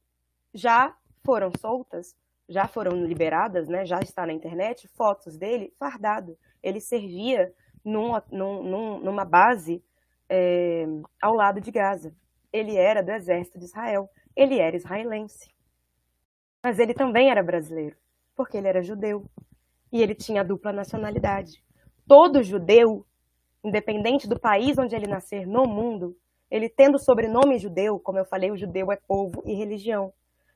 já 0.53 0.93
foram 1.25 1.53
soltas, 1.57 2.17
já 2.49 2.67
foram 2.67 3.07
liberadas, 3.07 3.69
né? 3.69 3.87
Já 3.87 4.01
está 4.01 4.27
na 4.27 4.33
internet 4.33 4.89
fotos 4.89 5.37
dele 5.37 5.73
fardado. 5.79 6.37
Ele 6.61 6.81
servia 6.81 7.55
numa, 7.85 8.25
num, 8.29 8.99
numa 8.99 9.25
base 9.25 9.85
é, 10.29 10.85
ao 11.23 11.33
lado 11.33 11.61
de 11.61 11.71
Gaza. 11.71 12.13
Ele 12.53 12.77
era 12.77 13.05
do 13.05 13.13
exército 13.13 13.57
de 13.57 13.67
Israel. 13.67 14.11
Ele 14.35 14.59
era 14.59 14.77
israelense. 14.77 15.51
Mas 16.63 16.79
ele 16.79 16.95
também 16.95 17.31
era 17.31 17.43
brasileiro, 17.43 17.97
porque 18.37 18.57
ele 18.57 18.69
era 18.69 18.83
judeu 18.83 19.25
e 19.93 20.03
ele 20.03 20.15
tinha 20.15 20.45
dupla 20.45 20.73
nacionalidade. 20.73 21.65
Todo 22.07 22.43
judeu, 22.43 23.07
independente 23.65 24.29
do 24.29 24.39
país 24.39 24.79
onde 24.79 24.95
ele 24.95 25.07
nascer 25.07 25.47
no 25.47 25.67
mundo, 25.67 26.17
ele 26.51 26.69
tendo 26.69 26.99
sobrenome 26.99 27.59
judeu, 27.59 27.99
como 27.99 28.19
eu 28.19 28.25
falei, 28.25 28.51
o 28.51 28.57
judeu 28.57 28.91
é 28.91 28.97
povo 28.97 29.43
e 29.47 29.55
religião. 29.55 30.13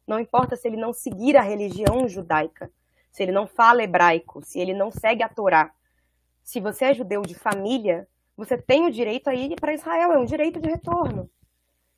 Não 0.06 0.18
importa 0.18 0.56
se 0.56 0.68
ele 0.68 0.76
não 0.76 0.92
seguir 0.92 1.36
a 1.36 1.42
religião 1.42 2.06
judaica, 2.08 2.70
se 3.10 3.22
ele 3.22 3.32
não 3.32 3.46
fala 3.46 3.82
hebraico, 3.82 4.42
se 4.42 4.58
ele 4.58 4.74
não 4.74 4.90
segue 4.90 5.22
a 5.22 5.28
Torá. 5.28 5.72
Se 6.42 6.60
você 6.60 6.86
é 6.86 6.94
judeu 6.94 7.22
de 7.22 7.34
família, 7.34 8.06
você 8.36 8.58
tem 8.58 8.84
o 8.84 8.90
direito 8.90 9.28
a 9.28 9.34
ir 9.34 9.54
para 9.58 9.72
Israel, 9.72 10.12
é 10.12 10.18
um 10.18 10.24
direito 10.24 10.60
de 10.60 10.68
retorno. 10.68 11.30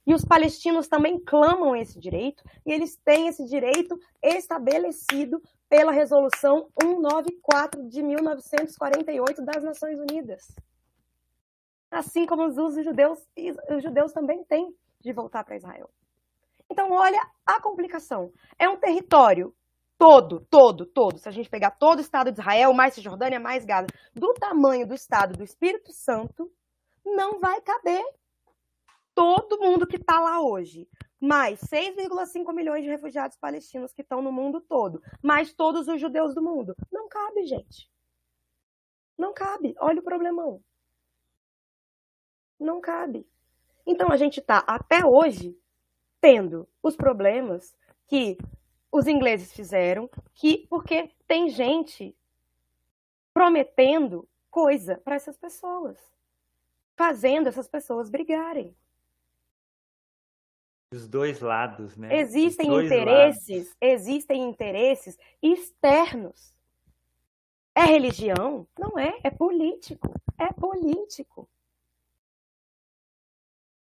E 0.07 0.15
os 0.15 0.25
palestinos 0.25 0.87
também 0.87 1.19
clamam 1.19 1.75
esse 1.75 1.99
direito, 1.99 2.45
e 2.65 2.73
eles 2.73 2.97
têm 2.97 3.27
esse 3.27 3.45
direito 3.45 3.99
estabelecido 4.23 5.43
pela 5.69 5.91
Resolução 5.91 6.69
194 6.81 7.89
de 7.89 8.03
1948 8.03 9.43
das 9.43 9.65
Nações 9.65 9.99
Unidas. 9.99 10.55
Assim 11.91 12.25
como 12.25 12.47
os 12.47 12.55
judeus, 12.85 13.19
os 13.69 13.83
judeus 13.83 14.13
também 14.13 14.45
têm 14.45 14.73
de 15.01 15.13
voltar 15.13 15.45
para 15.45 15.57
Israel. 15.57 15.91
Então, 16.71 16.93
olha 16.93 17.21
a 17.45 17.61
complicação. 17.61 18.33
É 18.59 18.69
um 18.69 18.77
território 18.77 19.55
todo, 19.99 20.41
todo, 20.51 20.85
todo. 20.87 21.19
Se 21.19 21.29
a 21.29 21.33
gente 21.33 21.49
pegar 21.49 21.73
todo 21.73 21.99
o 21.99 22.03
Estado 22.03 22.31
de 22.31 22.41
Israel, 22.41 22.73
mais 22.73 22.95
Cisjordânia, 22.95 23.41
mais 23.41 23.65
Gaza, 23.65 23.87
do 24.15 24.35
tamanho 24.35 24.87
do 24.87 24.95
Estado 24.95 25.37
do 25.37 25.45
Espírito 25.45 25.93
Santo, 25.93 26.51
não 27.05 27.41
vai 27.41 27.61
caber 27.61 28.05
todo 29.17 29.59
mundo 29.59 29.87
que 29.87 29.97
está 29.97 30.21
lá 30.21 30.43
hoje, 30.43 30.87
mais 31.19 31.59
6,5 31.63 32.53
milhões 32.53 32.85
de 32.85 32.91
refugiados 32.91 33.39
palestinos 33.39 33.95
que 33.95 34.03
estão 34.03 34.21
no 34.21 34.31
mundo 34.31 34.61
todo, 34.61 35.03
mais 35.23 35.55
todos 35.55 35.89
os 35.89 35.99
judeus 35.99 36.35
do 36.35 36.43
mundo. 36.43 36.77
Não 36.93 37.09
cabe, 37.09 37.47
gente. 37.47 37.91
Não 39.17 39.33
cabe. 39.33 39.75
Olha 39.81 40.01
o 40.01 40.05
problemão. 40.05 40.63
Não 42.61 42.79
cabe. 42.79 43.27
Então 43.87 44.13
a 44.13 44.19
gente 44.19 44.39
está 44.39 44.59
até 44.59 45.07
hoje 45.07 45.59
tendo 46.21 46.69
os 46.83 46.95
problemas 46.95 47.75
que 48.07 48.37
os 48.93 49.07
ingleses 49.07 49.51
fizeram, 49.51 50.11
que 50.35 50.67
porque 50.69 51.11
tem 51.27 51.49
gente 51.49 52.15
prometendo 53.33 54.29
coisa 54.51 54.99
para 54.99 55.15
essas 55.15 55.39
pessoas, 55.39 55.99
fazendo 56.97 57.49
essas 57.49 57.69
pessoas 57.69 58.11
brigarem. 58.11 58.77
Os 60.97 61.07
dois 61.07 61.41
lados, 61.41 61.97
né? 61.97 62.21
Existem 62.21 62.67
interesses, 62.85 63.67
lados. 63.67 63.77
existem 63.81 64.43
interesses 64.49 65.19
externos. 65.43 66.55
É 67.75 67.83
religião? 67.83 68.67
Não 68.79 68.99
é, 68.99 69.19
é 69.23 69.31
político. 69.31 70.15
É 70.39 70.51
político. 70.53 71.47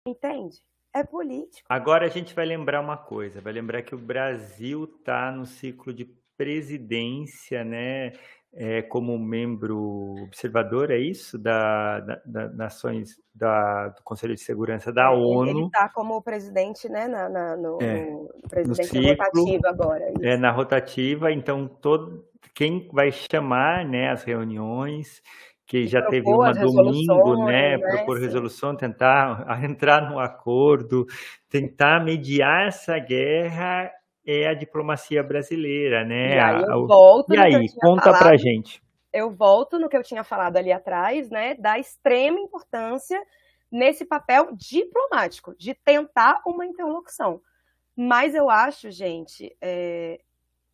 Entende? 0.04 0.60
É 0.92 1.04
político. 1.04 1.66
Agora 1.68 2.06
a 2.06 2.08
gente 2.08 2.34
vai 2.34 2.44
lembrar 2.44 2.80
uma 2.80 2.96
coisa, 2.96 3.40
vai 3.40 3.52
lembrar 3.52 3.82
que 3.82 3.94
o 3.94 3.98
Brasil 3.98 4.84
está 4.84 5.30
no 5.30 5.46
ciclo 5.46 5.92
de 5.92 6.04
presidência, 6.36 7.64
né? 7.64 8.12
é, 8.56 8.82
como 8.82 9.18
membro 9.18 10.14
observador, 10.22 10.90
é 10.90 10.98
isso? 10.98 11.38
Da, 11.38 12.00
da, 12.00 12.20
da 12.24 12.48
Nações 12.50 13.16
da, 13.34 13.88
do 13.88 14.02
Conselho 14.02 14.34
de 14.34 14.40
Segurança 14.40 14.92
da 14.92 15.10
ONU. 15.10 15.50
Ele 15.50 15.64
está 15.66 15.88
como 15.88 16.22
presidente, 16.22 16.88
né? 16.88 17.08
Na, 17.08 17.28
na 17.28 17.56
no, 17.56 17.78
é, 17.82 18.04
no 18.10 18.48
presidente 18.48 18.94
no 18.94 19.08
rotativa 19.08 19.68
agora. 19.68 20.10
Isso. 20.10 20.24
É, 20.24 20.36
na 20.36 20.52
rotativa, 20.52 21.32
então 21.32 21.66
todo 21.66 22.24
quem 22.54 22.88
vai 22.92 23.10
chamar 23.10 23.84
né, 23.84 24.10
as 24.10 24.22
reuniões, 24.22 25.20
que 25.66 25.86
já 25.86 26.02
teve 26.02 26.30
uma 26.30 26.52
domingo, 26.52 27.46
né, 27.46 27.76
né 27.76 27.78
propor 27.78 28.20
resolução, 28.20 28.76
tentar 28.76 29.44
entrar 29.64 30.08
no 30.08 30.20
acordo, 30.20 31.04
tentar 31.50 32.04
mediar 32.04 32.68
essa 32.68 32.96
guerra 33.00 33.90
é 34.26 34.48
a 34.48 34.54
diplomacia 34.54 35.22
brasileira, 35.22 36.04
né? 36.04 36.36
E 36.36 36.38
aí 36.38 36.62
eu 36.62 36.86
volto 36.86 37.34
e 37.34 37.38
aí, 37.38 37.66
conta 37.80 38.04
falado, 38.04 38.22
pra 38.22 38.36
gente. 38.36 38.82
Eu 39.12 39.30
volto 39.30 39.78
no 39.78 39.88
que 39.88 39.96
eu 39.96 40.02
tinha 40.02 40.24
falado 40.24 40.56
ali 40.56 40.72
atrás, 40.72 41.30
né? 41.30 41.54
Da 41.54 41.78
extrema 41.78 42.40
importância 42.40 43.20
nesse 43.70 44.04
papel 44.04 44.48
diplomático, 44.52 45.54
de 45.56 45.74
tentar 45.74 46.40
uma 46.46 46.64
interlocução. 46.64 47.40
Mas 47.96 48.34
eu 48.34 48.48
acho, 48.48 48.90
gente, 48.90 49.54
é, 49.60 50.20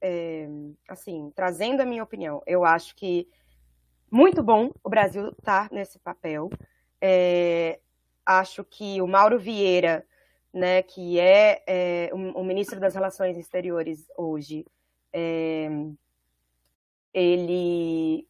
é, 0.01 0.49
assim, 0.89 1.31
trazendo 1.35 1.81
a 1.81 1.87
minha 1.87 2.03
opinião, 2.03 2.43
eu 2.47 2.65
acho 2.65 2.95
que 2.95 3.29
muito 4.11 4.43
bom 4.43 4.71
o 4.83 4.89
Brasil 4.89 5.29
estar 5.29 5.69
tá 5.69 5.75
nesse 5.75 5.99
papel. 5.99 6.51
É, 7.01 7.79
acho 8.25 8.65
que 8.65 9.01
o 9.01 9.07
Mauro 9.07 9.39
Vieira, 9.39 10.05
né, 10.53 10.83
que 10.83 11.19
é, 11.19 11.63
é 11.67 12.11
o, 12.13 12.41
o, 12.41 12.45
ministro 12.45 12.81
das 12.81 12.95
Relações 12.95 13.37
Exteriores 13.37 14.07
hoje, 14.17 14.65
é, 15.13 15.69
ele 17.15 18.27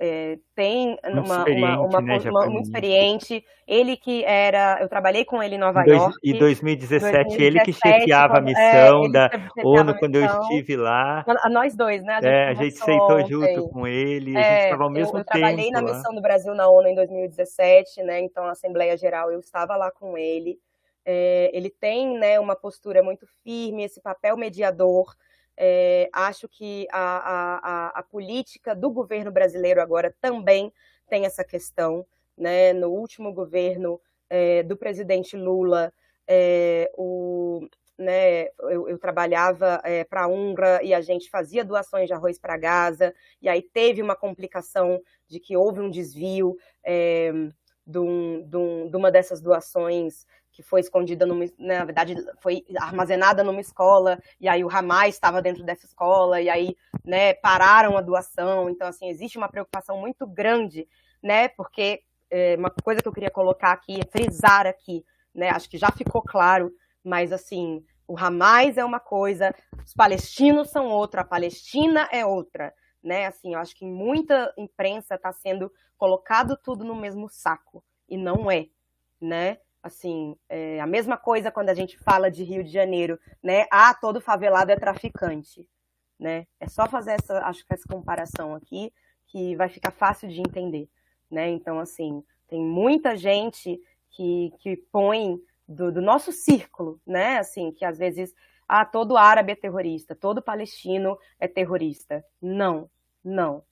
é, 0.00 0.38
tem 0.54 0.96
uma, 1.04 1.44
uma, 1.44 1.80
uma, 1.80 2.00
né, 2.00 2.18
uma 2.30 2.46
muito 2.46 2.66
experiente. 2.66 3.44
Ele 3.66 3.96
que 3.96 4.24
era, 4.24 4.78
eu 4.80 4.88
trabalhei 4.88 5.24
com 5.24 5.42
ele 5.42 5.56
em 5.56 5.58
Nova 5.58 5.82
Dois, 5.82 5.98
York. 5.98 6.16
E 6.22 6.38
2017, 6.38 7.12
2017 7.12 7.42
ele 7.42 7.60
que 7.60 7.72
chefiava 7.72 8.34
quando, 8.34 8.38
a 8.38 8.40
missão 8.42 9.04
é, 9.04 9.10
da 9.10 9.30
ONU 9.64 9.98
quando 9.98 10.14
eu 10.14 10.24
estive 10.24 10.76
lá. 10.76 11.24
Nós 11.50 11.74
dois, 11.74 12.02
né? 12.04 12.14
A 12.14 12.20
gente, 12.20 12.32
é, 12.32 12.48
a 12.48 12.54
gente 12.54 12.78
sentou 12.78 13.26
junto 13.26 13.68
com 13.70 13.86
ele, 13.86 14.36
a 14.36 14.42
gente 14.42 14.64
estava 14.64 14.84
ao 14.84 14.90
mesmo 14.90 15.16
eu, 15.16 15.18
eu 15.18 15.24
tempo. 15.24 15.36
Eu 15.36 15.40
trabalhei 15.40 15.70
na 15.70 15.80
lá. 15.80 15.92
missão 15.92 16.14
do 16.14 16.22
Brasil 16.22 16.54
na 16.54 16.68
ONU 16.68 16.88
em 16.88 16.94
2017, 16.94 18.02
né? 18.04 18.20
Então, 18.20 18.44
a 18.44 18.52
Assembleia 18.52 18.96
Geral, 18.96 19.32
eu 19.32 19.40
estava 19.40 19.76
lá 19.76 19.90
com 19.90 20.16
ele. 20.16 20.58
É, 21.10 21.50
ele 21.54 21.70
tem 21.70 22.18
né, 22.18 22.38
uma 22.38 22.54
postura 22.54 23.02
muito 23.02 23.26
firme, 23.42 23.82
esse 23.82 23.98
papel 23.98 24.36
mediador. 24.36 25.16
É, 25.56 26.10
acho 26.12 26.46
que 26.46 26.86
a, 26.92 27.62
a, 27.62 27.98
a, 27.98 28.02
política 28.02 28.74
do 28.74 28.90
governo 28.90 29.32
brasileiro 29.32 29.80
agora 29.80 30.14
também 30.20 30.70
tem 31.08 31.24
essa 31.24 31.42
questão. 31.42 32.04
Né? 32.36 32.74
No 32.74 32.90
último 32.90 33.32
governo 33.32 33.98
é, 34.28 34.62
do 34.62 34.76
presidente 34.76 35.34
Lula, 35.34 35.94
é, 36.26 36.92
o, 36.94 37.66
né, 37.96 38.48
eu, 38.70 38.90
eu 38.90 38.98
trabalhava 38.98 39.80
é, 39.84 40.04
para 40.04 40.24
a 40.24 40.28
UNRWA 40.28 40.82
e 40.82 40.92
a 40.92 41.00
gente 41.00 41.30
fazia 41.30 41.64
doações 41.64 42.06
de 42.06 42.12
arroz 42.12 42.38
para 42.38 42.58
Gaza, 42.58 43.14
e 43.40 43.48
aí 43.48 43.62
teve 43.62 44.02
uma 44.02 44.14
complicação 44.14 45.00
de 45.26 45.40
que 45.40 45.56
houve 45.56 45.80
um 45.80 45.88
desvio 45.88 46.54
é, 46.84 47.32
de, 47.88 47.98
um, 47.98 48.46
de, 48.46 48.56
um, 48.58 48.90
de 48.90 48.96
uma 48.96 49.10
dessas 49.10 49.40
doações 49.40 50.26
que 50.58 50.62
foi 50.64 50.80
escondida, 50.80 51.24
numa, 51.24 51.44
né, 51.56 51.78
na 51.78 51.84
verdade, 51.84 52.16
foi 52.40 52.64
armazenada 52.76 53.44
numa 53.44 53.60
escola, 53.60 54.18
e 54.40 54.48
aí 54.48 54.64
o 54.64 54.68
Hamas 54.68 55.10
estava 55.10 55.40
dentro 55.40 55.62
dessa 55.62 55.86
escola, 55.86 56.40
e 56.40 56.50
aí 56.50 56.76
né, 57.04 57.32
pararam 57.34 57.96
a 57.96 58.00
doação. 58.00 58.68
Então, 58.68 58.88
assim, 58.88 59.08
existe 59.08 59.38
uma 59.38 59.48
preocupação 59.48 59.96
muito 60.00 60.26
grande, 60.26 60.88
né, 61.22 61.46
porque 61.46 62.02
é, 62.28 62.56
uma 62.56 62.70
coisa 62.70 63.00
que 63.00 63.06
eu 63.06 63.12
queria 63.12 63.30
colocar 63.30 63.70
aqui, 63.70 64.00
frisar 64.10 64.66
aqui, 64.66 65.04
né, 65.32 65.48
acho 65.50 65.70
que 65.70 65.78
já 65.78 65.92
ficou 65.92 66.22
claro, 66.22 66.72
mas, 67.04 67.30
assim, 67.32 67.84
o 68.08 68.18
Hamas 68.18 68.76
é 68.76 68.84
uma 68.84 68.98
coisa, 68.98 69.54
os 69.86 69.94
palestinos 69.94 70.70
são 70.70 70.88
outra, 70.88 71.20
a 71.20 71.24
Palestina 71.24 72.08
é 72.10 72.26
outra. 72.26 72.74
Né, 73.00 73.26
assim, 73.26 73.54
eu 73.54 73.60
acho 73.60 73.76
que 73.76 73.86
muita 73.86 74.52
imprensa 74.58 75.14
está 75.14 75.32
sendo 75.32 75.72
colocado 75.96 76.56
tudo 76.56 76.84
no 76.84 76.96
mesmo 76.96 77.28
saco, 77.28 77.84
e 78.08 78.16
não 78.16 78.50
é, 78.50 78.66
né? 79.20 79.58
Assim, 79.88 80.36
é 80.50 80.78
a 80.80 80.86
mesma 80.86 81.16
coisa 81.16 81.50
quando 81.50 81.70
a 81.70 81.74
gente 81.74 81.96
fala 81.98 82.30
de 82.30 82.44
Rio 82.44 82.62
de 82.62 82.70
Janeiro, 82.70 83.18
né? 83.42 83.66
Ah, 83.70 83.94
todo 83.94 84.20
favelado 84.20 84.70
é 84.70 84.76
traficante, 84.76 85.66
né? 86.20 86.46
É 86.60 86.68
só 86.68 86.86
fazer 86.86 87.12
essa, 87.12 87.38
acho 87.46 87.66
que 87.66 87.72
essa 87.72 87.88
comparação 87.88 88.54
aqui 88.54 88.92
que 89.26 89.56
vai 89.56 89.70
ficar 89.70 89.90
fácil 89.90 90.28
de 90.28 90.40
entender, 90.40 90.90
né? 91.30 91.48
Então, 91.48 91.80
assim, 91.80 92.22
tem 92.46 92.60
muita 92.60 93.16
gente 93.16 93.80
que, 94.10 94.52
que 94.58 94.76
põe 94.92 95.40
do, 95.66 95.90
do 95.90 96.02
nosso 96.02 96.32
círculo, 96.32 97.00
né? 97.06 97.38
Assim, 97.38 97.72
que 97.72 97.84
às 97.84 97.96
vezes, 97.96 98.34
ah, 98.68 98.84
todo 98.84 99.16
árabe 99.16 99.52
é 99.52 99.56
terrorista, 99.56 100.14
todo 100.14 100.42
palestino 100.42 101.18
é 101.40 101.48
terrorista. 101.48 102.22
Não, 102.42 102.90
não. 103.24 103.62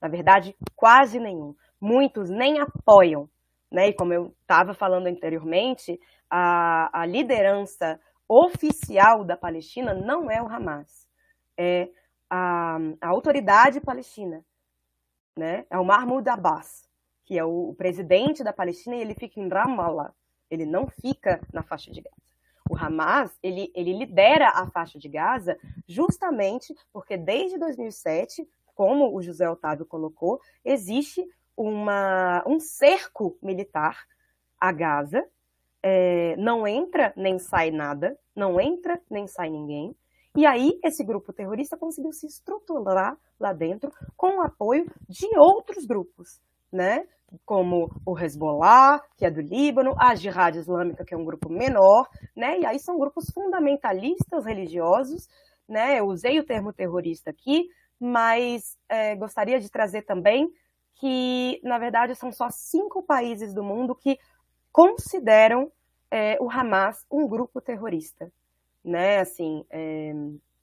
Na 0.00 0.08
verdade, 0.08 0.56
quase 0.74 1.20
nenhum. 1.20 1.54
Muitos 1.78 2.30
nem 2.30 2.60
apoiam 2.60 3.28
né? 3.76 3.88
E 3.88 3.92
como 3.92 4.14
eu 4.14 4.34
estava 4.40 4.72
falando 4.72 5.06
anteriormente, 5.06 6.00
a, 6.30 7.02
a 7.02 7.04
liderança 7.04 8.00
oficial 8.26 9.22
da 9.22 9.36
Palestina 9.36 9.92
não 9.92 10.30
é 10.30 10.40
o 10.40 10.48
Hamas, 10.48 11.06
é 11.58 11.90
a, 12.30 12.78
a 13.02 13.08
autoridade 13.08 13.78
palestina, 13.82 14.42
né? 15.36 15.66
É 15.68 15.78
o 15.78 15.84
Mahmoud 15.84 16.26
Abbas, 16.26 16.88
que 17.22 17.38
é 17.38 17.44
o, 17.44 17.68
o 17.68 17.74
presidente 17.74 18.42
da 18.42 18.50
Palestina 18.50 18.96
e 18.96 19.02
ele 19.02 19.12
fica 19.12 19.38
em 19.38 19.46
Ramallah, 19.46 20.14
ele 20.50 20.64
não 20.64 20.86
fica 20.86 21.38
na 21.52 21.62
faixa 21.62 21.90
de 21.90 22.00
Gaza. 22.00 22.16
O 22.70 22.74
Hamas, 22.74 23.38
ele, 23.42 23.70
ele 23.74 23.92
lidera 23.92 24.48
a 24.54 24.66
faixa 24.70 24.98
de 24.98 25.06
Gaza 25.06 25.58
justamente 25.86 26.74
porque 26.90 27.18
desde 27.18 27.58
2007, 27.58 28.48
como 28.74 29.14
o 29.14 29.20
José 29.20 29.46
Otávio 29.46 29.84
colocou, 29.84 30.40
existe 30.64 31.22
uma, 31.56 32.44
um 32.46 32.60
cerco 32.60 33.38
militar 33.42 33.96
a 34.60 34.72
Gaza. 34.72 35.24
É, 35.82 36.34
não 36.36 36.66
entra 36.66 37.12
nem 37.16 37.38
sai 37.38 37.70
nada, 37.70 38.18
não 38.34 38.60
entra 38.60 39.00
nem 39.08 39.26
sai 39.26 39.48
ninguém. 39.50 39.94
E 40.36 40.44
aí 40.44 40.78
esse 40.84 41.02
grupo 41.02 41.32
terrorista 41.32 41.78
conseguiu 41.78 42.12
se 42.12 42.26
estruturar 42.26 43.16
lá 43.40 43.52
dentro 43.52 43.90
com 44.16 44.38
o 44.38 44.42
apoio 44.42 44.84
de 45.08 45.26
outros 45.38 45.86
grupos, 45.86 46.40
né? 46.70 47.06
Como 47.44 47.88
o 48.04 48.18
Hezbollah, 48.18 49.00
que 49.16 49.24
é 49.24 49.30
do 49.30 49.40
Líbano, 49.40 49.94
a 49.98 50.14
Jihad 50.14 50.56
Islâmica, 50.56 51.04
que 51.04 51.14
é 51.14 51.16
um 51.16 51.24
grupo 51.24 51.48
menor, 51.48 52.06
né? 52.36 52.60
E 52.60 52.66
aí 52.66 52.78
são 52.78 52.98
grupos 52.98 53.30
fundamentalistas 53.32 54.44
religiosos, 54.44 55.26
né? 55.66 56.00
Eu 56.00 56.06
usei 56.06 56.38
o 56.38 56.44
termo 56.44 56.72
terrorista 56.72 57.30
aqui, 57.30 57.68
mas 57.98 58.76
é, 58.88 59.16
gostaria 59.16 59.58
de 59.58 59.70
trazer 59.70 60.02
também 60.02 60.50
que, 60.96 61.60
na 61.62 61.78
verdade, 61.78 62.14
são 62.14 62.32
só 62.32 62.48
cinco 62.50 63.02
países 63.02 63.54
do 63.54 63.62
mundo 63.62 63.94
que 63.94 64.18
consideram 64.72 65.70
é, 66.10 66.36
o 66.40 66.50
Hamas 66.50 67.04
um 67.10 67.26
grupo 67.28 67.60
terrorista. 67.60 68.30
Né? 68.84 69.18
Assim, 69.18 69.64
é, 69.70 70.12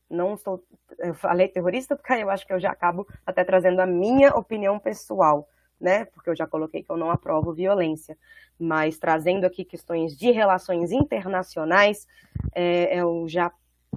não 0.09 0.35
estou. 0.35 0.63
Eu 0.99 1.13
falei 1.13 1.47
terrorista 1.47 1.95
porque 1.95 2.13
eu 2.13 2.29
acho 2.29 2.45
que 2.45 2.53
eu 2.53 2.59
já 2.59 2.71
acabo 2.71 3.07
até 3.25 3.43
trazendo 3.43 3.79
a 3.79 3.85
minha 3.85 4.29
opinião 4.35 4.79
pessoal, 4.79 5.47
né? 5.79 6.05
Porque 6.05 6.29
eu 6.29 6.35
já 6.35 6.47
coloquei 6.47 6.83
que 6.83 6.89
eu 6.89 6.97
não 6.97 7.11
aprovo 7.11 7.53
violência. 7.53 8.17
Mas 8.59 8.97
trazendo 8.97 9.45
aqui 9.45 9.65
questões 9.65 10.15
de 10.15 10.31
relações 10.31 10.91
internacionais, 10.91 12.07
é, 12.55 12.97
é 12.97 13.05
o 13.05 13.25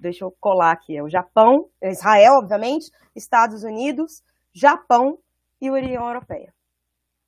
deixa 0.01 0.25
eu 0.25 0.35
colar 0.41 0.73
aqui, 0.73 0.97
é 0.97 1.03
o 1.03 1.09
Japão, 1.09 1.69
Israel, 1.83 2.35
obviamente, 2.35 2.91
Estados 3.15 3.63
Unidos, 3.63 4.23
Japão 4.53 5.19
e 5.61 5.69
a 5.69 5.73
União 5.73 6.07
Europeia. 6.07 6.53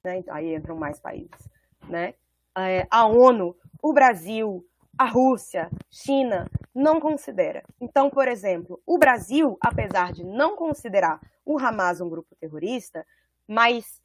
Né? 0.05 0.19
Então, 0.19 0.35
aí 0.35 0.55
entram 0.55 0.77
mais 0.77 1.01
países. 1.01 1.49
Né? 1.89 2.15
É, 2.57 2.87
a 2.91 3.07
ONU, 3.07 3.57
o 3.83 3.93
Brasil, 3.93 4.65
a 4.97 5.05
Rússia, 5.05 5.71
China, 5.91 6.51
não 6.75 7.01
considera. 7.01 7.63
Então, 7.81 8.11
por 8.11 8.27
exemplo, 8.29 8.81
o 8.87 8.99
Brasil, 8.99 9.57
apesar 9.61 10.13
de 10.13 10.25
não 10.25 10.57
considerar 10.57 11.21
o 11.45 11.59
Hamas 11.59 12.01
um 12.01 12.09
grupo 12.09 12.35
terrorista, 12.37 13.07
mas 13.47 14.01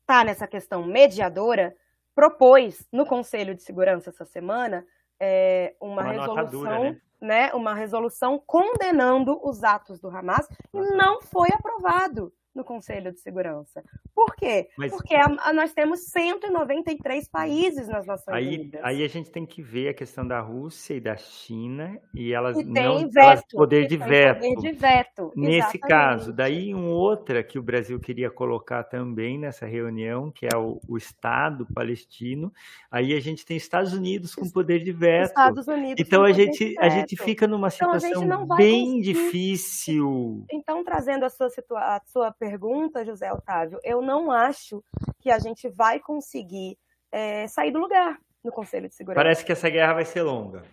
está 0.00 0.24
nessa 0.24 0.46
questão 0.46 0.84
mediadora, 0.84 1.74
propôs 2.14 2.86
no 2.92 3.06
Conselho 3.06 3.54
de 3.54 3.62
Segurança 3.62 4.10
essa 4.10 4.24
semana 4.24 4.84
é, 5.18 5.74
uma, 5.80 6.02
uma, 6.02 6.12
resolução, 6.12 6.82
né? 6.82 7.00
né? 7.20 7.52
uma 7.54 7.74
resolução 7.74 8.42
condenando 8.44 9.40
os 9.42 9.62
atos 9.64 10.00
do 10.00 10.08
Hamas 10.08 10.48
e 10.74 10.80
não 10.96 11.20
foi 11.20 11.48
aprovado 11.52 12.32
no 12.54 12.64
Conselho 12.64 13.12
de 13.12 13.20
Segurança. 13.20 13.82
Por 14.14 14.34
quê? 14.34 14.68
Mas, 14.76 14.90
Porque 14.90 15.14
a, 15.14 15.26
a, 15.44 15.52
nós 15.52 15.72
temos 15.72 16.00
193 16.10 17.28
países 17.28 17.88
nas 17.88 18.06
Nações 18.06 18.36
aí, 18.36 18.58
Unidas. 18.58 18.80
Aí 18.84 19.04
a 19.04 19.08
gente 19.08 19.30
tem 19.30 19.46
que 19.46 19.62
ver 19.62 19.88
a 19.88 19.94
questão 19.94 20.26
da 20.26 20.40
Rússia 20.40 20.94
e 20.94 21.00
da 21.00 21.16
China 21.16 21.98
e 22.14 22.32
elas 22.32 22.58
e 22.58 22.64
não 22.64 23.08
veto, 23.08 23.18
elas 23.18 23.44
poder 23.52 23.86
de 23.86 23.96
veto. 23.96 24.40
Poder 24.40 24.56
de 24.56 24.72
veto. 24.72 25.32
Nesse 25.36 25.76
exatamente. 25.76 25.80
caso, 25.80 26.32
daí 26.32 26.74
um 26.74 26.90
outra 26.90 27.42
que 27.42 27.58
o 27.58 27.62
Brasil 27.62 28.00
queria 28.00 28.30
colocar 28.30 28.84
também 28.84 29.38
nessa 29.38 29.66
reunião, 29.66 30.30
que 30.30 30.46
é 30.46 30.56
o, 30.56 30.80
o 30.88 30.96
Estado 30.96 31.66
palestino. 31.72 32.52
Aí 32.90 33.14
a 33.14 33.20
gente 33.20 33.46
tem 33.46 33.56
Estados 33.56 33.92
Unidos 33.92 34.34
com 34.34 34.50
poder 34.50 34.82
de 34.82 34.92
veto. 34.92 35.28
Estados 35.28 35.68
Unidos 35.68 36.04
então 36.04 36.24
a 36.24 36.32
gente 36.32 36.74
a 36.78 36.88
gente 36.88 37.16
fica 37.16 37.46
numa 37.46 37.70
situação 37.70 38.24
então, 38.24 38.46
bem 38.56 38.96
conseguir. 38.96 39.02
difícil. 39.02 40.44
Então 40.50 40.82
trazendo 40.82 41.24
a 41.24 41.30
sua 41.30 41.48
a 41.76 42.00
sua 42.06 42.32
pergunta, 42.40 43.04
José 43.04 43.30
Otávio, 43.30 43.78
eu 43.84 44.00
não 44.00 44.30
acho 44.30 44.82
que 45.20 45.30
a 45.30 45.38
gente 45.38 45.68
vai 45.68 46.00
conseguir 46.00 46.78
é, 47.12 47.46
sair 47.46 47.70
do 47.70 47.78
lugar 47.78 48.18
no 48.42 48.50
Conselho 48.50 48.88
de 48.88 48.94
Segurança. 48.94 49.22
Parece 49.22 49.44
que 49.44 49.52
essa 49.52 49.68
guerra 49.68 49.92
vai 49.92 50.06
ser 50.06 50.22
longa. 50.22 50.64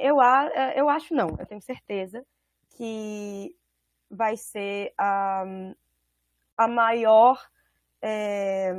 eu, 0.00 0.16
eu 0.76 0.88
acho 0.88 1.12
não, 1.12 1.36
eu 1.38 1.46
tenho 1.46 1.60
certeza 1.60 2.24
que 2.76 3.54
vai 4.08 4.36
ser 4.36 4.92
a, 4.96 5.44
a 6.56 6.68
maior, 6.68 7.44
é, 8.00 8.72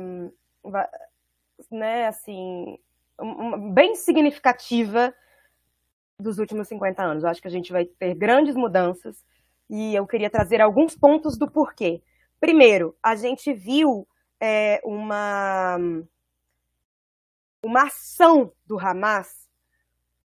né, 1.70 2.06
assim, 2.06 2.78
bem 3.74 3.94
significativa 3.94 5.14
dos 6.18 6.38
últimos 6.38 6.66
50 6.68 7.02
anos. 7.02 7.24
Eu 7.24 7.30
acho 7.30 7.42
que 7.42 7.48
a 7.48 7.50
gente 7.50 7.72
vai 7.72 7.84
ter 7.84 8.14
grandes 8.14 8.54
mudanças 8.54 9.22
e 9.68 9.94
eu 9.94 10.06
queria 10.06 10.30
trazer 10.30 10.60
alguns 10.60 10.96
pontos 10.96 11.36
do 11.36 11.50
porquê. 11.50 12.02
Primeiro, 12.40 12.96
a 13.02 13.14
gente 13.14 13.52
viu 13.52 14.06
é, 14.40 14.80
uma, 14.84 15.76
uma 17.62 17.82
ação 17.82 18.52
do 18.66 18.78
Hamas 18.78 19.48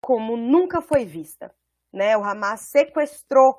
como 0.01 0.37
nunca 0.37 0.81
foi 0.81 1.05
vista. 1.05 1.55
Né? 1.93 2.17
O 2.17 2.25
Hamas 2.25 2.61
sequestrou 2.61 3.55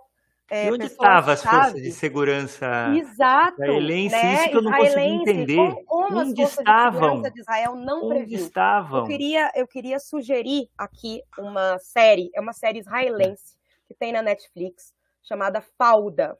é, 0.50 0.68
e 0.68 0.72
onde 0.74 0.86
estavam 0.86 1.34
as 1.34 1.42
forças 1.42 1.82
de 1.82 1.92
segurança 1.94 2.94
Exato, 2.94 3.54
israelense? 3.54 4.14
Né? 4.14 4.34
Isso 4.34 4.50
que 4.50 4.58
eu 4.58 4.62
não 4.62 4.72
consegui 4.74 5.02
entender. 5.02 5.56
Como, 5.56 5.86
como 5.86 6.20
onde 6.20 6.42
estavam? 6.42 7.22
De, 7.22 7.32
de 7.32 7.40
Israel 7.40 7.76
não 7.76 8.04
onde 8.04 8.16
previu. 8.16 8.38
estavam? 8.38 9.00
Eu 9.00 9.06
queria, 9.06 9.52
eu 9.56 9.66
queria 9.66 9.98
sugerir 9.98 10.70
aqui 10.78 11.22
uma 11.40 11.80
série, 11.80 12.30
é 12.36 12.42
uma 12.42 12.52
série 12.52 12.80
israelense 12.80 13.56
que 13.88 13.94
tem 13.94 14.12
na 14.12 14.22
Netflix, 14.22 14.94
chamada 15.24 15.62
Falda. 15.62 16.38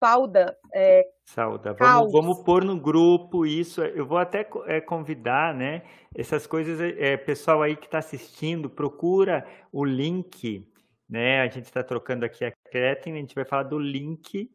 Falda. 0.00 0.56
É, 0.72 1.06
Sauda. 1.24 1.72
Vamos, 1.72 2.12
vamos 2.12 2.42
pôr 2.42 2.64
no 2.64 2.78
grupo 2.78 3.46
isso. 3.46 3.82
Eu 3.82 4.06
vou 4.06 4.18
até 4.18 4.46
é, 4.66 4.80
convidar, 4.80 5.54
né? 5.54 5.82
Essas 6.14 6.46
coisas, 6.46 6.78
é, 6.80 7.16
pessoal 7.16 7.62
aí 7.62 7.76
que 7.76 7.86
está 7.86 7.98
assistindo, 7.98 8.68
procura 8.68 9.46
o 9.72 9.84
link 9.84 10.66
né? 11.08 11.40
A 11.40 11.46
gente 11.46 11.64
está 11.64 11.82
trocando 11.82 12.24
aqui 12.24 12.44
a 12.44 12.50
Kathleen, 12.50 13.16
a 13.16 13.20
gente 13.20 13.34
vai 13.34 13.44
falar 13.44 13.64
do 13.64 13.78
link, 13.78 14.50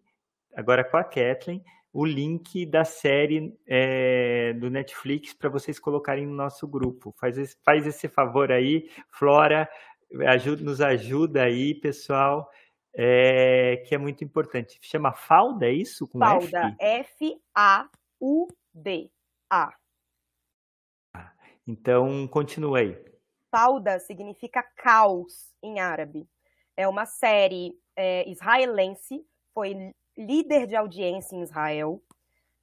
agora 0.53 0.83
com 0.83 0.97
a 0.97 1.03
Kathleen, 1.03 1.63
o 1.91 2.05
link 2.05 2.65
da 2.65 2.83
série 2.83 3.57
é, 3.67 4.53
do 4.53 4.69
Netflix 4.69 5.33
para 5.33 5.49
vocês 5.49 5.79
colocarem 5.79 6.25
no 6.25 6.33
nosso 6.33 6.67
grupo. 6.67 7.13
Faz 7.19 7.37
esse, 7.37 7.57
faz 7.63 7.87
esse 7.87 8.07
favor 8.07 8.51
aí, 8.51 8.89
Flora, 9.09 9.69
ajuda, 10.27 10.63
nos 10.63 10.81
ajuda 10.81 11.43
aí, 11.43 11.73
pessoal, 11.73 12.49
é, 13.01 13.77
que 13.87 13.95
é 13.95 13.97
muito 13.97 14.23
importante. 14.23 14.77
Chama 14.81 15.13
Falda, 15.13 15.67
é 15.67 15.71
isso? 15.71 16.05
Com 16.07 16.19
Falda, 16.19 16.75
F-A-U-D-A. 16.79 17.93
Então, 21.65 22.27
continua 22.27 22.79
aí. 22.79 22.97
Falda 23.49 23.99
significa 23.99 24.61
caos 24.61 25.53
em 25.63 25.79
árabe 25.79 26.27
é 26.79 26.87
uma 26.87 27.05
série 27.05 27.77
é, 27.93 28.25
israelense, 28.29 29.25
foi 29.53 29.93
líder 30.17 30.65
de 30.65 30.77
audiência 30.77 31.35
em 31.35 31.41
Israel, 31.41 32.01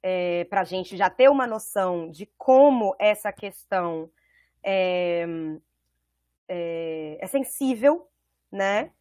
é, 0.01 0.43
para 0.45 0.61
a 0.61 0.63
gente 0.63 0.97
já 0.97 1.07
ter 1.07 1.29
uma 1.29 1.45
noção 1.45 2.09
de 2.09 2.25
como 2.35 2.95
essa 2.97 3.31
questão 3.31 4.09
é, 4.63 5.23
é, 6.47 7.19
é 7.21 7.27
sensível, 7.27 8.09
né? 8.51 8.91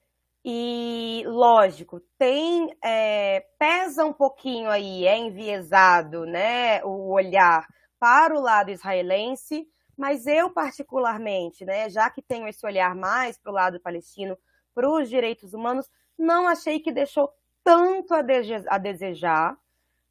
E, 0.49 1.25
lógico, 1.27 1.99
tem 2.17 2.71
é, 2.81 3.45
pesa 3.59 4.05
um 4.05 4.13
pouquinho 4.13 4.71
aí, 4.71 5.05
é 5.05 5.19
enviesado, 5.19 6.25
né, 6.25 6.85
o 6.85 7.11
olhar 7.11 7.67
para 7.99 8.33
o 8.33 8.41
lado 8.41 8.71
israelense, 8.71 9.67
mas 9.97 10.25
eu 10.25 10.49
particularmente, 10.49 11.65
né, 11.65 11.91
já 11.91 12.09
que 12.09 12.23
tenho 12.23 12.47
esse 12.47 12.65
olhar 12.65 12.95
mais 12.95 13.37
para 13.37 13.51
o 13.51 13.55
lado 13.55 13.81
palestino, 13.81 14.39
para 14.73 14.89
os 14.89 15.09
direitos 15.09 15.53
humanos, 15.53 15.91
não 16.17 16.47
achei 16.47 16.79
que 16.79 16.93
deixou 16.93 17.29
tanto 17.65 18.15
a, 18.15 18.23
desejar, 18.79 19.59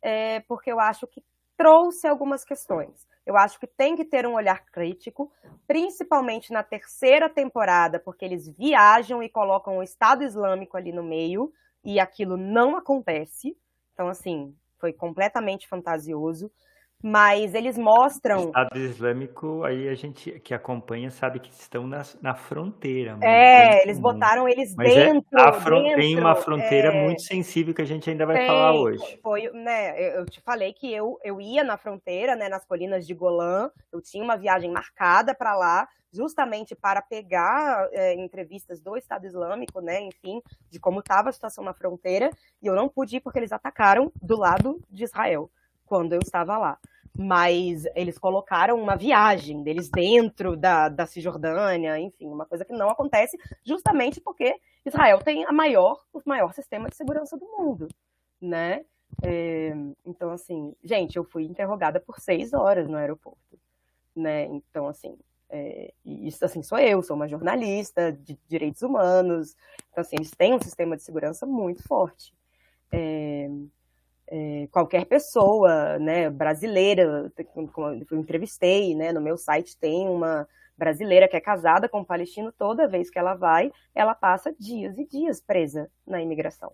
é, 0.02 0.42
porque 0.42 0.70
eu 0.70 0.82
acho 0.82 1.08
que 1.08 1.24
trouxe 1.56 2.10
algumas 2.10 2.44
questões. 2.44 3.08
Eu 3.26 3.36
acho 3.36 3.60
que 3.60 3.66
tem 3.66 3.96
que 3.96 4.06
ter 4.06 4.26
um 4.28 4.36
olhar 4.36 4.66
crítico, 4.66 5.32
principalmente 5.68 6.54
na 6.54 6.62
terceira 6.62 7.28
temporada, 7.28 8.00
porque 8.00 8.24
eles 8.24 8.48
viajam 8.48 9.24
e 9.24 9.30
colocam 9.30 9.78
o 9.78 9.84
Estado 9.84 10.24
Islâmico 10.24 10.78
ali 10.78 10.92
no 10.92 11.04
meio, 11.04 11.52
e 11.84 12.00
aquilo 12.00 12.38
não 12.38 12.76
acontece. 12.76 13.58
Então, 13.94 14.08
assim, 14.08 14.56
foi 14.80 14.94
completamente 14.94 15.68
fantasioso 15.68 16.52
mas 17.04 17.54
eles 17.54 17.78
mostram. 17.78 18.46
O 18.46 18.48
Estado 18.48 18.80
Islâmico, 18.80 19.64
aí 19.64 19.88
a 19.88 19.96
gente 19.96 20.40
que 20.40 20.54
acompanha 20.54 21.12
sabe 21.12 21.40
que 21.40 21.52
estão 21.52 21.86
na, 21.86 22.02
na 22.22 22.34
fronteira. 22.34 23.18
É, 23.22 23.84
eles 23.84 24.00
botaram 24.00 24.48
eles 24.48 24.74
mas 24.76 24.92
é 24.92 25.14
dentro, 25.14 25.40
é, 25.40 25.54
fron 25.54 25.84
dentro. 25.84 26.00
Tem 26.00 26.18
uma 26.18 26.36
fronteira 26.36 26.90
é... 26.90 27.04
muito 27.04 27.22
sensível 27.22 27.74
que 27.74 27.82
a 27.82 27.86
gente 27.86 28.10
ainda 28.10 28.26
vai 28.26 28.38
tem, 28.38 28.48
falar 28.48 28.74
hoje. 28.74 29.20
Foi, 29.22 29.50
né? 29.52 30.18
Eu 30.18 30.26
te 30.26 30.42
falei 30.42 30.74
que 30.74 30.92
eu, 30.92 31.20
eu 31.24 31.40
ia 31.40 31.64
na 31.64 31.78
fronteira, 31.78 32.36
né? 32.36 32.50
Nas 32.50 32.66
colinas 32.66 33.06
de 33.06 33.14
Golã, 33.14 33.70
eu 33.92 34.02
tinha 34.02 34.24
uma 34.24 34.36
viagem 34.36 34.72
marcada 34.72 35.36
para 35.36 35.56
lá, 35.56 35.88
justamente 36.12 36.74
para 36.74 37.02
pegar 37.02 37.88
é, 37.92 38.14
entrevistas 38.16 38.80
do 38.80 38.98
Estado 38.98 39.28
Islâmico, 39.28 39.80
né? 39.80 40.02
Enfim, 40.02 40.42
de 40.72 40.80
como 40.80 41.02
estava 41.02 41.30
a 41.30 41.34
situação 41.34 41.64
na 41.64 41.74
fronteira, 41.74 42.32
e 42.62 42.68
eu 42.68 42.74
não 42.74 42.90
pude 42.90 43.18
ir 43.18 43.20
porque 43.20 43.38
eles 43.38 43.52
atacaram 43.52 44.12
do 44.22 44.38
lado 44.38 44.82
de 44.90 45.04
Israel 45.04 45.52
quando 45.86 46.14
eu 46.14 46.20
estava 46.20 46.58
lá 46.58 46.78
mas 47.18 47.86
eles 47.96 48.18
colocaram 48.18 48.80
uma 48.80 48.96
viagem 48.96 49.64
deles 49.64 49.90
dentro 49.90 50.58
da, 50.58 50.90
da 50.90 51.06
Cisjordânia, 51.06 51.98
enfim, 51.98 52.28
uma 52.28 52.46
coisa 52.46 52.66
que 52.66 52.74
não 52.74 52.90
acontece 52.90 53.38
justamente 53.64 54.20
porque 54.20 54.60
Israel 54.86 55.20
tem 55.20 55.46
a 55.46 55.52
maior, 55.52 56.04
o 56.14 56.22
maior 56.26 56.54
sistema 56.54 56.90
de 56.90 56.96
segurança 56.96 57.38
do 57.38 57.46
mundo, 57.46 57.88
né? 58.42 58.84
É, 59.24 59.74
então, 60.06 60.32
assim, 60.32 60.76
gente, 60.84 61.16
eu 61.16 61.24
fui 61.24 61.46
interrogada 61.46 62.02
por 62.02 62.20
seis 62.20 62.54
horas 62.54 62.88
no 62.88 62.98
aeroporto, 62.98 63.58
né? 64.14 64.44
Então, 64.46 64.88
assim, 64.88 65.18
é, 65.50 65.94
isso 66.04 66.44
assim 66.44 66.62
sou 66.62 66.78
eu, 66.78 67.02
sou 67.02 67.16
uma 67.16 67.30
jornalista 67.30 68.12
de 68.12 68.38
direitos 68.46 68.82
humanos, 68.82 69.56
então, 69.90 70.02
assim, 70.02 70.18
eles 70.18 70.32
têm 70.32 70.54
um 70.54 70.62
sistema 70.62 70.98
de 70.98 71.04
segurança 71.04 71.46
muito 71.46 71.82
forte. 71.88 72.34
É, 72.92 73.50
é, 74.28 74.68
qualquer 74.72 75.06
pessoa, 75.06 76.00
né, 76.00 76.30
brasileira, 76.30 77.32
como 77.74 78.06
eu 78.10 78.18
entrevistei, 78.18 78.96
né, 78.96 79.12
no 79.12 79.22
meu 79.22 79.38
site 79.38 79.78
tem 79.78 80.08
uma 80.08 80.48
brasileira 80.78 81.28
que 81.28 81.36
é 81.36 81.42
casada 81.42 81.88
com 81.88 82.00
um 82.00 82.06
palestino, 82.06 82.52
toda 82.52 82.88
vez 82.88 83.10
que 83.10 83.18
ela 83.18 83.34
vai, 83.34 83.72
ela 83.94 84.14
passa 84.14 84.54
dias 84.60 84.98
e 84.98 85.06
dias 85.06 85.40
presa 85.40 85.90
na 86.06 86.22
imigração. 86.22 86.74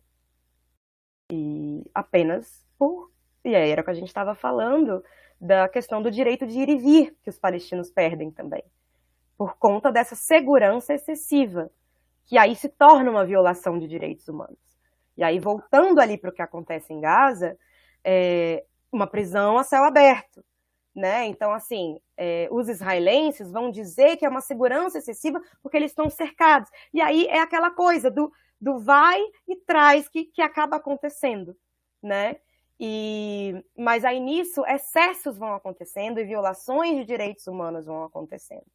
E 1.31 1.83
apenas 1.93 2.65
por. 2.77 3.11
E 3.43 3.55
aí 3.55 3.69
era 3.69 3.81
o 3.81 3.83
que 3.83 3.91
a 3.91 3.95
gente 3.95 4.07
estava 4.07 4.35
falando 4.35 5.03
da 5.39 5.67
questão 5.67 6.01
do 6.01 6.11
direito 6.11 6.45
de 6.45 6.59
ir 6.59 6.69
e 6.69 6.77
vir, 6.77 7.17
que 7.23 7.29
os 7.29 7.39
palestinos 7.39 7.89
perdem 7.89 8.29
também, 8.29 8.63
por 9.37 9.57
conta 9.57 9.91
dessa 9.91 10.15
segurança 10.15 10.93
excessiva, 10.93 11.71
que 12.25 12.37
aí 12.37 12.55
se 12.55 12.69
torna 12.69 13.09
uma 13.09 13.25
violação 13.25 13.79
de 13.79 13.87
direitos 13.87 14.27
humanos. 14.27 14.70
E 15.17 15.23
aí, 15.23 15.39
voltando 15.39 15.99
ali 15.99 16.17
para 16.17 16.29
o 16.29 16.33
que 16.33 16.41
acontece 16.41 16.93
em 16.93 16.99
Gaza, 16.99 17.57
é 18.03 18.65
uma 18.91 19.07
prisão 19.07 19.57
a 19.57 19.63
céu 19.63 19.83
aberto. 19.83 20.43
Né? 20.93 21.25
Então, 21.27 21.53
assim, 21.53 21.97
é, 22.17 22.49
os 22.51 22.67
israelenses 22.67 23.49
vão 23.49 23.71
dizer 23.71 24.17
que 24.17 24.25
é 24.25 24.29
uma 24.29 24.41
segurança 24.41 24.97
excessiva 24.97 25.41
porque 25.63 25.77
eles 25.77 25.91
estão 25.91 26.09
cercados. 26.09 26.69
E 26.93 26.99
aí 27.01 27.27
é 27.27 27.39
aquela 27.39 27.71
coisa 27.71 28.11
do, 28.11 28.31
do 28.59 28.77
vai 28.77 29.21
e 29.47 29.55
traz 29.55 30.09
que, 30.09 30.25
que 30.25 30.41
acaba 30.41 30.75
acontecendo, 30.75 31.55
né? 32.03 32.37
E, 32.83 33.63
mas 33.77 34.03
aí 34.03 34.19
nisso, 34.19 34.65
excessos 34.65 35.37
vão 35.37 35.53
acontecendo 35.53 36.19
e 36.19 36.25
violações 36.25 36.97
de 36.97 37.05
direitos 37.05 37.45
humanos 37.45 37.85
vão 37.85 38.03
acontecendo. 38.03 38.65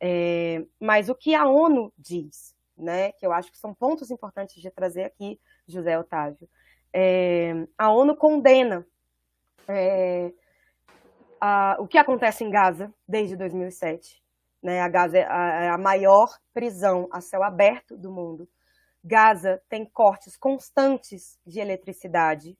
É, 0.00 0.66
mas 0.80 1.08
o 1.08 1.14
que 1.14 1.32
a 1.32 1.46
ONU 1.46 1.92
diz, 1.96 2.55
né, 2.76 3.12
que 3.12 3.26
eu 3.26 3.32
acho 3.32 3.50
que 3.50 3.58
são 3.58 3.74
pontos 3.74 4.10
importantes 4.10 4.60
de 4.60 4.70
trazer 4.70 5.04
aqui, 5.04 5.40
José 5.66 5.98
Otávio. 5.98 6.48
É, 6.92 7.52
a 7.76 7.90
ONU 7.90 8.16
condena 8.16 8.86
é, 9.68 10.32
a, 11.40 11.76
o 11.78 11.86
que 11.86 11.98
acontece 11.98 12.44
em 12.44 12.50
Gaza 12.50 12.92
desde 13.08 13.36
2007. 13.36 14.22
Né? 14.62 14.80
A 14.80 14.88
Gaza 14.88 15.18
é 15.18 15.26
a, 15.26 15.64
é 15.64 15.68
a 15.68 15.78
maior 15.78 16.28
prisão 16.52 17.08
a 17.12 17.20
céu 17.20 17.42
aberto 17.42 17.96
do 17.96 18.10
mundo. 18.10 18.48
Gaza 19.02 19.62
tem 19.68 19.84
cortes 19.84 20.36
constantes 20.36 21.38
de 21.46 21.60
eletricidade. 21.60 22.58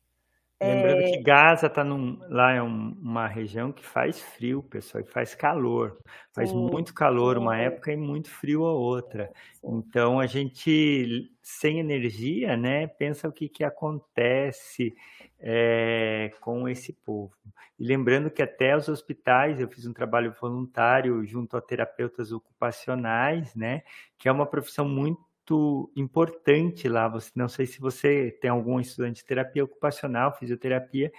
Lembrando 0.61 1.02
é... 1.02 1.11
que 1.11 1.22
Gaza 1.22 1.66
está 1.66 1.84
lá 2.28 2.52
é 2.52 2.62
um, 2.62 2.96
uma 3.00 3.26
região 3.26 3.70
que 3.70 3.84
faz 3.84 4.20
frio, 4.20 4.62
pessoal, 4.62 5.04
e 5.04 5.07
faz 5.07 5.34
calor. 5.34 5.98
Faz 6.32 6.48
sim, 6.48 6.57
muito 6.57 6.94
calor 6.94 7.36
uma 7.36 7.59
época 7.59 7.92
e 7.92 7.96
muito 7.96 8.30
frio 8.30 8.64
a 8.64 8.72
outra. 8.72 9.30
Sim. 9.61 9.78
Então 9.78 10.18
a 10.18 10.26
gente 10.26 11.30
sem 11.42 11.78
energia, 11.78 12.57
né? 12.57 12.86
Pensa 12.86 13.28
o 13.28 13.32
que, 13.32 13.48
que 13.48 13.64
acontece 13.64 14.94
é, 15.38 16.32
com 16.40 16.66
esse 16.68 16.92
povo. 16.92 17.34
E 17.78 17.86
lembrando 17.86 18.30
que 18.30 18.42
até 18.42 18.74
os 18.74 18.88
hospitais, 18.88 19.61
eu 19.61 19.68
fiz 19.68 19.86
um 19.86 19.92
trabalho 19.92 20.34
voluntário 20.40 21.24
junto 21.26 21.57
a 21.57 21.61
terapeutas 21.61 22.32
ocupacionais, 22.32 23.54
né? 23.54 23.82
Que 24.18 24.28
é 24.28 24.32
uma 24.32 24.46
profissão 24.46 24.88
muito 24.88 25.25
muito 25.47 25.90
importante 25.94 26.88
lá. 26.88 27.09
Você, 27.09 27.30
não 27.34 27.49
sei 27.49 27.66
se 27.66 27.80
você 27.80 28.36
tem 28.40 28.51
algum 28.51 28.80
estudante 28.80 29.16
de 29.16 29.24
terapia 29.24 29.64
ocupacional, 29.64 30.36
fisioterapia, 30.36 31.12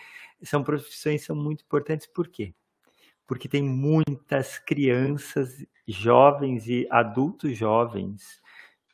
são 0.44 0.64
profissões 0.64 1.24
são 1.24 1.36
muito 1.36 1.64
importantes. 1.64 2.08
Por 2.08 2.28
quê? 2.28 2.54
Porque 3.26 3.48
tem 3.48 3.64
muitas 3.64 4.60
crianças, 4.60 5.66
jovens 5.88 6.68
e 6.68 6.88
adultos 6.90 7.58
jovens 7.58 8.42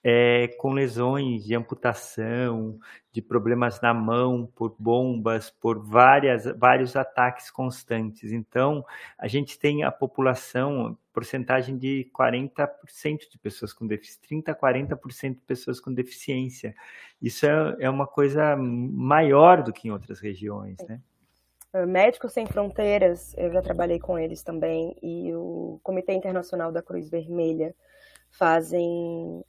é, 0.03 0.49
com 0.57 0.73
lesões 0.73 1.45
de 1.45 1.55
amputação, 1.55 2.77
de 3.11 3.21
problemas 3.21 3.79
na 3.79 3.93
mão 3.93 4.45
por 4.53 4.75
bombas, 4.77 5.49
por 5.49 5.79
várias, 5.79 6.45
vários 6.57 6.95
ataques 6.95 7.49
constantes. 7.49 8.31
Então, 8.31 8.85
a 9.17 9.27
gente 9.27 9.57
tem 9.57 9.83
a 9.83 9.91
população, 9.91 10.97
porcentagem 11.13 11.77
de 11.77 12.11
40% 12.13 13.29
de 13.31 13.37
pessoas 13.37 13.71
com 13.71 13.87
deficiência, 13.87 14.21
30% 14.29 14.49
a 14.49 14.55
40% 14.55 15.35
de 15.35 15.41
pessoas 15.41 15.79
com 15.79 15.93
deficiência. 15.93 16.75
Isso 17.21 17.45
é, 17.45 17.75
é 17.79 17.89
uma 17.89 18.07
coisa 18.07 18.57
maior 18.57 19.63
do 19.63 19.71
que 19.71 19.87
em 19.87 19.91
outras 19.91 20.19
regiões, 20.19 20.77
né? 20.89 20.99
É, 21.71 21.85
Médicos 21.85 22.33
Sem 22.33 22.45
Fronteiras, 22.45 23.33
eu 23.37 23.51
já 23.51 23.61
trabalhei 23.61 23.99
com 23.99 24.19
eles 24.19 24.43
também, 24.43 24.95
e 25.01 25.33
o 25.33 25.79
Comitê 25.81 26.13
Internacional 26.13 26.71
da 26.71 26.83
Cruz 26.83 27.09
Vermelha 27.09 27.73
fazem 28.29 29.43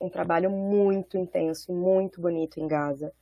um 0.00 0.08
trabalho 0.08 0.50
muito 0.50 1.16
intenso 1.16 1.70
e 1.70 1.74
muito 1.74 2.20
bonito 2.20 2.60
em 2.60 2.66
Gaza. 2.66 3.12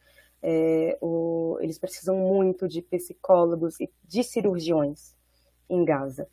É, 0.43 0.97
o, 1.01 1.59
eles 1.61 1.79
precisam 1.79 2.17
muito 2.17 2.69
de 2.69 2.83
psicólogos 2.83 3.81
e 3.81 3.91
de 4.05 4.23
cirurgiões 4.23 5.17
em 5.69 5.85
Gaza. 5.85 6.29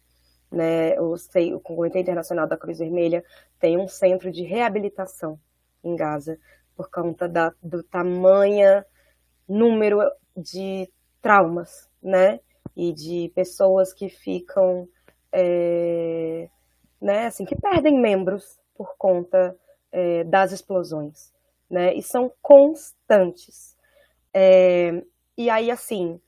Né? 0.51 0.99
O, 0.99 1.15
o 1.55 1.59
Comitê 1.59 1.99
Internacional 1.99 2.47
da 2.47 2.57
Cruz 2.57 2.79
Vermelha 2.79 3.23
tem 3.59 3.77
um 3.77 3.87
centro 3.87 4.31
de 4.31 4.43
reabilitação 4.43 5.39
em 5.83 5.95
Gaza 5.95 6.37
por 6.75 6.89
conta 6.89 7.27
da, 7.27 7.53
do 7.61 7.83
tamanho 7.83 8.83
número 9.47 9.99
de 10.35 10.91
traumas, 11.21 11.89
né? 12.01 12.39
E 12.75 12.91
de 12.91 13.31
pessoas 13.35 13.93
que 13.93 14.09
ficam, 14.09 14.87
é, 15.31 16.49
né? 16.99 17.27
Assim, 17.27 17.45
que 17.45 17.55
perdem 17.55 17.99
membros 17.99 18.59
por 18.75 18.95
conta 18.97 19.55
é, 19.93 20.23
das 20.23 20.51
explosões, 20.51 21.31
né? 21.69 21.93
E 21.93 22.01
são 22.01 22.33
constantes. 22.41 23.77
É, 24.33 25.03
e 25.37 25.49
aí, 25.49 25.69
assim, 25.69 26.19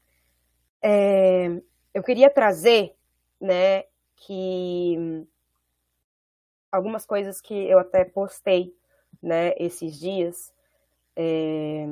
é, 0.81 1.47
eu 1.93 2.03
queria 2.03 2.29
trazer, 2.29 2.95
né, 3.41 3.83
que 4.15 5.25
algumas 6.71 7.05
coisas 7.05 7.41
que 7.41 7.53
eu 7.53 7.79
até 7.79 8.05
postei, 8.05 8.73
né, 9.21 9.53
esses 9.57 9.99
dias. 9.99 10.53
É, 11.15 11.87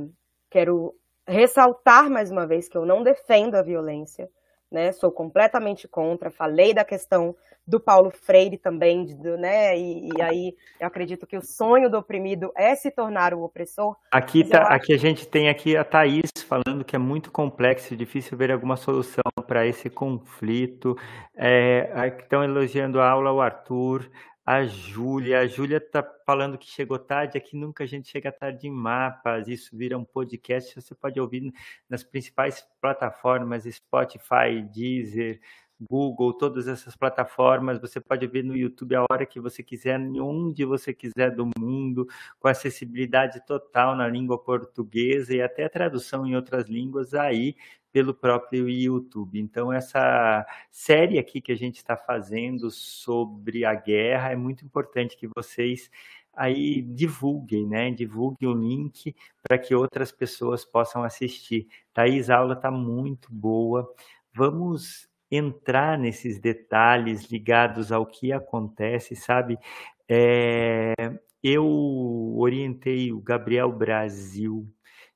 quero 0.49 0.95
ressaltar 1.25 2.09
mais 2.09 2.29
uma 2.29 2.45
vez 2.45 2.67
que 2.69 2.77
eu 2.77 2.85
não 2.85 3.01
defendo 3.01 3.55
a 3.55 3.61
violência, 3.61 4.29
né? 4.69 4.91
Sou 4.91 5.11
completamente 5.11 5.87
contra. 5.87 6.29
Falei 6.29 6.73
da 6.73 6.83
questão 6.83 7.35
do 7.65 7.79
Paulo 7.79 8.11
Freire 8.11 8.57
também, 8.57 9.05
de, 9.05 9.15
né? 9.37 9.77
E, 9.77 10.09
e, 10.09 10.21
aí 10.21 10.55
eu 10.79 10.87
acredito 10.87 11.25
que 11.25 11.37
o 11.37 11.41
sonho 11.41 11.89
do 11.89 11.97
oprimido 11.97 12.51
é 12.55 12.75
se 12.75 12.91
tornar 12.91 13.33
o 13.33 13.43
opressor. 13.43 13.95
Aqui 14.11 14.43
tá, 14.43 14.63
acho... 14.63 14.73
aqui 14.73 14.93
a 14.93 14.97
gente 14.97 15.27
tem 15.27 15.49
aqui 15.49 15.77
a 15.77 15.83
Thaís 15.83 16.29
falando 16.45 16.83
que 16.83 16.95
é 16.95 16.99
muito 16.99 17.31
complexo 17.31 17.93
e 17.93 17.97
difícil 17.97 18.37
ver 18.37 18.51
alguma 18.51 18.75
solução 18.75 19.23
para 19.47 19.65
esse 19.65 19.89
conflito. 19.89 20.97
É, 21.35 21.89
estão 22.19 22.43
elogiando 22.43 22.99
a 22.99 23.09
aula 23.09 23.31
o 23.31 23.41
Arthur. 23.41 24.09
A 24.45 24.65
Júlia, 24.65 25.39
a 25.39 25.47
Júlia 25.47 25.77
está 25.77 26.03
falando 26.25 26.57
que 26.57 26.67
chegou 26.67 26.99
tarde, 26.99 27.37
aqui 27.37 27.55
nunca 27.55 27.85
a 27.85 27.87
gente 27.87 28.09
chega 28.09 28.29
tarde 28.29 28.67
em 28.67 28.71
mapas, 28.71 29.47
isso 29.47 29.77
vira 29.77 29.97
um 29.97 30.03
podcast, 30.03 30.81
você 30.81 30.93
pode 30.93 31.17
ouvir 31.17 31.53
nas 31.89 32.03
principais 32.03 32.61
plataformas, 32.81 33.63
Spotify, 33.63 34.61
Deezer, 34.69 35.39
Google, 35.89 36.33
todas 36.33 36.67
essas 36.67 36.95
plataformas, 36.95 37.79
você 37.79 37.99
pode 37.99 38.25
ver 38.27 38.43
no 38.43 38.55
YouTube 38.55 38.95
a 38.95 39.05
hora 39.09 39.25
que 39.25 39.39
você 39.39 39.63
quiser, 39.63 39.99
onde 39.99 40.65
você 40.65 40.93
quiser 40.93 41.31
do 41.35 41.49
mundo, 41.57 42.07
com 42.39 42.47
acessibilidade 42.47 43.45
total 43.45 43.95
na 43.95 44.07
língua 44.07 44.37
portuguesa 44.37 45.35
e 45.35 45.41
até 45.41 45.67
tradução 45.69 46.25
em 46.25 46.35
outras 46.35 46.67
línguas 46.67 47.13
aí 47.13 47.55
pelo 47.91 48.13
próprio 48.13 48.67
YouTube. 48.67 49.39
Então, 49.39 49.71
essa 49.71 50.45
série 50.71 51.19
aqui 51.19 51.39
que 51.39 51.51
a 51.51 51.57
gente 51.57 51.77
está 51.77 51.95
fazendo 51.95 52.71
sobre 52.71 53.63
a 53.63 53.75
guerra 53.75 54.31
é 54.31 54.35
muito 54.35 54.65
importante 54.65 55.15
que 55.15 55.27
vocês 55.27 55.91
aí 56.33 56.81
divulguem, 56.81 57.67
né? 57.67 57.91
Divulguem 57.91 58.49
o 58.49 58.53
link 58.53 59.15
para 59.41 59.57
que 59.57 59.75
outras 59.75 60.11
pessoas 60.11 60.65
possam 60.65 61.03
assistir. 61.03 61.67
Thaís, 61.93 62.29
a 62.29 62.37
aula 62.37 62.55
está 62.55 62.71
muito 62.71 63.31
boa. 63.31 63.87
Vamos 64.33 65.07
entrar 65.35 65.97
nesses 65.97 66.39
detalhes 66.39 67.31
ligados 67.31 67.91
ao 67.91 68.05
que 68.05 68.31
acontece, 68.31 69.15
sabe? 69.15 69.57
É, 70.07 70.93
eu 71.41 71.65
orientei 72.37 73.11
o 73.11 73.19
Gabriel 73.19 73.71
Brasil 73.71 74.67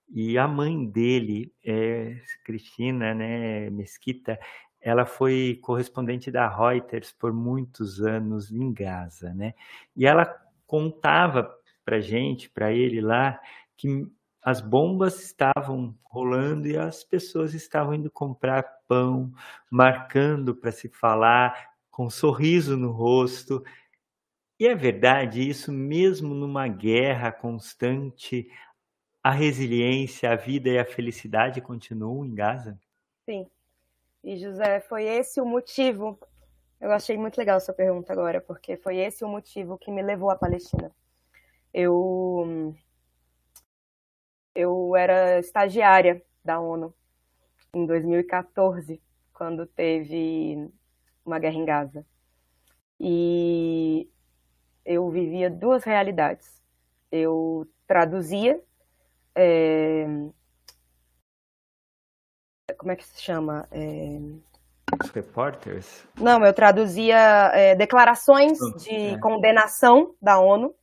e 0.10 0.38
a 0.38 0.48
mãe 0.48 0.86
dele, 0.86 1.54
é, 1.64 2.18
Cristina 2.44 3.14
né, 3.14 3.70
Mesquita, 3.70 4.40
ela 4.82 5.06
foi 5.06 5.60
correspondente 5.62 6.32
da 6.32 6.48
Reuters 6.48 7.12
por 7.12 7.34
muitos 7.34 8.02
anos 8.02 8.52
em 8.52 8.72
Gaza, 8.72 9.34
né? 9.34 9.54
E 9.96 10.06
ela 10.06 10.26
contava 10.66 11.52
para 11.84 12.00
gente, 12.00 12.50
para 12.50 12.72
ele 12.72 13.02
lá, 13.02 13.40
que 13.76 14.08
as 14.42 14.62
bombas 14.62 15.22
estavam 15.22 15.98
rolando 16.04 16.68
e 16.68 16.78
as 16.78 17.04
pessoas 17.04 17.54
estavam 17.54 17.94
indo 17.94 18.10
comprar 18.10 18.64
pão, 18.88 19.32
marcando 19.70 20.56
para 20.56 20.72
se 20.72 20.88
falar, 20.88 21.72
com 21.92 22.06
um 22.06 22.10
sorriso 22.10 22.78
no 22.78 22.92
rosto. 22.92 23.64
E 24.60 24.68
é 24.68 24.76
verdade 24.76 25.48
isso, 25.48 25.72
mesmo 25.72 26.34
numa 26.34 26.68
guerra 26.68 27.32
constante, 27.32 28.50
a 29.22 29.32
resiliência, 29.32 30.32
a 30.32 30.36
vida 30.36 30.70
e 30.70 30.80
a 30.80 30.86
felicidade 30.86 31.60
continuam 31.60 32.26
em 32.26 32.34
Gaza? 32.34 32.80
Sim. 33.26 33.46
E 34.24 34.38
José, 34.38 34.80
foi 34.80 35.04
esse 35.04 35.42
o 35.42 35.46
motivo. 35.46 36.18
Eu 36.80 36.92
achei 36.92 37.18
muito 37.18 37.38
legal 37.38 37.60
sua 37.60 37.74
pergunta 37.74 38.14
agora, 38.14 38.40
porque 38.40 38.78
foi 38.78 38.98
esse 38.98 39.26
o 39.26 39.28
motivo 39.28 39.78
que 39.78 39.92
me 39.92 40.02
levou 40.02 40.30
à 40.30 40.36
Palestina. 40.36 40.92
Eu 41.74 42.74
eu 44.58 44.96
era 44.96 45.38
estagiária 45.38 46.20
da 46.44 46.60
ONU 46.60 46.92
em 47.72 47.86
2014, 47.86 49.00
quando 49.32 49.68
teve 49.68 50.68
uma 51.24 51.38
guerra 51.38 51.58
em 51.58 51.64
Gaza. 51.64 52.04
E 53.00 54.10
eu 54.84 55.12
vivia 55.12 55.48
duas 55.48 55.84
realidades. 55.84 56.60
Eu 57.12 57.68
traduzia. 57.86 58.60
É... 59.36 60.08
Como 62.80 62.92
é 62.92 62.96
que 62.96 63.06
se 63.06 63.22
chama? 63.22 63.68
É... 63.72 64.20
Os 65.04 65.12
repórteres? 65.12 66.08
Não, 66.20 66.44
eu 66.44 66.54
traduzia 66.54 67.52
é, 67.54 67.76
declarações 67.76 68.58
de 68.82 68.96
é. 68.96 69.20
condenação 69.20 70.16
da 70.20 70.40
ONU 70.40 70.74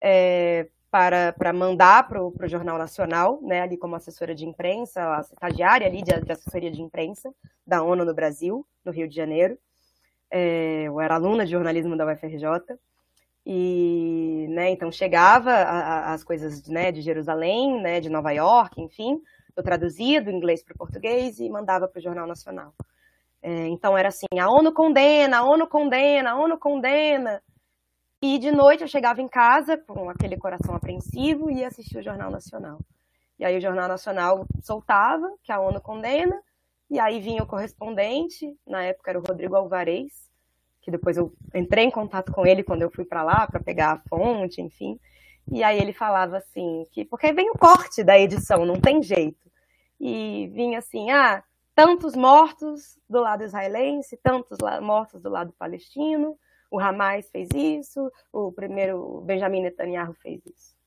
é, 0.00 0.68
para, 0.90 1.32
para 1.32 1.52
mandar 1.52 2.08
para 2.08 2.22
o 2.22 2.34
Jornal 2.44 2.76
Nacional, 2.76 3.40
né, 3.42 3.62
ali 3.62 3.76
como 3.76 3.94
assessora 3.94 4.34
de 4.34 4.44
imprensa, 4.44 5.20
estagiária 5.20 5.86
ali 5.86 6.02
de, 6.02 6.20
de, 6.20 6.32
assessoria 6.32 6.70
de 6.70 6.82
imprensa 6.82 7.32
da 7.66 7.82
ONU 7.82 8.04
no 8.04 8.14
Brasil, 8.14 8.66
no 8.84 8.90
Rio 8.90 9.08
de 9.08 9.14
Janeiro. 9.14 9.56
É, 10.30 10.84
eu 10.84 11.00
era 11.00 11.14
aluna 11.14 11.44
de 11.44 11.52
jornalismo 11.52 11.96
da 11.96 12.06
UFRJ. 12.06 12.76
E, 13.46 14.46
né, 14.50 14.70
então 14.70 14.92
chegava 14.92 15.50
a, 15.50 15.80
a, 15.80 16.12
as 16.12 16.22
coisas 16.22 16.68
né, 16.68 16.92
de 16.92 17.00
Jerusalém, 17.00 17.80
né, 17.80 18.00
de 18.00 18.10
Nova 18.10 18.30
York, 18.32 18.80
enfim, 18.80 19.20
eu 19.56 19.62
traduzia 19.62 20.20
do 20.20 20.30
inglês 20.30 20.62
para 20.62 20.74
o 20.74 20.78
português 20.78 21.40
e 21.40 21.48
mandava 21.48 21.88
para 21.88 21.98
o 21.98 22.02
Jornal 22.02 22.26
Nacional. 22.26 22.74
É, 23.42 23.66
então 23.68 23.96
era 23.96 24.08
assim, 24.08 24.26
a 24.38 24.50
ONU 24.50 24.72
condena, 24.72 25.38
a 25.38 25.44
ONU 25.44 25.66
condena, 25.66 26.32
a 26.32 26.36
ONU 26.38 26.58
condena. 26.58 27.42
E 28.22 28.38
de 28.38 28.50
noite 28.50 28.82
eu 28.82 28.88
chegava 28.88 29.22
em 29.22 29.28
casa 29.28 29.78
com 29.78 30.10
aquele 30.10 30.36
coração 30.36 30.74
apreensivo 30.74 31.50
e 31.50 31.60
ia 31.60 31.68
assistir 31.68 31.96
o 31.96 32.02
Jornal 32.02 32.30
Nacional. 32.30 32.78
E 33.38 33.44
aí 33.46 33.56
o 33.56 33.60
Jornal 33.60 33.88
Nacional 33.88 34.46
soltava 34.62 35.26
que 35.42 35.50
a 35.50 35.58
ONU 35.58 35.80
condena, 35.80 36.38
e 36.90 37.00
aí 37.00 37.18
vinha 37.18 37.42
o 37.42 37.46
correspondente, 37.46 38.54
na 38.66 38.82
época 38.82 39.10
era 39.10 39.18
o 39.18 39.22
Rodrigo 39.22 39.56
Alvarez, 39.56 40.30
que 40.82 40.90
depois 40.90 41.16
eu 41.16 41.32
entrei 41.54 41.86
em 41.86 41.90
contato 41.90 42.30
com 42.30 42.46
ele 42.46 42.62
quando 42.62 42.82
eu 42.82 42.90
fui 42.90 43.06
para 43.06 43.22
lá 43.22 43.46
para 43.46 43.58
pegar 43.58 43.92
a 43.92 44.08
fonte, 44.08 44.60
enfim. 44.60 45.00
E 45.50 45.62
aí 45.62 45.80
ele 45.80 45.94
falava 45.94 46.36
assim, 46.36 46.84
que 46.92 47.06
porque 47.06 47.32
vem 47.32 47.48
o 47.48 47.58
corte 47.58 48.04
da 48.04 48.18
edição, 48.18 48.66
não 48.66 48.78
tem 48.78 49.02
jeito. 49.02 49.50
E 49.98 50.48
vinha 50.52 50.78
assim, 50.78 51.10
ah, 51.10 51.42
tantos 51.74 52.14
mortos 52.14 52.98
do 53.08 53.20
lado 53.20 53.44
israelense, 53.44 54.18
tantos 54.22 54.58
mortos 54.82 55.22
do 55.22 55.30
lado 55.30 55.54
palestino, 55.58 56.38
o 56.70 56.78
Hamas 56.78 57.28
fez 57.30 57.48
isso, 57.54 58.10
o 58.32 58.52
primeiro 58.52 59.22
Benjamin 59.22 59.62
Netanyahu 59.62 60.14
fez 60.14 60.40
isso. 60.46 60.78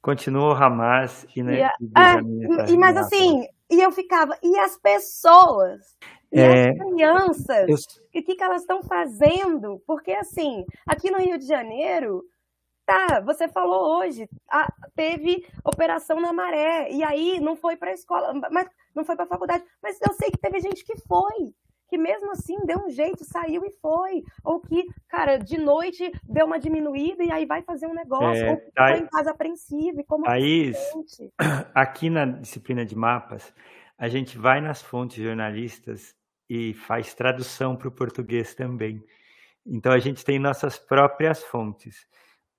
Continua 0.00 0.52
o 0.52 0.54
Hamas 0.54 1.26
e, 1.34 1.42
né, 1.42 1.58
e, 1.58 1.62
é, 1.62 2.70
e 2.70 2.76
mas 2.76 2.96
assim, 2.96 3.44
e 3.68 3.80
eu 3.80 3.90
ficava, 3.90 4.38
e 4.42 4.56
as 4.58 4.78
pessoas, 4.78 5.96
e 6.32 6.40
é, 6.40 6.70
as 6.70 6.78
crianças, 6.78 7.68
eu... 7.68 7.74
o 7.74 8.22
que, 8.22 8.34
que 8.36 8.42
elas 8.42 8.62
estão 8.62 8.82
fazendo? 8.82 9.82
Porque 9.86 10.12
assim, 10.12 10.64
aqui 10.86 11.10
no 11.10 11.18
Rio 11.18 11.38
de 11.38 11.46
Janeiro, 11.46 12.22
tá, 12.86 13.20
você 13.20 13.48
falou 13.48 13.98
hoje, 13.98 14.28
a, 14.48 14.72
teve 14.94 15.44
operação 15.64 16.20
na 16.20 16.32
maré, 16.32 16.88
e 16.90 17.02
aí 17.02 17.40
não 17.40 17.56
foi 17.56 17.76
para 17.76 17.90
a 17.90 17.94
escola, 17.94 18.32
mas 18.50 18.68
não 18.94 19.04
foi 19.04 19.16
para 19.16 19.24
a 19.24 19.28
faculdade, 19.28 19.64
mas 19.82 19.98
eu 20.00 20.14
sei 20.14 20.30
que 20.30 20.38
teve 20.38 20.60
gente 20.60 20.84
que 20.84 20.96
foi 21.00 21.52
que 21.88 21.96
mesmo 21.96 22.30
assim 22.32 22.58
deu 22.64 22.84
um 22.84 22.90
jeito, 22.90 23.24
saiu 23.24 23.64
e 23.64 23.70
foi. 23.80 24.22
Ou 24.44 24.60
que, 24.60 24.86
cara, 25.08 25.36
de 25.36 25.58
noite 25.58 26.10
deu 26.24 26.46
uma 26.46 26.58
diminuída 26.58 27.22
e 27.22 27.30
aí 27.30 27.46
vai 27.46 27.62
fazer 27.62 27.86
um 27.86 27.94
negócio. 27.94 28.44
É, 28.44 28.50
ou 28.50 28.56
que 28.56 28.70
tá 28.72 28.98
em 28.98 29.06
casa 29.06 29.30
apreensivo. 29.30 30.04
Como 30.04 30.24
Thaís, 30.24 30.76
aqui 31.74 32.10
na 32.10 32.26
disciplina 32.26 32.84
de 32.84 32.96
mapas, 32.96 33.52
a 33.98 34.08
gente 34.08 34.36
vai 34.36 34.60
nas 34.60 34.82
fontes 34.82 35.22
jornalistas 35.22 36.14
e 36.48 36.74
faz 36.74 37.14
tradução 37.14 37.76
para 37.76 37.88
o 37.88 37.92
português 37.92 38.54
também. 38.54 39.02
Então 39.64 39.92
a 39.92 39.98
gente 39.98 40.24
tem 40.24 40.38
nossas 40.38 40.78
próprias 40.78 41.42
fontes. 41.42 42.06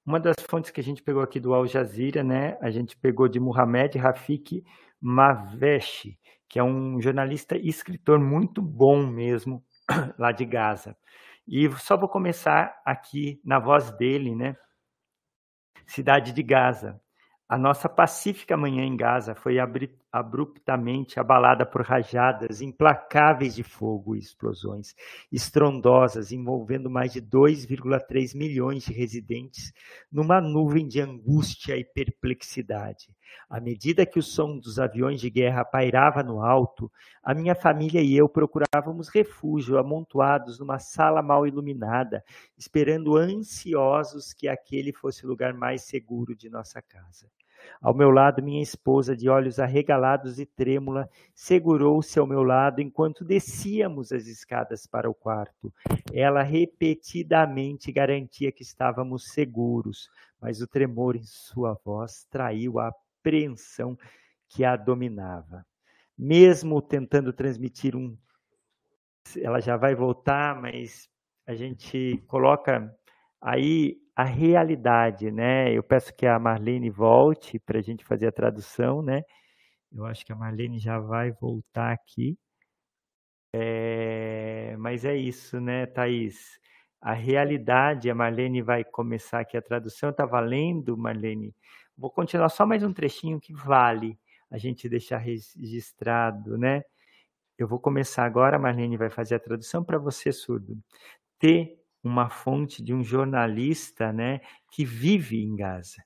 Uma 0.06 0.20
das 0.20 0.36
fontes 0.50 0.72
que 0.72 0.80
a 0.80 0.84
gente 0.84 1.04
pegou 1.04 1.22
aqui 1.22 1.40
do 1.40 1.54
Al 1.54 1.68
Jazeera, 1.68 2.24
né? 2.24 2.58
A 2.62 2.70
gente 2.70 2.98
pegou 2.98 3.28
de 3.28 3.40
Muhammad 3.40 3.96
Rafik 3.96 4.64
Maveshi, 5.02 6.18
que 6.50 6.60
é 6.60 6.64
um 6.64 7.02
jornalista 7.02 7.58
e 7.58 7.68
escritor 7.68 8.20
muito 8.20 8.62
bom 8.62 9.06
mesmo 9.06 9.64
lá 10.18 10.32
de 10.32 10.46
Gaza. 10.46 10.96
E 11.48 11.70
só 11.78 11.96
vou 11.96 12.10
começar 12.10 12.82
aqui 12.86 13.42
na 13.44 13.60
voz 13.60 13.92
dele, 13.92 14.36
né? 14.36 14.56
Cidade 15.86 16.34
de 16.34 16.44
Gaza. 16.44 17.00
A 17.50 17.58
nossa 17.58 17.88
pacífica 17.88 18.58
manhã 18.58 18.84
em 18.84 18.98
Gaza 18.98 19.34
foi 19.34 19.56
abruptamente 20.12 21.18
abalada 21.18 21.66
por 21.66 21.82
rajadas 21.82 22.62
implacáveis 22.62 23.56
de 23.56 23.64
fogo 23.64 24.18
e 24.18 24.20
explosões 24.20 24.94
estrondosas 25.32 26.34
envolvendo 26.34 26.90
mais 26.90 27.14
de 27.14 27.22
2,3 27.22 28.36
milhões 28.36 28.84
de 28.84 28.92
residentes 28.92 29.72
numa 30.12 30.42
nuvem 30.42 30.86
de 30.86 31.00
angústia 31.00 31.78
e 31.78 31.86
perplexidade. 31.86 33.16
À 33.50 33.60
medida 33.60 34.06
que 34.06 34.20
o 34.20 34.24
som 34.24 34.58
dos 34.58 34.80
aviões 34.80 35.22
de 35.22 35.30
guerra 35.30 35.64
pairava 35.64 36.22
no 36.22 36.42
alto, 36.42 36.92
a 37.24 37.34
minha 37.34 37.56
família 37.56 38.02
e 38.02 38.16
eu 38.16 38.28
procurávamos 38.28 39.10
refúgio 39.10 39.78
amontoados 39.78 40.60
numa 40.60 40.80
sala 40.80 41.22
mal 41.22 41.48
iluminada, 41.48 42.24
esperando 42.58 43.16
ansiosos 43.16 44.34
que 44.34 44.48
aquele 44.48 44.92
fosse 44.92 45.26
o 45.26 45.30
lugar 45.30 45.54
mais 45.54 45.84
seguro 45.84 46.36
de 46.36 46.50
nossa 46.50 46.82
casa. 46.82 47.28
Ao 47.82 47.94
meu 47.94 48.10
lado, 48.10 48.42
minha 48.42 48.62
esposa, 48.62 49.16
de 49.16 49.30
olhos 49.30 49.60
arregalados 49.60 50.40
e 50.40 50.46
trêmula, 50.46 51.10
segurou-se 51.34 52.18
ao 52.20 52.28
meu 52.28 52.44
lado 52.44 52.82
enquanto 52.82 53.24
descíamos 53.24 54.12
as 54.12 54.28
escadas 54.28 54.88
para 54.88 55.10
o 55.10 55.14
quarto. 55.14 55.74
Ela 56.14 56.44
repetidamente 56.44 57.92
garantia 57.92 58.52
que 58.52 58.64
estávamos 58.64 59.32
seguros, 59.32 60.10
mas 60.42 60.62
o 60.62 60.68
tremor 60.68 61.16
em 61.16 61.24
sua 61.24 61.80
voz 61.84 62.26
traiu 62.30 62.80
a 62.80 62.92
apreensão 63.28 63.98
que 64.50 64.64
a 64.64 64.76
dominava. 64.76 65.66
Mesmo 66.18 66.82
tentando 66.82 67.34
transmitir 67.34 67.96
um. 67.96 68.18
Ela 69.38 69.60
já 69.60 69.76
vai 69.76 69.94
voltar, 69.94 70.60
mas 70.60 71.10
a 71.46 71.54
gente 71.54 72.24
coloca 72.28 72.90
aí 73.42 73.98
a 74.16 74.24
realidade, 74.24 75.30
né? 75.32 75.72
Eu 75.72 75.84
peço 75.84 76.16
que 76.16 76.26
a 76.26 76.40
Marlene 76.40 76.90
volte 76.90 77.60
para 77.60 77.80
a 77.80 77.82
gente 77.82 78.06
fazer 78.06 78.28
a 78.28 78.32
tradução, 78.32 79.02
né? 79.02 79.22
Eu 79.92 80.06
acho 80.06 80.26
que 80.26 80.32
a 80.32 80.36
Marlene 80.36 80.80
já 80.80 80.98
vai 80.98 81.32
voltar 81.32 81.92
aqui. 81.92 82.38
É, 83.54 84.76
mas 84.78 85.06
é 85.06 85.16
isso, 85.16 85.60
né, 85.60 85.86
Thaís? 85.86 86.60
A 87.00 87.14
realidade, 87.14 88.10
a 88.10 88.16
Marlene 88.16 88.62
vai 88.62 88.84
começar 88.84 89.42
aqui 89.42 89.56
a 89.56 89.62
tradução. 89.62 90.10
Está 90.10 90.26
valendo, 90.26 90.98
Marlene? 90.98 91.54
Vou 91.98 92.12
continuar 92.12 92.50
só 92.50 92.64
mais 92.64 92.84
um 92.84 92.94
trechinho 92.94 93.40
que 93.40 93.52
vale 93.52 94.20
a 94.52 94.58
gente 94.60 94.88
deixar 94.88 95.18
registrado, 95.18 96.56
né? 96.56 96.84
Eu 97.58 97.68
vou 97.68 97.80
começar 97.80 98.24
agora, 98.24 98.58
a 98.58 98.60
Marlene 98.60 98.96
vai 98.96 99.10
fazer 99.10 99.34
a 99.34 99.40
tradução 99.40 99.84
para 99.84 99.98
você, 99.98 100.32
surdo. 100.32 100.78
Ter 101.40 101.82
uma 102.04 102.30
fonte 102.30 102.84
de 102.84 102.94
um 102.94 103.04
jornalista 103.04 104.14
né, 104.14 104.42
que 104.72 104.86
vive 104.86 105.44
em 105.44 105.56
Gaza. 105.56 106.04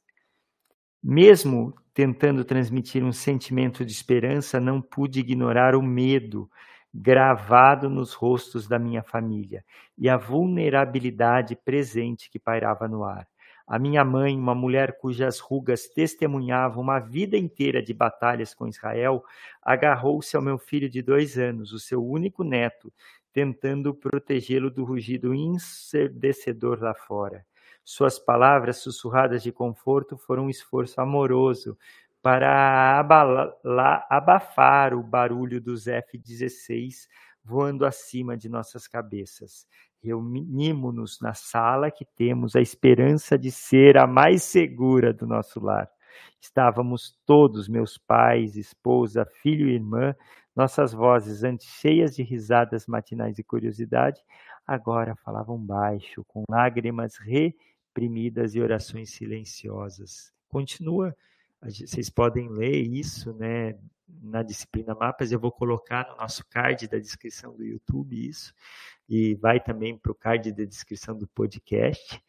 Mesmo 1.03 1.75
tentando 1.93 2.45
transmitir 2.45 3.03
um 3.03 3.11
sentimento 3.11 3.83
de 3.83 3.91
esperança, 3.91 4.61
não 4.61 4.81
pude 4.81 5.19
ignorar 5.19 5.75
o 5.75 5.81
medo 5.81 6.49
gravado 6.93 7.89
nos 7.89 8.13
rostos 8.13 8.65
da 8.65 8.79
minha 8.79 9.03
família 9.03 9.65
e 9.97 10.07
a 10.07 10.15
vulnerabilidade 10.15 11.53
presente 11.55 12.29
que 12.29 12.39
pairava 12.39 12.87
no 12.87 13.03
ar. 13.03 13.27
A 13.71 13.79
minha 13.79 14.03
mãe, 14.03 14.37
uma 14.37 14.53
mulher 14.53 14.97
cujas 14.97 15.39
rugas 15.39 15.87
testemunhavam 15.87 16.83
uma 16.83 16.99
vida 16.99 17.37
inteira 17.37 17.81
de 17.81 17.93
batalhas 17.93 18.53
com 18.53 18.67
Israel, 18.67 19.23
agarrou-se 19.61 20.35
ao 20.35 20.41
meu 20.41 20.57
filho 20.57 20.89
de 20.89 21.01
dois 21.01 21.37
anos, 21.37 21.71
o 21.71 21.79
seu 21.79 22.05
único 22.05 22.43
neto, 22.43 22.91
tentando 23.31 23.95
protegê-lo 23.95 24.69
do 24.69 24.83
rugido 24.83 25.33
ensurdecedor 25.33 26.83
lá 26.83 26.93
fora. 26.93 27.45
Suas 27.81 28.19
palavras 28.19 28.79
sussurradas 28.79 29.41
de 29.41 29.53
conforto 29.53 30.17
foram 30.17 30.47
um 30.47 30.49
esforço 30.49 30.99
amoroso 30.99 31.77
para 32.21 32.99
abafar 34.09 34.93
o 34.93 35.01
barulho 35.01 35.61
dos 35.61 35.87
F-16 35.87 37.07
voando 37.41 37.85
acima 37.85 38.35
de 38.37 38.49
nossas 38.49 38.85
cabeças. 38.85 39.65
Reunimos-nos 40.03 41.19
na 41.21 41.33
sala 41.33 41.91
que 41.91 42.05
temos 42.05 42.55
a 42.55 42.61
esperança 42.61 43.37
de 43.37 43.51
ser 43.51 43.97
a 43.97 44.07
mais 44.07 44.43
segura 44.43 45.13
do 45.13 45.27
nosso 45.27 45.59
lar. 45.59 45.89
Estávamos 46.39 47.17
todos, 47.25 47.67
meus 47.67 47.97
pais, 47.97 48.55
esposa, 48.55 49.25
filho 49.25 49.69
e 49.69 49.75
irmã, 49.75 50.15
nossas 50.55 50.91
vozes, 50.91 51.43
antes 51.43 51.67
cheias 51.67 52.15
de 52.15 52.23
risadas 52.23 52.87
matinais 52.87 53.39
e 53.39 53.43
curiosidade, 53.43 54.21
agora 54.65 55.15
falavam 55.15 55.57
baixo, 55.57 56.25
com 56.27 56.43
lágrimas 56.49 57.17
reprimidas 57.17 58.55
e 58.55 58.61
orações 58.61 59.11
silenciosas. 59.11 60.33
Continua, 60.49 61.15
vocês 61.61 62.09
podem 62.09 62.49
ler 62.49 62.81
isso, 62.81 63.33
né, 63.33 63.77
na 64.21 64.43
disciplina 64.43 64.95
Mapas, 64.95 65.31
eu 65.31 65.39
vou 65.39 65.51
colocar 65.51 66.07
no 66.09 66.17
nosso 66.17 66.45
card 66.49 66.87
da 66.87 66.97
descrição 66.97 67.55
do 67.55 67.63
YouTube 67.63 68.27
isso, 68.27 68.53
e 69.07 69.35
vai 69.35 69.59
também 69.59 69.97
para 69.97 70.11
o 70.11 70.15
card 70.15 70.51
da 70.51 70.63
descrição 70.63 71.17
do 71.17 71.27
podcast, 71.27 72.21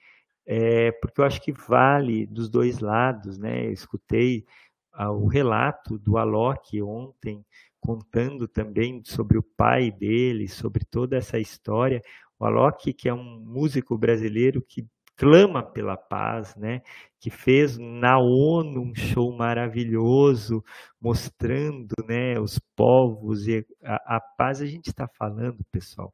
é, 0.45 0.93
porque 0.93 1.21
eu 1.21 1.25
acho 1.25 1.41
que 1.41 1.53
vale 1.53 2.27
dos 2.27 2.49
dois 2.49 2.81
lados, 2.81 3.39
né, 3.39 3.67
eu 3.67 3.73
escutei 3.73 4.45
ah, 4.93 5.11
o 5.11 5.27
relato 5.27 5.99
do 5.99 6.19
Alok 6.19 6.83
ontem, 6.83 7.45
contando 7.81 8.47
também 8.47 9.03
sobre 9.05 9.39
o 9.39 9.43
pai 9.43 9.91
dele, 9.91 10.49
sobre 10.49 10.85
toda 10.85 11.17
essa 11.17 11.39
história. 11.39 12.03
O 12.39 12.45
Alok, 12.45 12.93
que 12.93 13.09
é 13.09 13.15
um 13.15 13.41
músico 13.41 13.97
brasileiro 13.99 14.63
que 14.63 14.87
clama 15.23 15.63
pela 15.63 15.97
paz, 15.97 16.57
né? 16.57 16.83
Que 17.21 17.31
fez 17.31 17.79
na 17.79 18.19
ONU 18.19 18.83
um 18.83 18.93
show 18.93 19.33
maravilhoso, 19.37 20.65
mostrando, 21.01 21.95
né, 22.09 22.41
os 22.41 22.59
povos 22.75 23.47
e 23.47 23.65
a, 23.85 24.17
a 24.17 24.21
paz. 24.37 24.61
A 24.61 24.67
gente 24.67 24.89
está 24.89 25.07
falando, 25.07 25.65
pessoal, 25.71 26.13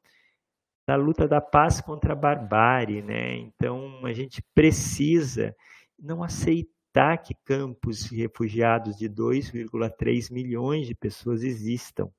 da 0.87 0.95
luta 0.95 1.27
da 1.27 1.41
paz 1.41 1.81
contra 1.81 2.13
a 2.13 2.17
barbárie, 2.17 3.01
né? 3.01 3.37
Então 3.39 4.05
a 4.05 4.13
gente 4.13 4.43
precisa 4.55 5.55
não 5.99 6.23
aceitar 6.23 7.17
que 7.25 7.35
campos 7.47 8.11
refugiados 8.11 8.95
de 8.95 9.09
2,3 9.09 10.31
milhões 10.31 10.87
de 10.87 10.95
pessoas 10.95 11.43
existam, 11.43 12.11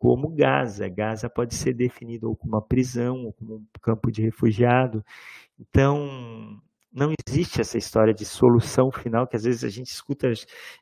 como 0.00 0.30
Gaza. 0.30 0.88
Gaza 0.88 1.28
pode 1.28 1.54
ser 1.54 1.74
definido 1.74 2.30
ou 2.30 2.34
como 2.34 2.54
uma 2.54 2.62
prisão, 2.62 3.26
ou 3.26 3.32
como 3.34 3.56
um 3.56 3.66
campo 3.82 4.10
de 4.10 4.22
refugiado. 4.22 5.04
Então, 5.58 6.58
não 6.90 7.12
existe 7.28 7.60
essa 7.60 7.76
história 7.76 8.14
de 8.14 8.24
solução 8.24 8.90
final 8.90 9.26
que 9.26 9.36
às 9.36 9.44
vezes 9.44 9.62
a 9.62 9.68
gente 9.68 9.88
escuta. 9.88 10.32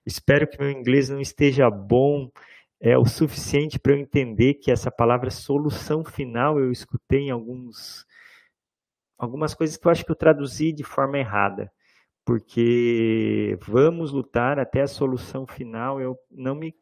Espero 0.06 0.48
que 0.48 0.58
meu 0.60 0.70
inglês 0.70 1.08
não 1.08 1.20
esteja 1.20 1.68
bom 1.68 2.30
é 2.80 2.96
o 2.96 3.04
suficiente 3.04 3.78
para 3.78 3.92
eu 3.92 3.98
entender 3.98 4.54
que 4.54 4.70
essa 4.70 4.90
palavra 4.90 5.30
solução 5.30 6.04
final 6.04 6.60
eu 6.60 6.70
escutei 6.70 7.22
em 7.22 7.30
alguns 7.30 8.06
algumas 9.18 9.52
coisas 9.52 9.76
que 9.76 9.84
eu 9.86 9.90
acho 9.90 10.04
que 10.04 10.12
eu 10.12 10.16
traduzi 10.16 10.72
de 10.72 10.84
forma 10.84 11.18
errada, 11.18 11.72
porque 12.24 13.58
vamos 13.66 14.12
lutar 14.12 14.60
até 14.60 14.82
a 14.82 14.86
solução 14.86 15.44
final, 15.46 16.00
eu 16.00 16.16
não 16.30 16.54
me 16.54 16.72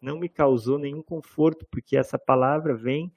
não 0.00 0.18
me 0.18 0.28
causou 0.28 0.78
nenhum 0.78 1.02
conforto, 1.02 1.66
porque 1.70 1.96
essa 1.96 2.18
palavra 2.18 2.74
vem 2.74 3.12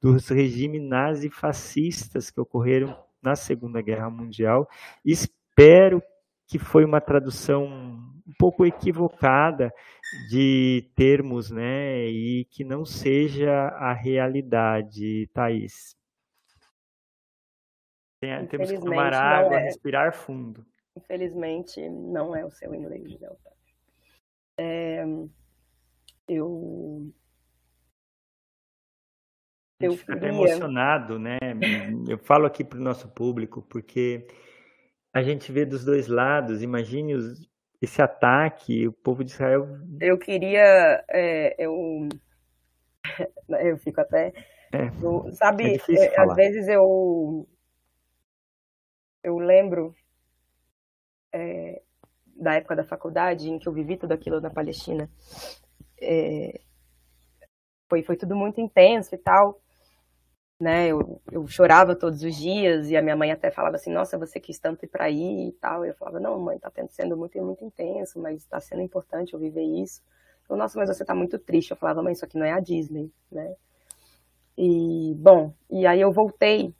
dos 0.00 0.28
regimes 0.28 0.82
nazi-fascistas 0.82 2.30
que 2.30 2.40
ocorreram 2.40 2.96
na 3.22 3.34
Segunda 3.34 3.82
Guerra 3.82 4.08
Mundial. 4.08 4.68
Espero 5.04 6.02
que 6.46 6.58
foi 6.58 6.84
uma 6.84 7.00
tradução 7.00 7.64
um 7.66 8.32
pouco 8.38 8.64
equivocada 8.64 9.72
de 10.30 10.90
termos, 10.94 11.50
né, 11.50 12.06
e 12.06 12.44
que 12.46 12.64
não 12.64 12.84
seja 12.84 13.50
a 13.50 13.92
realidade, 13.92 15.26
Thaís. 15.34 15.96
Tem, 18.20 18.46
temos 18.46 18.70
que 18.70 18.80
tomar 18.80 19.12
água, 19.12 19.56
é. 19.56 19.64
respirar 19.64 20.14
fundo. 20.14 20.66
Infelizmente, 20.96 21.88
não 21.88 22.34
é 22.34 22.44
o 22.44 22.50
seu 22.50 22.74
inglês, 22.74 23.18
né, 23.20 23.28
é, 24.58 25.04
eu 26.28 27.12
eu 29.80 29.96
fica 29.96 30.14
até 30.14 30.28
emocionado, 30.28 31.18
né? 31.18 31.38
Eu 32.08 32.18
falo 32.18 32.46
aqui 32.46 32.64
para 32.64 32.78
o 32.78 32.82
nosso 32.82 33.08
público, 33.08 33.62
porque 33.62 34.26
a 35.12 35.22
gente 35.22 35.52
vê 35.52 35.64
dos 35.64 35.84
dois 35.84 36.08
lados, 36.08 36.62
imagine 36.62 37.14
os, 37.14 37.48
esse 37.80 38.02
ataque, 38.02 38.88
o 38.88 38.92
povo 38.92 39.22
de 39.22 39.30
Israel. 39.30 39.68
Eu 40.00 40.18
queria. 40.18 41.04
É, 41.08 41.54
eu, 41.58 42.08
eu 43.48 43.78
fico 43.78 44.00
até. 44.00 44.32
É, 44.72 44.88
eu, 45.00 45.30
sabe, 45.32 45.76
é 45.76 45.94
é, 45.94 46.20
às 46.20 46.34
vezes 46.34 46.66
eu. 46.66 47.48
Eu 49.22 49.38
lembro 49.38 49.94
é, 51.32 51.82
da 52.36 52.54
época 52.54 52.74
da 52.74 52.84
faculdade 52.84 53.48
em 53.48 53.58
que 53.58 53.68
eu 53.68 53.72
vivi 53.72 53.96
tudo 53.96 54.12
aquilo 54.12 54.40
na 54.40 54.50
Palestina. 54.50 55.08
É, 56.00 56.60
foi, 57.88 58.02
foi 58.02 58.16
tudo 58.16 58.36
muito 58.36 58.60
intenso 58.60 59.14
e 59.14 59.18
tal 59.18 59.60
né? 60.60 60.88
Eu, 60.88 61.20
eu 61.30 61.46
chorava 61.46 61.94
todos 61.94 62.22
os 62.22 62.34
dias 62.34 62.90
e 62.90 62.96
a 62.96 63.02
minha 63.02 63.16
mãe 63.16 63.30
até 63.30 63.50
falava 63.50 63.76
assim: 63.76 63.92
Nossa, 63.92 64.18
você 64.18 64.40
quis 64.40 64.58
tanto 64.58 64.84
ir 64.84 64.88
para 64.88 65.04
aí 65.04 65.48
e 65.48 65.52
tal. 65.52 65.84
Eu 65.84 65.94
falava: 65.94 66.18
Não, 66.18 66.38
mãe, 66.40 66.58
tá 66.58 66.70
sendo 66.88 67.16
muito, 67.16 67.38
muito 67.42 67.64
intenso, 67.64 68.20
mas 68.20 68.42
está 68.42 68.60
sendo 68.60 68.82
importante 68.82 69.34
eu 69.34 69.38
viver 69.38 69.62
isso. 69.62 70.02
Eu, 70.48 70.56
Nossa, 70.56 70.78
mas 70.78 70.88
você 70.88 71.04
tá 71.04 71.14
muito 71.14 71.38
triste. 71.38 71.70
Eu 71.70 71.76
falava: 71.76 72.02
Mãe, 72.02 72.12
isso 72.12 72.24
aqui 72.24 72.36
não 72.36 72.46
é 72.46 72.52
a 72.52 72.60
Disney, 72.60 73.10
né? 73.30 73.54
E, 74.56 75.14
bom, 75.16 75.54
e 75.70 75.86
aí 75.86 76.00
eu 76.00 76.10
voltei 76.12 76.74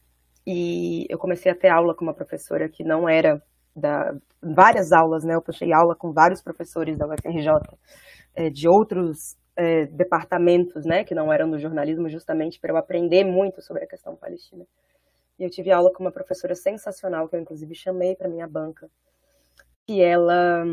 e 0.45 1.07
eu 1.09 1.19
comecei 1.19 1.53
a 1.53 1.55
ter 1.55 1.69
aula 1.69 1.95
com 1.95 2.05
uma 2.05 2.15
professora 2.15 2.69
que 2.69 2.83
não 2.83 3.09
era 3.09 3.43
da. 3.75 4.15
Várias 4.43 4.93
aulas, 4.93 5.25
né? 5.25 5.35
Eu 5.35 5.43
puxei 5.43 5.73
aula 5.73 5.95
com 5.95 6.13
vários 6.13 6.43
professores 6.43 6.97
da 6.97 7.07
UFRJ, 7.07 7.49
é, 8.39 8.49
de 8.49 8.69
outros 8.69 9.37
é, 9.57 9.87
departamentos, 9.87 10.85
né, 10.85 11.03
que 11.03 11.13
não 11.13 11.33
eram 11.33 11.51
do 11.51 11.59
jornalismo, 11.59 12.09
justamente 12.09 12.61
para 12.61 12.73
eu 12.73 12.77
aprender 12.77 13.25
muito 13.25 13.61
sobre 13.61 13.83
a 13.83 13.87
questão 13.87 14.15
palestina. 14.15 14.65
E 15.37 15.43
eu 15.43 15.51
tive 15.51 15.73
aula 15.73 15.93
com 15.93 16.05
uma 16.05 16.13
professora 16.13 16.55
sensacional, 16.55 17.29
que 17.29 17.35
eu 17.35 17.41
inclusive 17.41 17.75
chamei 17.75 18.15
para 18.15 18.29
minha 18.29 18.47
banca, 18.47 18.89
que 19.85 20.01
ela 20.01 20.65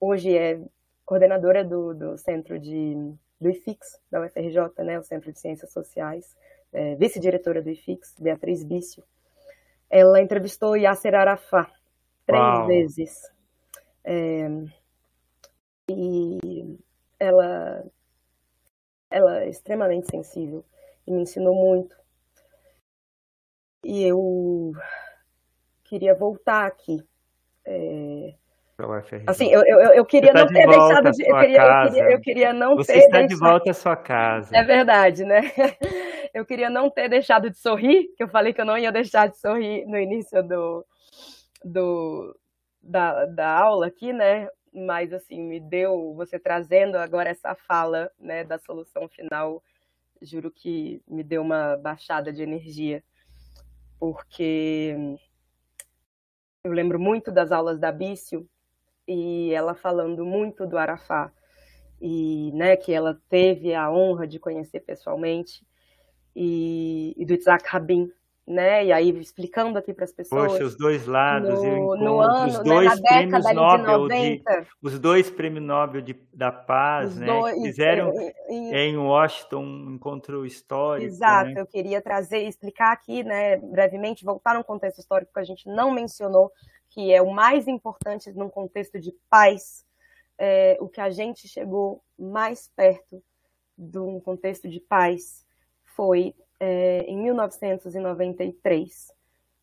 hoje 0.00 0.36
é 0.36 0.60
coordenadora 1.04 1.64
do, 1.64 1.94
do 1.94 2.18
centro 2.18 2.58
de, 2.58 2.96
do 3.40 3.48
IFIX, 3.48 3.78
da 4.10 4.20
UFRJ, 4.20 4.82
né, 4.84 4.98
o 4.98 5.04
Centro 5.04 5.32
de 5.32 5.38
Ciências 5.38 5.72
Sociais, 5.72 6.36
é, 6.72 6.96
vice-diretora 6.96 7.62
do 7.62 7.70
IFIX, 7.70 8.16
Beatriz 8.18 8.64
Bício. 8.64 9.04
Ela 9.88 10.20
entrevistou 10.20 10.76
Yasser 10.76 11.14
Arafat 11.14 11.70
três 12.26 12.42
Uau. 12.42 12.66
vezes. 12.66 13.30
É, 14.04 14.48
e 15.88 16.78
ela, 17.18 17.84
ela 19.10 19.42
é 19.42 19.48
extremamente 19.48 20.10
sensível 20.10 20.64
e 21.06 21.12
me 21.12 21.22
ensinou 21.22 21.54
muito. 21.54 21.96
E 23.84 24.04
eu 24.04 24.72
queria 25.84 26.14
voltar 26.14 26.66
aqui. 26.66 27.02
É... 27.64 28.34
Assim, 29.26 29.52
eu, 29.52 29.62
eu, 29.64 29.78
eu 29.92 30.04
queria 30.04 30.32
não 30.32 30.46
ter 30.46 30.66
deixado 30.66 31.10
de. 31.12 31.22
Eu 31.22 31.38
queria, 31.38 31.62
eu 31.62 31.90
queria, 31.90 32.10
eu 32.10 32.20
queria 32.20 32.52
não 32.52 32.76
Você 32.76 32.92
ter. 32.92 32.98
Você 33.00 33.04
está 33.04 33.18
deixado... 33.18 33.28
de 33.28 33.36
volta 33.36 33.70
à 33.70 33.74
sua 33.74 33.96
casa. 33.96 34.56
É 34.56 34.64
verdade, 34.64 35.24
né? 35.24 35.40
Eu 36.34 36.46
queria 36.46 36.70
não 36.70 36.88
ter 36.88 37.10
deixado 37.10 37.50
de 37.50 37.58
sorrir, 37.58 38.08
que 38.16 38.22
eu 38.22 38.28
falei 38.28 38.54
que 38.54 38.60
eu 38.62 38.64
não 38.64 38.78
ia 38.78 38.90
deixar 38.90 39.28
de 39.28 39.38
sorrir 39.38 39.84
no 39.84 39.98
início 39.98 40.42
do, 40.42 40.82
do, 41.62 42.34
da, 42.82 43.26
da 43.26 43.50
aula 43.50 43.88
aqui, 43.88 44.14
né? 44.14 44.48
Mas 44.72 45.12
assim, 45.12 45.40
me 45.40 45.60
deu, 45.60 46.14
você 46.14 46.38
trazendo 46.38 46.96
agora 46.96 47.30
essa 47.30 47.54
fala, 47.54 48.10
né, 48.18 48.42
da 48.44 48.58
solução 48.58 49.08
final, 49.08 49.62
juro 50.20 50.50
que 50.50 51.02
me 51.06 51.22
deu 51.22 51.42
uma 51.42 51.76
baixada 51.76 52.32
de 52.32 52.42
energia, 52.42 53.04
porque 53.98 54.96
eu 56.64 56.72
lembro 56.72 56.98
muito 56.98 57.30
das 57.30 57.52
aulas 57.52 57.78
da 57.78 57.92
Bício 57.92 58.48
e 59.06 59.52
ela 59.52 59.74
falando 59.74 60.24
muito 60.24 60.66
do 60.66 60.78
Arafá 60.78 61.32
e, 62.00 62.50
né, 62.52 62.76
que 62.76 62.92
ela 62.92 63.20
teve 63.28 63.74
a 63.74 63.90
honra 63.90 64.26
de 64.26 64.38
conhecer 64.38 64.80
pessoalmente 64.80 65.66
e, 66.34 67.14
e 67.16 67.24
do 67.24 67.34
Isaac 67.34 67.68
Rabin, 67.68 68.10
né? 68.46 68.86
E 68.86 68.92
aí 68.92 69.10
explicando 69.20 69.78
aqui 69.78 69.92
para 69.94 70.04
as 70.04 70.12
pessoas. 70.12 70.52
Poxa, 70.52 70.64
os 70.64 70.76
dois 70.76 71.06
lados, 71.06 71.62
no, 71.62 71.66
encontro 71.66 72.04
no 72.04 72.20
ano, 72.20 72.46
os 72.46 72.58
né, 72.58 72.64
dois 72.64 73.00
né, 73.00 73.08
prêmios 73.08 73.54
Nobel, 73.54 74.08
de, 74.08 74.36
de, 74.38 74.42
os 74.82 74.98
dois 74.98 75.30
prêmios 75.30 75.64
Nobel 75.64 76.00
de, 76.00 76.14
da 76.32 76.50
Paz, 76.50 77.12
os 77.12 77.18
né? 77.18 77.26
Dois, 77.26 77.62
fizeram 77.62 78.12
e, 78.48 78.72
e, 78.72 78.76
em 78.76 78.96
Washington 78.96 79.62
um 79.62 79.94
encontro 79.94 80.44
histórico. 80.44 81.06
Exato, 81.06 81.50
né? 81.50 81.60
eu 81.60 81.66
queria 81.66 82.02
trazer, 82.02 82.40
explicar 82.48 82.92
aqui, 82.92 83.22
né, 83.22 83.56
brevemente, 83.58 84.24
voltar 84.24 84.58
um 84.58 84.62
contexto 84.62 84.98
histórico 84.98 85.32
que 85.32 85.40
a 85.40 85.44
gente 85.44 85.68
não 85.68 85.92
mencionou, 85.92 86.50
que 86.90 87.12
é 87.12 87.22
o 87.22 87.30
mais 87.30 87.68
importante 87.68 88.30
num 88.32 88.48
contexto 88.48 88.98
de 88.98 89.14
paz, 89.30 89.84
é, 90.36 90.76
o 90.80 90.88
que 90.88 91.00
a 91.00 91.10
gente 91.10 91.46
chegou 91.46 92.02
mais 92.18 92.68
perto 92.74 93.22
de 93.78 93.98
um 93.98 94.18
contexto 94.20 94.68
de 94.68 94.80
paz 94.80 95.46
foi 95.94 96.34
é, 96.62 97.04
em 97.08 97.16
1993. 97.16 99.12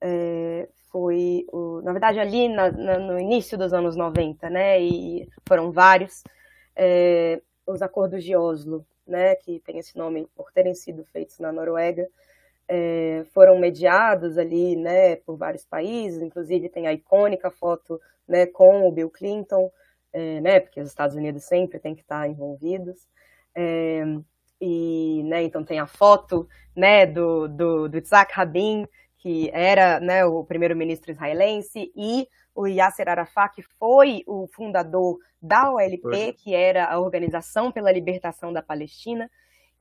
É, 0.02 0.68
foi, 0.92 1.46
o, 1.52 1.82
na 1.82 1.94
verdade, 1.94 2.20
ali 2.20 2.50
na, 2.50 2.70
na, 2.72 3.00
no 3.00 3.18
início 3.18 3.58
dos 3.58 3.72
anos 3.72 3.96
90, 3.96 4.50
né, 4.50 4.82
e 4.82 5.30
foram 5.48 5.72
vários, 5.72 6.24
é, 6.76 7.42
os 7.66 7.82
acordos 7.82 8.24
de 8.24 8.36
Oslo, 8.36 8.86
né, 9.08 9.36
que 9.36 9.60
tem 9.60 9.78
esse 9.78 9.98
nome 9.98 10.28
por 10.36 10.52
terem 10.52 10.74
sido 10.74 11.06
feitos 11.06 11.40
na 11.40 11.52
Noruega, 11.52 12.08
é, 12.68 13.24
foram 13.34 13.58
mediados 13.60 14.38
ali, 14.38 14.76
né, 14.76 15.16
por 15.18 15.38
vários 15.38 15.66
países, 15.66 16.22
inclusive 16.22 16.70
tem 16.70 16.88
a 16.88 16.94
icônica 16.94 17.50
foto, 17.52 18.02
né, 18.28 18.46
com 18.46 18.88
o 18.88 18.92
Bill 18.92 19.10
Clinton, 19.10 19.72
é, 20.12 20.42
né, 20.42 20.60
porque 20.60 20.82
os 20.82 20.90
Estados 20.90 21.16
Unidos 21.16 21.44
sempre 21.44 21.80
têm 21.80 21.96
que 21.96 22.02
estar 22.02 22.28
envolvidos, 22.28 23.08
é, 23.56 24.04
e, 24.60 25.24
né, 25.26 25.44
então 25.44 25.64
tem 25.64 25.80
a 25.80 25.88
foto, 25.88 26.48
né, 26.76 27.06
do, 27.06 27.48
do, 27.48 27.90
do 27.90 27.98
Isaac 27.98 28.34
Rabin, 28.34 28.88
que 29.18 29.50
era, 29.54 30.00
né, 30.00 30.26
o 30.26 30.44
primeiro-ministro 30.44 31.12
israelense, 31.12 31.92
e 31.96 32.28
o 32.56 32.68
Yasser 32.68 33.08
Arafat, 33.08 33.56
que 33.56 33.62
foi 33.62 34.24
o 34.26 34.48
fundador 34.48 35.20
da 35.42 35.72
OLP, 35.72 36.34
que 36.34 36.54
era 36.54 36.86
a 36.86 37.00
Organização 37.00 37.72
pela 37.72 37.92
Libertação 37.92 38.52
da 38.52 38.62
Palestina, 38.62 39.30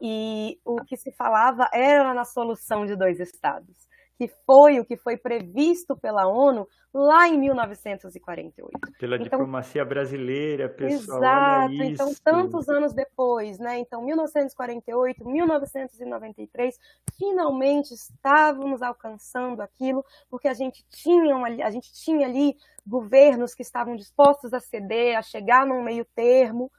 e 0.01 0.61
o 0.65 0.85
que 0.85 0.97
se 0.97 1.11
falava 1.11 1.69
era 1.73 2.15
na 2.15 2.25
solução 2.25 2.87
de 2.87 2.95
dois 2.95 3.19
estados 3.19 3.89
que 4.19 4.29
foi 4.45 4.81
o 4.81 4.85
que 4.85 4.97
foi 4.97 5.17
previsto 5.17 5.97
pela 5.97 6.27
ONU 6.27 6.67
lá 6.93 7.29
em 7.29 7.39
1948. 7.39 8.73
Pela 8.99 9.15
então, 9.15 9.25
diplomacia 9.25 9.85
brasileira, 9.85 10.69
pessoal. 10.69 11.19
Exato, 11.19 11.83
então 11.85 12.13
tantos 12.25 12.69
anos 12.69 12.93
depois, 12.93 13.61
né? 13.61 13.79
Então 13.79 14.05
1948, 14.05 15.25
1993, 15.25 16.77
finalmente 17.17 17.95
estávamos 17.95 18.83
alcançando 18.83 19.63
aquilo, 19.63 20.05
porque 20.29 20.49
a 20.49 20.55
gente 20.55 20.85
tinha 20.89 21.37
a 21.65 21.71
gente 21.71 21.93
tinha 21.93 22.27
ali 22.27 22.57
governos 22.85 23.55
que 23.55 23.63
estavam 23.63 23.95
dispostos 23.95 24.53
a 24.53 24.59
ceder, 24.59 25.17
a 25.17 25.23
chegar 25.23 25.65
num 25.65 25.81
meio 25.81 26.05
termo. 26.17 26.73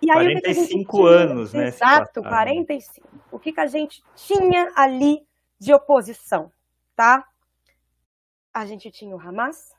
E 0.00 0.10
aí, 0.10 0.40
45 0.40 1.06
anos, 1.06 1.52
né? 1.52 1.68
Exato, 1.68 2.20
45. 2.20 3.08
O 3.30 3.38
que, 3.38 3.52
que 3.52 3.60
a 3.60 3.66
gente 3.66 4.02
tinha 4.16 4.72
ali 4.74 5.24
de 5.62 5.72
oposição, 5.72 6.50
tá? 6.96 7.26
a 8.52 8.66
gente 8.66 8.90
tinha 8.90 9.16
o 9.16 9.20
Hamas, 9.20 9.74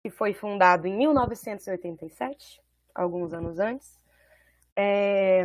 que 0.00 0.10
foi 0.10 0.32
fundado 0.32 0.86
em 0.86 0.96
1987, 0.96 2.62
alguns 2.94 3.32
anos 3.32 3.58
antes. 3.58 3.98
É, 4.76 5.44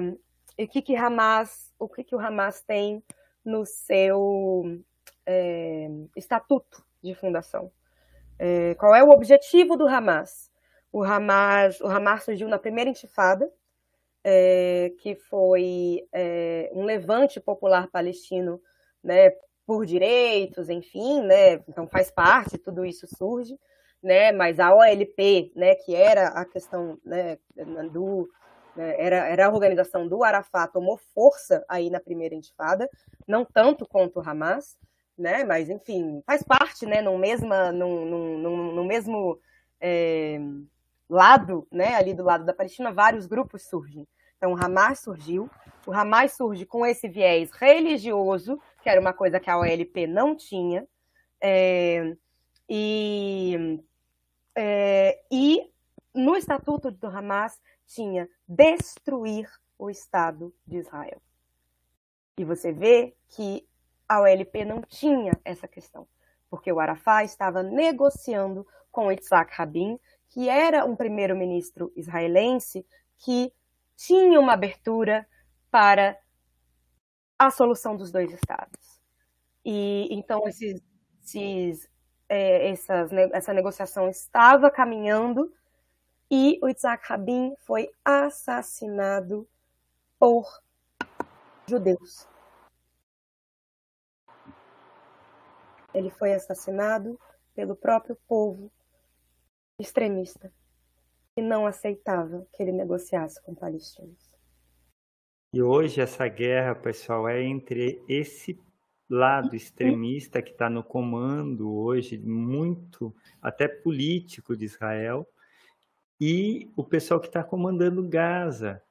e 0.57 0.65
o 0.65 0.67
que, 0.67 0.81
que 0.81 0.95
Hamas, 0.95 1.73
o 1.79 1.89
que, 1.89 2.03
que 2.03 2.15
o 2.15 2.19
Hamas 2.19 2.61
tem 2.61 3.03
no 3.43 3.65
seu 3.65 4.79
é, 5.25 5.89
estatuto 6.15 6.85
de 7.01 7.15
fundação? 7.15 7.71
É, 8.37 8.75
qual 8.75 8.93
é 8.93 9.03
o 9.03 9.09
objetivo 9.09 9.75
do 9.75 9.87
Hamas? 9.87 10.51
O 10.91 11.03
Hamas, 11.03 11.81
o 11.81 11.87
Hamas 11.87 12.23
surgiu 12.23 12.47
na 12.47 12.59
primeira 12.59 12.91
intifada, 12.91 13.51
é, 14.23 14.93
que 14.99 15.15
foi 15.15 16.07
é, 16.13 16.71
um 16.73 16.83
levante 16.83 17.39
popular 17.39 17.89
palestino, 17.91 18.61
né, 19.03 19.31
por 19.65 19.85
direitos, 19.85 20.69
enfim, 20.69 21.21
né, 21.21 21.55
então 21.67 21.87
faz 21.87 22.09
parte, 22.09 22.57
tudo 22.57 22.85
isso 22.85 23.07
surge, 23.07 23.57
né, 24.01 24.31
mas 24.31 24.59
a 24.59 24.73
OLP, 24.73 25.51
né, 25.55 25.75
que 25.75 25.95
era 25.95 26.27
a 26.27 26.45
questão, 26.45 26.97
né, 27.05 27.37
do 27.91 28.29
né, 28.75 28.95
era, 28.97 29.27
era 29.27 29.47
a 29.47 29.51
organização 29.51 30.07
do 30.07 30.23
Arafat, 30.23 30.71
tomou 30.71 30.97
força 31.13 31.63
aí 31.69 31.89
na 31.89 31.99
primeira 31.99 32.35
intifada, 32.35 32.89
não 33.27 33.45
tanto 33.45 33.85
quanto 33.85 34.19
o 34.19 34.29
Hamas, 34.29 34.77
né, 35.17 35.43
mas 35.43 35.69
enfim, 35.69 36.21
faz 36.25 36.43
parte, 36.43 36.85
né, 36.85 37.01
no, 37.01 37.17
mesma, 37.17 37.71
no, 37.71 38.05
no, 38.05 38.73
no 38.73 38.83
mesmo 38.83 39.37
é, 39.79 40.39
lado, 41.09 41.67
né, 41.71 41.95
ali 41.95 42.13
do 42.13 42.23
lado 42.23 42.45
da 42.45 42.53
Palestina, 42.53 42.91
vários 42.91 43.25
grupos 43.25 43.67
surgem. 43.67 44.07
Então, 44.37 44.53
o 44.53 44.57
Hamas 44.57 44.99
surgiu, 44.99 45.49
o 45.87 45.93
Hamas 45.93 46.33
surge 46.33 46.65
com 46.65 46.85
esse 46.85 47.07
viés 47.07 47.51
religioso, 47.51 48.59
que 48.81 48.89
era 48.89 48.99
uma 48.99 49.13
coisa 49.13 49.39
que 49.39 49.49
a 49.49 49.57
OLP 49.57 50.07
não 50.07 50.35
tinha, 50.35 50.85
é, 51.39 52.15
e, 52.69 53.79
é, 54.55 55.21
e 55.31 55.71
no 56.13 56.35
estatuto 56.35 56.91
do 56.91 57.07
Hamas 57.07 57.59
tinha 57.85 58.29
destruir 58.47 59.49
o 59.77 59.89
Estado 59.89 60.53
de 60.65 60.77
Israel. 60.77 61.21
E 62.37 62.43
você 62.43 62.71
vê 62.71 63.15
que 63.29 63.67
a 64.07 64.21
OLP 64.21 64.65
não 64.65 64.81
tinha 64.81 65.33
essa 65.43 65.67
questão, 65.67 66.07
porque 66.49 66.71
o 66.71 66.79
Arafat 66.79 67.25
estava 67.25 67.63
negociando 67.63 68.65
com 68.91 69.11
Yitzhak 69.11 69.53
Rabin, 69.55 69.99
que 70.33 70.49
era 70.49 70.83
um 70.83 70.95
primeiro-ministro 70.95 71.93
israelense 71.95 72.83
que 73.19 73.53
tinha 73.95 74.39
uma 74.39 74.53
abertura 74.53 75.27
para 75.69 76.17
a 77.37 77.51
solução 77.51 77.95
dos 77.95 78.11
dois 78.11 78.31
estados. 78.33 78.99
E 79.63 80.07
então 80.11 80.47
esses, 80.47 80.81
esses, 81.23 81.87
é, 82.27 82.71
essas, 82.71 83.11
essa 83.31 83.53
negociação 83.53 84.09
estava 84.09 84.71
caminhando 84.71 85.53
e 86.31 86.57
o 86.63 86.67
Isaac 86.67 87.07
Rabin 87.07 87.55
foi 87.59 87.91
assassinado 88.03 89.47
por 90.17 90.47
judeus. 91.67 92.27
Ele 95.93 96.09
foi 96.09 96.33
assassinado 96.33 97.19
pelo 97.53 97.75
próprio 97.75 98.17
povo 98.27 98.71
extremista 99.83 100.51
que 101.35 101.41
não 101.41 101.65
aceitava 101.65 102.47
que 102.53 102.63
ele 102.63 102.71
negociasse 102.71 103.41
com 103.43 103.53
palestinos. 103.53 104.33
E 105.53 105.61
hoje 105.61 106.01
essa 106.01 106.27
guerra, 106.27 106.73
pessoal, 106.73 107.27
é 107.27 107.43
entre 107.43 108.01
esse 108.07 108.59
lado 109.09 109.55
extremista 109.55 110.41
que 110.41 110.51
está 110.51 110.69
no 110.69 110.83
comando 110.83 111.71
hoje, 111.75 112.17
muito 112.17 113.13
até 113.41 113.67
político 113.67 114.55
de 114.55 114.65
Israel, 114.65 115.27
e 116.19 116.71
o 116.75 116.83
pessoal 116.83 117.19
que 117.19 117.27
está 117.27 117.43
comandando 117.43 118.07
Gaza, 118.07 118.81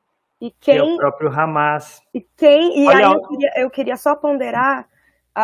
e 0.41 0.51
quem, 0.51 0.75
que 0.75 0.81
é 0.81 0.83
o 0.83 0.97
próprio 0.97 1.31
Hamas. 1.31 2.03
E 2.13 2.21
quem? 2.37 2.85
E 2.85 2.87
Olha, 2.87 3.09
aí 3.09 3.15
eu 3.15 3.29
queria, 3.29 3.53
eu 3.57 3.71
queria 3.71 3.97
só 3.97 4.15
ponderar 4.15 4.89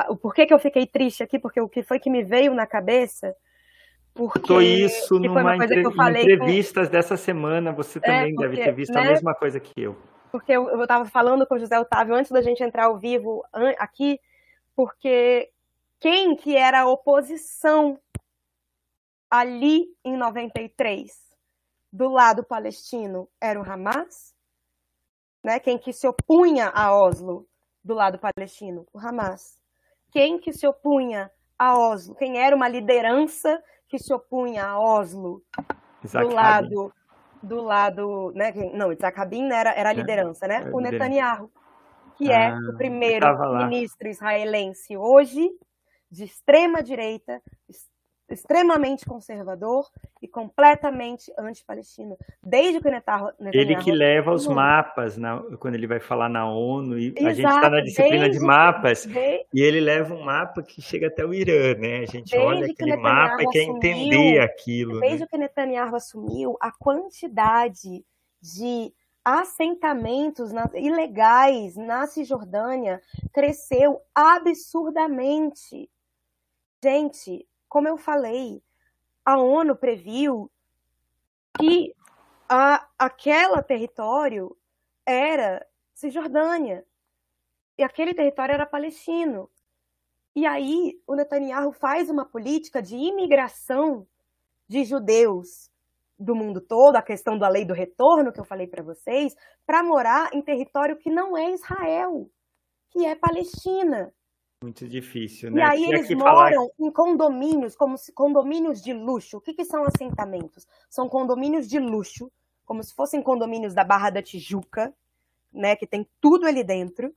o 0.09 0.17
porquê 0.17 0.45
que 0.45 0.53
eu 0.53 0.59
fiquei 0.59 0.87
triste 0.87 1.23
aqui, 1.23 1.39
porque 1.39 1.61
o 1.61 1.69
que 1.69 1.83
foi 1.83 1.99
que 1.99 2.11
me 2.11 2.23
veio 2.23 2.53
na 2.53 2.67
cabeça 2.67 3.35
porque 4.19 4.53
isso 4.65 5.17
numa 5.21 5.55
entre... 5.55 5.81
entrevistas 5.81 6.89
com... 6.89 6.93
dessa 6.93 7.17
semana, 7.17 7.71
você 7.71 8.01
é, 8.01 8.03
também 8.03 8.33
é, 8.33 8.35
porque, 8.35 8.49
deve 8.49 8.65
ter 8.65 8.73
visto 8.73 8.93
né? 8.93 9.01
a 9.01 9.05
mesma 9.05 9.33
coisa 9.33 9.61
que 9.61 9.81
eu. 9.81 9.97
Porque 10.33 10.51
eu 10.51 10.83
estava 10.83 11.05
falando 11.05 11.47
com 11.47 11.55
o 11.55 11.59
José 11.59 11.79
Otávio 11.79 12.17
antes 12.17 12.33
da 12.33 12.43
gente 12.43 12.61
entrar 12.61 12.87
ao 12.87 12.99
vivo 12.99 13.45
aqui, 13.79 14.19
porque 14.75 15.49
quem 16.01 16.35
que 16.35 16.57
era 16.57 16.81
a 16.81 16.89
oposição 16.89 17.97
ali 19.31 19.87
em 20.05 20.17
93 20.17 21.17
do 21.93 22.09
lado 22.09 22.43
palestino 22.43 23.29
era 23.41 23.61
o 23.61 23.63
Hamas, 23.63 24.35
né? 25.45 25.61
Quem 25.61 25.79
que 25.79 25.93
se 25.93 26.09
opunha 26.09 26.71
a 26.75 26.93
Oslo 26.93 27.47
do 27.85 27.95
lado 27.95 28.19
palestino, 28.19 28.85
o 28.93 28.99
Hamas. 28.99 29.63
Quem 30.11 30.41
que 30.41 30.53
se 30.53 30.67
opunha 30.67 31.31
a 31.57 31.79
Oslo, 31.79 32.17
quem 32.17 32.37
era 32.37 32.55
uma 32.55 32.69
liderança 32.69 33.63
que 33.89 33.99
se 33.99 34.13
opunha 34.13 34.67
a 34.67 34.81
Oslo 34.81 35.43
Isaac 36.05 36.27
do 36.27 36.35
lado 36.35 36.83
Rabin. 36.83 36.93
do 37.43 37.63
lado, 37.63 38.33
né? 38.35 38.53
Não, 38.75 38.93
Isaac 38.93 39.17
Rabin 39.17 39.51
era, 39.51 39.71
era 39.73 39.91
a 39.91 39.93
é, 39.93 39.95
liderança, 39.95 40.47
né? 40.47 40.65
É, 40.67 40.71
o 40.71 40.81
Netanyahu, 40.81 41.51
que 42.17 42.31
é 42.31 42.49
ah, 42.49 42.59
é 42.59 42.71
o 42.71 42.77
primeiro 42.77 43.27
ministro 43.69 44.09
israelense 44.09 44.97
hoje 44.97 45.51
de 46.11 46.25
extrema 46.25 46.83
direita, 46.83 47.43
extremamente 48.31 49.07
conservador 49.07 49.87
e 50.21 50.29
completamente 50.29 51.33
anti-palestino. 51.39 52.17
Desde 52.43 52.81
que 52.81 52.89
o 52.89 52.91
Netanyahu... 52.91 53.33
Ele 53.53 53.77
que 53.77 53.91
leva 53.91 54.33
os 54.33 54.47
mapas 54.47 55.17
na, 55.17 55.41
quando 55.59 55.75
ele 55.75 55.87
vai 55.87 56.01
falar 56.01 56.29
na 56.29 56.47
ONU, 56.51 56.99
e 56.99 57.09
Exato, 57.09 57.27
a 57.27 57.33
gente 57.33 57.47
está 57.47 57.71
na 57.71 57.81
disciplina 57.81 58.31
de 58.31 58.41
mapas, 58.41 59.07
de... 59.07 59.47
e 59.53 59.61
ele 59.61 59.81
leva 59.81 60.15
um 60.15 60.25
mapa 60.25 60.63
que 60.63 60.83
chega 60.83 61.09
até 61.09 61.25
o 61.25 61.33
Irã, 61.33 61.75
né? 61.75 62.01
A 62.01 62.07
gente 62.07 62.37
olha 62.37 62.67
aquele 62.67 62.97
mapa 62.97 63.43
e 63.43 63.49
quer 63.49 63.63
entender 63.63 64.41
aquilo. 64.41 65.01
Desde 65.01 65.21
né? 65.21 65.27
que 65.31 65.39
Netanyahu 65.39 65.97
assumiu, 65.97 66.57
a 66.61 66.71
quantidade 66.71 68.05
de 68.41 68.93
assentamentos 69.25 70.53
na, 70.53 70.71
ilegais 70.75 71.77
na 71.77 72.07
Cisjordânia 72.07 73.01
cresceu 73.33 74.01
absurdamente. 74.15 75.91
Gente, 76.83 77.47
como 77.69 77.89
eu 77.89 77.97
falei, 77.97 78.63
a 79.25 79.39
ONU 79.39 79.77
previu 79.77 80.51
que 81.59 81.95
a, 82.49 82.89
aquele 82.99 83.63
território 83.63 84.57
era 85.05 85.67
Cisjordânia 85.95 86.85
e 87.77 87.83
aquele 87.83 88.15
território 88.15 88.55
era 88.55 88.67
palestino. 88.67 89.51
E 90.35 90.47
aí 90.47 91.01
o 91.07 91.15
Netanyahu 91.15 91.73
faz 91.73 92.09
uma 92.09 92.25
política 92.25 92.81
de 92.81 92.97
imigração 92.97 94.07
de 94.69 94.85
judeus 94.85 95.71
do 96.19 96.35
mundo 96.35 96.61
todo, 96.61 96.97
a 96.97 97.03
questão 97.03 97.39
da 97.39 97.49
lei 97.49 97.65
do 97.65 97.73
retorno 97.73 98.33
que 98.33 98.41
eu 98.41 98.45
falei 98.45 98.67
para 98.67 98.83
vocês, 98.83 99.37
para 99.65 99.83
morar 99.83 100.31
em 100.33 100.43
território 100.43 100.97
que 100.97 101.11
não 101.11 101.37
é 101.37 101.53
Israel, 101.53 102.29
que 102.91 103.07
é 103.07 103.15
Palestina. 103.15 104.13
Muito 104.63 104.89
difícil, 104.89 105.53
né? 105.53 105.61
E 105.61 105.63
aí 105.63 105.85
eles 105.85 106.11
moram 106.11 106.35
falar... 106.35 106.69
em 106.81 106.91
condomínios, 106.91 107.77
como 107.77 107.97
se, 107.97 108.13
condomínios 108.13 108.83
de 108.83 108.93
luxo. 108.93 109.37
O 109.37 109.41
que, 109.41 109.55
que 109.55 109.65
são 109.65 109.85
assentamentos? 109.85 110.67
São 110.91 111.09
condomínios 111.09 111.69
de 111.69 111.79
luxo, 111.79 112.31
como 112.67 112.83
se 112.83 112.93
fossem 112.93 113.23
condomínios 113.23 113.73
da 113.73 113.85
Barra 113.85 114.11
da 114.11 114.23
Tijuca, 114.23 114.93
né? 115.53 115.77
Que 115.77 115.87
tem 115.87 116.09
tudo 116.21 116.45
ali 116.45 116.65
dentro, 116.65 117.15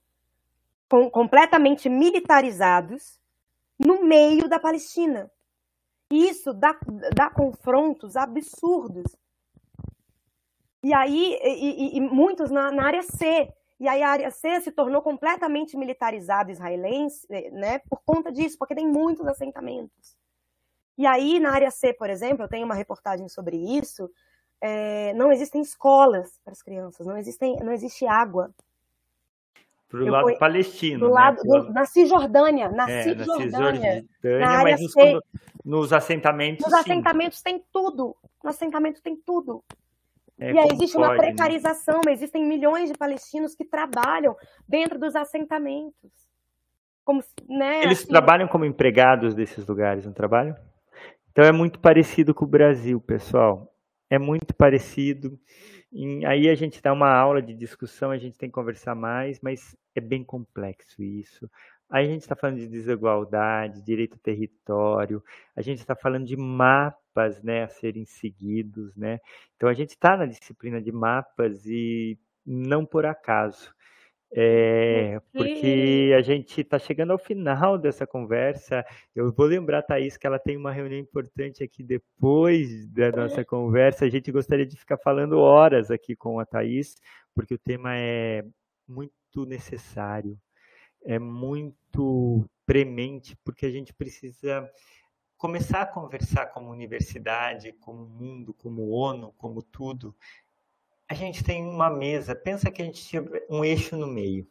com, 0.87 1.09
completamente 1.09 1.89
militarizados, 1.89 3.19
no 3.77 4.03
meio 4.03 4.47
da 4.47 4.59
Palestina. 4.59 5.31
E 6.11 6.29
isso 6.29 6.53
dá, 6.53 6.77
dá 7.15 7.29
confrontos 7.31 8.15
absurdos. 8.15 9.15
E 10.83 10.93
aí, 10.93 11.39
e, 11.41 11.95
e, 11.95 11.97
e 11.97 12.01
muitos 12.01 12.51
na, 12.51 12.71
na 12.71 12.85
área 12.85 13.01
C, 13.01 13.51
e 13.81 13.87
aí 13.87 14.03
a 14.03 14.09
área 14.09 14.29
C 14.29 14.61
se 14.61 14.71
tornou 14.71 15.01
completamente 15.01 15.75
militarizada 15.75 16.51
israelense, 16.51 17.25
né, 17.51 17.79
por 17.89 17.99
conta 18.05 18.31
disso, 18.31 18.55
porque 18.59 18.75
tem 18.75 18.87
muitos 18.87 19.25
assentamentos. 19.25 20.15
E 20.95 21.07
aí 21.07 21.39
na 21.39 21.51
área 21.51 21.71
C, 21.71 21.91
por 21.91 22.07
exemplo, 22.07 22.43
eu 22.43 22.47
tenho 22.47 22.63
uma 22.63 22.75
reportagem 22.75 23.27
sobre 23.27 23.57
isso, 23.57 24.07
é, 24.61 25.15
não 25.15 25.31
existem 25.31 25.63
escolas 25.63 26.39
para 26.43 26.51
as 26.51 26.61
crianças, 26.61 27.07
não, 27.07 27.17
existem, 27.17 27.57
não 27.57 27.73
existe 27.73 28.05
água. 28.05 28.53
Para 29.89 30.03
o 30.03 30.05
lado 30.05 30.23
fui, 30.25 30.37
palestino. 30.37 30.99
Do 30.99 31.07
né? 31.07 31.13
lado, 31.13 31.41
do, 31.41 31.73
na 31.73 31.85
Cisjordânia, 31.85 32.69
na 32.69 32.87
é, 32.87 33.01
Cisjordânia. 33.01 34.05
Na 34.23 34.49
área 34.59 34.77
mas 34.79 34.91
C, 34.91 35.13
nos, 35.13 35.23
nos 35.65 35.93
assentamentos. 35.93 36.63
Nos 36.63 36.71
sim. 36.71 36.79
assentamentos 36.79 37.41
tem 37.41 37.65
tudo. 37.73 38.15
No 38.43 38.49
assentamento 38.51 39.01
tem 39.01 39.15
tudo. 39.15 39.63
É, 40.41 40.51
e 40.51 40.57
aí 40.57 40.69
existe 40.73 40.93
pode, 40.93 41.05
uma 41.05 41.13
né? 41.13 41.17
precarização, 41.17 42.01
né? 42.03 42.11
existem 42.11 42.43
milhões 42.43 42.89
de 42.89 42.97
palestinos 42.97 43.53
que 43.53 43.63
trabalham 43.63 44.35
dentro 44.67 44.97
dos 44.97 45.15
assentamentos, 45.15 46.11
como 47.05 47.23
né, 47.47 47.83
Eles 47.83 47.99
assim... 47.99 48.07
trabalham 48.07 48.47
como 48.47 48.65
empregados 48.65 49.35
desses 49.35 49.67
lugares, 49.67 50.03
não 50.03 50.13
trabalham? 50.13 50.55
Então 51.31 51.45
é 51.45 51.51
muito 51.51 51.79
parecido 51.79 52.33
com 52.33 52.43
o 52.43 52.47
Brasil, 52.47 52.99
pessoal. 52.99 53.71
É 54.09 54.17
muito 54.17 54.53
parecido. 54.53 55.39
Aí 56.25 56.49
a 56.49 56.55
gente 56.55 56.81
dá 56.81 56.91
uma 56.91 57.13
aula 57.13 57.41
de 57.41 57.53
discussão, 57.53 58.09
a 58.09 58.17
gente 58.17 58.37
tem 58.37 58.49
que 58.49 58.55
conversar 58.55 58.95
mais, 58.95 59.39
mas 59.41 59.75
é 59.95 60.01
bem 60.01 60.23
complexo 60.23 61.03
isso. 61.03 61.49
Aí 61.91 62.05
a 62.05 62.09
gente 62.09 62.21
está 62.21 62.35
falando 62.35 62.57
de 62.57 62.67
desigualdade, 62.67 63.83
direito 63.83 64.13
ao 64.13 64.19
território, 64.19 65.21
a 65.55 65.61
gente 65.61 65.79
está 65.79 65.95
falando 65.95 66.25
de 66.25 66.37
mapas 66.37 67.43
né, 67.43 67.63
a 67.63 67.67
serem 67.67 68.05
seguidos. 68.05 68.95
Né? 68.95 69.19
Então 69.55 69.67
a 69.67 69.73
gente 69.73 69.89
está 69.89 70.15
na 70.15 70.25
disciplina 70.25 70.81
de 70.81 70.91
mapas 70.91 71.65
e 71.65 72.17
não 72.45 72.85
por 72.85 73.05
acaso. 73.05 73.73
É, 74.33 75.19
porque 75.33 76.13
a 76.17 76.21
gente 76.21 76.61
está 76.61 76.79
chegando 76.79 77.11
ao 77.11 77.17
final 77.17 77.77
dessa 77.77 78.07
conversa. 78.07 78.85
Eu 79.13 79.31
vou 79.33 79.45
lembrar, 79.45 79.81
Thaís, 79.81 80.15
que 80.15 80.25
ela 80.25 80.39
tem 80.39 80.55
uma 80.55 80.71
reunião 80.71 80.99
importante 80.99 81.61
aqui 81.61 81.83
depois 81.83 82.87
da 82.87 83.11
nossa 83.11 83.43
conversa. 83.43 84.05
A 84.05 84.09
gente 84.09 84.31
gostaria 84.31 84.65
de 84.65 84.77
ficar 84.77 84.97
falando 84.97 85.37
horas 85.37 85.91
aqui 85.91 86.15
com 86.15 86.39
a 86.39 86.45
Thaís, 86.45 86.95
porque 87.35 87.53
o 87.53 87.59
tema 87.59 87.93
é 87.97 88.45
muito 88.87 89.45
necessário, 89.45 90.37
é 91.03 91.19
muito 91.19 92.49
premente, 92.65 93.35
porque 93.43 93.65
a 93.65 93.71
gente 93.71 93.93
precisa 93.93 94.69
começar 95.37 95.81
a 95.81 95.87
conversar 95.87 96.47
como 96.47 96.69
universidade, 96.69 97.73
como 97.73 98.05
mundo, 98.05 98.53
como 98.53 98.89
ONU, 98.89 99.33
como 99.37 99.61
tudo, 99.61 100.15
a 101.11 101.13
gente 101.13 101.43
tem 101.43 101.61
uma 101.65 101.89
mesa, 101.89 102.33
pensa 102.33 102.71
que 102.71 102.81
a 102.81 102.85
gente 102.85 103.03
tinha 103.03 103.21
um 103.49 103.65
eixo 103.65 103.97
no 103.97 104.07
meio. 104.07 104.47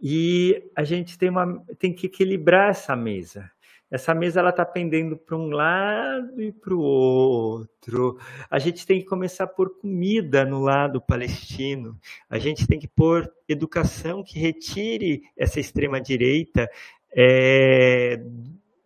E 0.00 0.70
a 0.74 0.82
gente 0.82 1.18
tem, 1.18 1.28
uma, 1.28 1.62
tem 1.78 1.92
que 1.92 2.06
equilibrar 2.06 2.70
essa 2.70 2.96
mesa. 2.96 3.50
Essa 3.94 4.12
mesa 4.12 4.40
ela 4.40 4.50
está 4.50 4.64
pendendo 4.64 5.16
para 5.16 5.36
um 5.36 5.50
lado 5.50 6.42
e 6.42 6.50
para 6.50 6.74
o 6.74 6.80
outro. 6.80 8.18
A 8.50 8.58
gente 8.58 8.84
tem 8.84 8.98
que 8.98 9.06
começar 9.06 9.44
a 9.44 9.46
pôr 9.46 9.78
comida 9.78 10.44
no 10.44 10.58
lado 10.58 11.00
palestino. 11.00 11.96
A 12.28 12.36
gente 12.36 12.66
tem 12.66 12.76
que 12.76 12.88
pôr 12.88 13.32
educação 13.48 14.24
que 14.24 14.36
retire 14.36 15.22
essa 15.36 15.60
extrema 15.60 16.00
direita 16.00 16.68
é, 17.14 18.20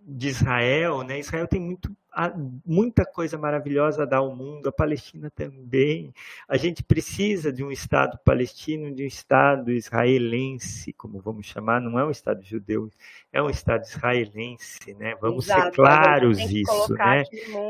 de 0.02 0.28
Israel. 0.28 1.02
Né? 1.02 1.20
Israel 1.20 1.48
tem 1.48 1.59
muito 1.59 1.90
há 2.18 2.32
muita 2.66 3.06
coisa 3.06 3.38
maravilhosa 3.38 4.02
a 4.02 4.04
dar 4.04 4.16
ao 4.16 4.34
mundo, 4.34 4.68
a 4.68 4.72
Palestina 4.72 5.30
também. 5.30 6.12
A 6.48 6.56
gente 6.56 6.82
precisa 6.82 7.52
de 7.52 7.62
um 7.62 7.70
Estado 7.70 8.18
palestino, 8.24 8.92
de 8.92 9.04
um 9.04 9.06
Estado 9.06 9.70
israelense, 9.70 10.92
como 10.92 11.20
vamos 11.20 11.46
chamar, 11.46 11.80
não 11.80 11.96
é 11.96 12.04
um 12.04 12.10
Estado 12.10 12.42
judeu, 12.42 12.90
é 13.32 13.40
um 13.40 13.48
Estado 13.48 13.84
israelense, 13.84 14.94
né? 14.98 15.14
Vamos 15.20 15.46
Exato, 15.46 15.62
ser 15.62 15.70
claros 15.76 16.38
isso, 16.40 16.92
né? 16.94 17.22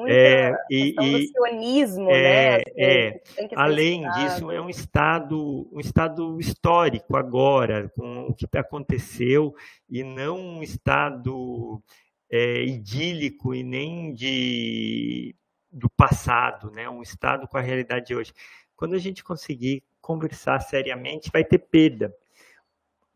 É, 0.08 0.54
e, 0.70 0.94
e 0.98 1.26
sionismo, 1.26 2.10
é, 2.10 2.56
né? 2.56 2.62
É, 2.74 3.20
além 3.54 4.10
disso, 4.12 4.50
é 4.50 4.58
um 4.58 4.70
Estado, 4.70 5.68
um 5.70 5.78
Estado 5.78 6.40
histórico 6.40 7.18
agora, 7.18 7.92
com 7.94 8.28
o 8.28 8.34
que 8.34 8.48
aconteceu, 8.56 9.54
e 9.90 10.02
não 10.02 10.38
um 10.38 10.62
Estado 10.62 11.82
é, 12.30 12.62
idílico 12.64 13.54
e 13.54 13.62
nem 13.62 14.12
de 14.12 15.34
do 15.70 15.88
passado, 15.90 16.70
né? 16.70 16.88
Um 16.88 17.02
estado 17.02 17.46
com 17.46 17.58
a 17.58 17.60
realidade 17.60 18.06
de 18.06 18.14
hoje. 18.14 18.32
Quando 18.74 18.94
a 18.94 18.98
gente 18.98 19.22
conseguir 19.22 19.82
conversar 20.00 20.60
seriamente, 20.60 21.30
vai 21.32 21.44
ter 21.44 21.58
perda. 21.58 22.12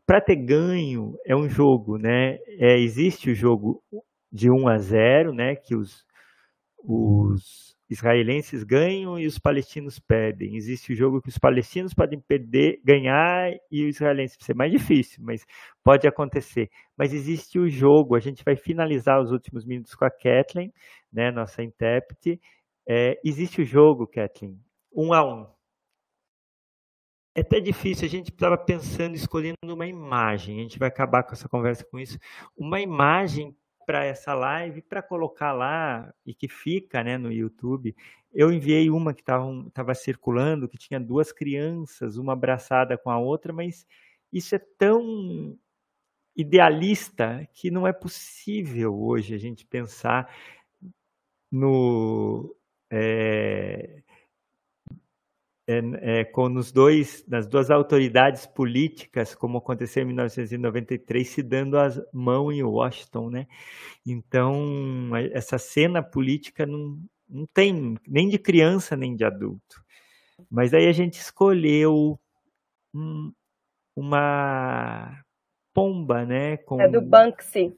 Para 0.05 0.21
ter 0.21 0.35
ganho 0.35 1.17
é 1.25 1.35
um 1.35 1.49
jogo, 1.49 1.97
né? 1.97 2.37
É, 2.59 2.77
existe 2.77 3.31
o 3.31 3.35
jogo 3.35 3.81
de 4.31 4.51
1 4.51 4.67
a 4.67 4.77
0, 4.77 5.33
né? 5.33 5.55
Que 5.55 5.75
os, 5.75 6.05
os 6.77 7.72
israelenses 7.89 8.63
ganham 8.63 9.19
e 9.19 9.27
os 9.27 9.37
palestinos 9.37 9.99
perdem. 9.99 10.55
Existe 10.55 10.93
o 10.93 10.95
jogo 10.95 11.21
que 11.21 11.29
os 11.29 11.37
palestinos 11.37 11.93
podem 11.93 12.19
perder, 12.19 12.79
ganhar 12.83 13.51
e 13.71 13.85
os 13.87 13.95
israelenses 13.95 14.37
ser 14.39 14.55
mais 14.55 14.71
difícil, 14.71 15.23
mas 15.23 15.45
pode 15.83 16.07
acontecer. 16.07 16.69
Mas 16.97 17.13
existe 17.13 17.59
o 17.59 17.69
jogo. 17.69 18.15
A 18.15 18.19
gente 18.19 18.43
vai 18.43 18.55
finalizar 18.55 19.21
os 19.21 19.31
últimos 19.31 19.65
minutos 19.65 19.95
com 19.95 20.05
a 20.05 20.11
Kathleen, 20.11 20.73
né, 21.11 21.31
nossa 21.31 21.61
intérprete. 21.61 22.39
É, 22.87 23.19
existe 23.23 23.61
o 23.61 23.65
jogo, 23.65 24.07
Kathleen, 24.07 24.59
um 24.95 25.13
a 25.13 25.23
um. 25.23 25.47
É 27.35 27.41
até 27.41 27.59
difícil, 27.59 28.05
a 28.05 28.09
gente 28.09 28.29
estava 28.29 28.55
pensando, 28.57 29.15
escolhendo 29.15 29.57
uma 29.63 29.87
imagem. 29.87 30.59
A 30.59 30.61
gente 30.61 30.77
vai 30.77 30.87
acabar 30.87 31.23
com 31.23 31.33
essa 31.33 31.49
conversa 31.49 31.83
com 31.83 31.99
isso. 31.99 32.19
Uma 32.55 32.79
imagem 32.79 33.55
para 33.85 34.05
essa 34.05 34.33
live 34.33 34.81
para 34.81 35.01
colocar 35.01 35.51
lá 35.51 36.13
e 36.25 36.33
que 36.33 36.47
fica 36.47 37.03
né, 37.03 37.17
no 37.17 37.31
YouTube. 37.31 37.95
Eu 38.33 38.51
enviei 38.51 38.89
uma 38.89 39.13
que 39.13 39.21
estava 39.21 39.93
circulando, 39.93 40.67
que 40.67 40.77
tinha 40.77 40.99
duas 40.99 41.31
crianças, 41.31 42.17
uma 42.17 42.33
abraçada 42.33 42.97
com 42.97 43.09
a 43.09 43.19
outra, 43.19 43.53
mas 43.53 43.85
isso 44.31 44.55
é 44.55 44.59
tão 44.77 45.57
idealista 46.35 47.47
que 47.53 47.69
não 47.69 47.87
é 47.87 47.93
possível 47.93 48.99
hoje 48.99 49.35
a 49.35 49.37
gente 49.37 49.65
pensar 49.65 50.33
no. 51.51 52.55
É, 52.89 54.01
é, 55.65 55.81
é, 56.01 56.23
com 56.25 56.49
nos 56.49 56.71
dois, 56.71 57.25
nas 57.27 57.47
duas 57.47 57.69
autoridades 57.69 58.45
políticas, 58.45 59.33
como 59.33 59.57
aconteceu 59.57 60.03
em 60.03 60.07
1993, 60.07 61.27
se 61.27 61.41
dando 61.41 61.77
a 61.77 61.89
mão 62.11 62.51
em 62.51 62.61
Washington, 62.63 63.29
né? 63.29 63.47
Então, 64.05 65.11
essa 65.31 65.57
cena 65.57 66.03
política 66.03 66.65
não, 66.65 66.99
não 67.29 67.45
tem 67.53 67.97
nem 68.07 68.27
de 68.27 68.37
criança 68.37 68.95
nem 68.97 69.15
de 69.15 69.23
adulto. 69.23 69.81
Mas 70.49 70.73
aí 70.73 70.87
a 70.87 70.91
gente 70.91 71.13
escolheu 71.13 72.19
um, 72.93 73.31
uma 73.95 75.23
pomba, 75.73 76.25
né? 76.25 76.57
Com, 76.57 76.81
é 76.81 76.89
do 76.89 77.01
Banksy. 77.01 77.73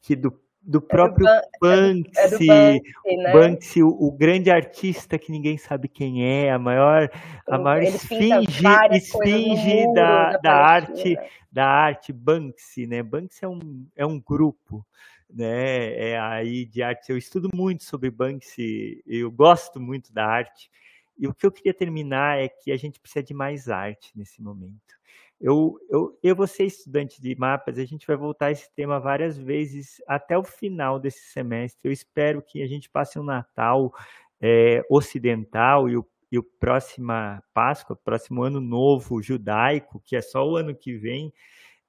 Que 0.00 0.16
do 0.16 0.32
do 0.66 0.80
próprio 0.80 1.26
é 1.28 1.40
do 1.40 1.48
Banksy, 1.60 2.10
é 2.16 2.28
do 2.28 2.38
Banksy, 2.38 3.16
né? 3.16 3.32
Banksy 3.32 3.82
o, 3.82 3.88
o, 3.88 4.10
grande 4.10 4.50
artista 4.50 5.18
que 5.18 5.30
ninguém 5.30 5.58
sabe 5.58 5.88
quem 5.88 6.24
é, 6.24 6.50
a 6.50 6.58
maior, 6.58 7.10
a 7.46 7.58
maior 7.58 7.82
esfinge, 7.82 8.64
esfinge 8.92 9.92
da, 9.94 10.32
da, 10.32 10.38
da 10.38 10.54
arte, 10.54 11.16
da 11.52 11.66
arte 11.66 12.12
Banksy, 12.12 12.86
né? 12.86 13.02
Banksy 13.02 13.44
é 13.44 13.48
um, 13.48 13.86
é 13.94 14.06
um 14.06 14.18
grupo, 14.18 14.84
né? 15.28 16.12
É 16.12 16.18
aí 16.18 16.64
de 16.64 16.82
arte. 16.82 17.10
Eu 17.10 17.18
estudo 17.18 17.50
muito 17.54 17.84
sobre 17.84 18.10
Banksy, 18.10 19.02
eu 19.06 19.30
gosto 19.30 19.78
muito 19.78 20.12
da 20.12 20.26
arte. 20.26 20.70
E 21.16 21.28
o 21.28 21.34
que 21.34 21.46
eu 21.46 21.52
queria 21.52 21.74
terminar 21.74 22.38
é 22.38 22.48
que 22.48 22.72
a 22.72 22.76
gente 22.76 22.98
precisa 22.98 23.22
de 23.22 23.34
mais 23.34 23.68
arte 23.68 24.10
nesse 24.16 24.42
momento. 24.42 24.94
Eu, 25.40 25.78
eu, 25.90 26.18
eu 26.22 26.36
vou 26.36 26.46
ser 26.46 26.64
estudante 26.64 27.20
de 27.20 27.34
mapas, 27.36 27.78
a 27.78 27.84
gente 27.84 28.06
vai 28.06 28.16
voltar 28.16 28.46
a 28.46 28.50
esse 28.52 28.72
tema 28.74 28.98
várias 29.00 29.36
vezes 29.36 30.00
até 30.06 30.38
o 30.38 30.44
final 30.44 30.98
desse 30.98 31.24
semestre. 31.32 31.80
Eu 31.84 31.92
espero 31.92 32.40
que 32.40 32.62
a 32.62 32.66
gente 32.66 32.88
passe 32.88 33.18
um 33.18 33.24
Natal 33.24 33.92
é, 34.40 34.82
ocidental 34.88 35.88
e 35.88 35.96
o, 35.96 36.06
e 36.30 36.38
o 36.38 36.42
próxima 36.42 37.42
Páscoa, 37.52 37.96
próximo 37.96 38.42
ano 38.42 38.60
novo 38.60 39.20
judaico, 39.20 40.00
que 40.04 40.16
é 40.16 40.22
só 40.22 40.46
o 40.46 40.56
ano 40.56 40.74
que 40.74 40.96
vem, 40.96 41.32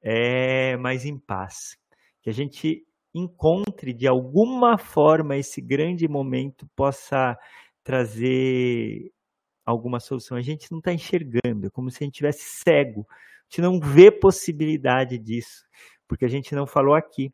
é, 0.01 0.75
mais 0.77 1.05
em 1.05 1.17
paz. 1.17 1.77
Que 2.21 2.29
a 2.29 2.33
gente 2.33 2.85
encontre 3.13 3.93
de 3.93 4.07
alguma 4.07 4.77
forma 4.77 5.37
esse 5.37 5.61
grande 5.61 6.07
momento 6.07 6.67
possa 6.75 7.37
trazer 7.83 9.11
alguma 9.65 9.99
solução. 9.99 10.35
A 10.35 10.41
gente 10.41 10.69
não 10.71 10.79
está 10.79 10.91
enxergando, 10.91 11.67
é 11.67 11.69
como 11.69 11.89
se 11.89 12.03
a 12.03 12.05
gente 12.05 12.15
tivesse 12.15 12.43
cego 12.43 13.07
gente 13.49 13.61
não 13.61 13.79
vê 13.79 14.11
possibilidade 14.11 15.17
disso, 15.17 15.63
porque 16.07 16.25
a 16.25 16.29
gente 16.29 16.53
não 16.55 16.67
falou 16.67 16.95
aqui. 16.95 17.31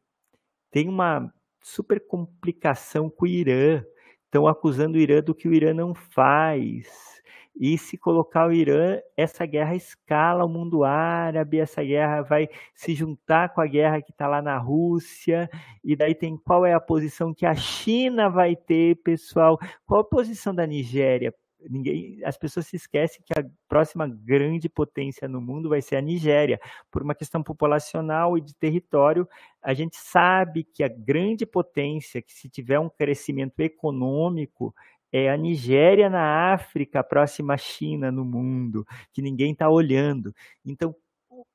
Tem 0.71 0.87
uma 0.87 1.31
super 1.61 2.05
complicação 2.05 3.09
com 3.09 3.25
o 3.25 3.27
Irã. 3.27 3.83
Estão 4.25 4.47
acusando 4.47 4.97
o 4.97 5.01
Irã 5.01 5.21
do 5.21 5.35
que 5.35 5.47
o 5.47 5.53
Irã 5.53 5.73
não 5.73 5.93
faz. 5.93 7.11
E 7.59 7.77
se 7.77 7.97
colocar 7.97 8.47
o 8.47 8.53
Irã, 8.53 8.97
essa 9.17 9.45
guerra 9.45 9.75
escala 9.75 10.45
o 10.45 10.49
mundo 10.49 10.83
árabe, 10.85 11.59
essa 11.59 11.83
guerra 11.83 12.21
vai 12.21 12.47
se 12.73 12.95
juntar 12.95 13.53
com 13.53 13.59
a 13.59 13.67
guerra 13.67 14.01
que 14.01 14.11
está 14.11 14.25
lá 14.25 14.41
na 14.41 14.57
Rússia, 14.57 15.49
e 15.83 15.95
daí 15.95 16.15
tem 16.15 16.37
qual 16.37 16.65
é 16.65 16.73
a 16.73 16.79
posição 16.79 17.33
que 17.33 17.45
a 17.45 17.53
China 17.53 18.29
vai 18.29 18.55
ter, 18.55 18.95
pessoal? 19.03 19.59
Qual 19.85 19.99
a 19.99 20.03
posição 20.05 20.55
da 20.55 20.65
Nigéria? 20.65 21.33
Ninguém, 21.69 22.23
as 22.23 22.37
pessoas 22.37 22.67
se 22.67 22.75
esquecem 22.75 23.21
que 23.25 23.37
a 23.37 23.45
próxima 23.67 24.07
grande 24.07 24.67
potência 24.69 25.27
no 25.27 25.41
mundo 25.41 25.69
vai 25.69 25.81
ser 25.81 25.95
a 25.95 26.01
Nigéria, 26.01 26.59
por 26.89 27.03
uma 27.03 27.15
questão 27.15 27.43
populacional 27.43 28.37
e 28.37 28.41
de 28.41 28.53
território. 28.55 29.27
A 29.61 29.73
gente 29.73 29.97
sabe 29.97 30.63
que 30.63 30.83
a 30.83 30.87
grande 30.87 31.45
potência, 31.45 32.21
que 32.21 32.33
se 32.33 32.49
tiver 32.49 32.79
um 32.79 32.89
crescimento 32.89 33.59
econômico, 33.59 34.73
é 35.11 35.29
a 35.29 35.37
Nigéria 35.37 36.09
na 36.09 36.53
África, 36.53 36.99
a 36.99 37.03
próxima 37.03 37.57
China 37.57 38.11
no 38.11 38.23
mundo, 38.23 38.85
que 39.11 39.21
ninguém 39.21 39.51
está 39.51 39.69
olhando. 39.69 40.33
Então, 40.65 40.95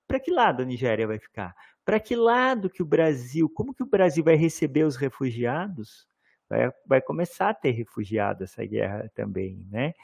para 0.07 0.21
que 0.21 0.31
lado 0.31 0.63
a 0.63 0.67
Nigéria 0.67 1.07
vai 1.07 1.19
ficar? 1.19 1.55
Para 1.85 1.99
que 1.99 2.15
lado 2.15 2.69
que 2.69 2.83
o 2.83 2.87
Brasil, 2.87 3.49
como 3.49 3.75
que 3.75 3.83
o 3.83 3.87
Brasil 3.87 4.23
vai 4.23 4.37
receber 4.37 4.85
os 4.85 4.97
refugiados? 4.97 6.07
Vai, 6.49 6.71
vai 6.87 7.01
começar 7.01 7.51
a 7.51 7.55
ter 7.55 7.73
refugiado 7.73 8.45
essa 8.45 8.65
guerra 8.65 9.11
também, 9.15 9.67
né? 9.71 9.95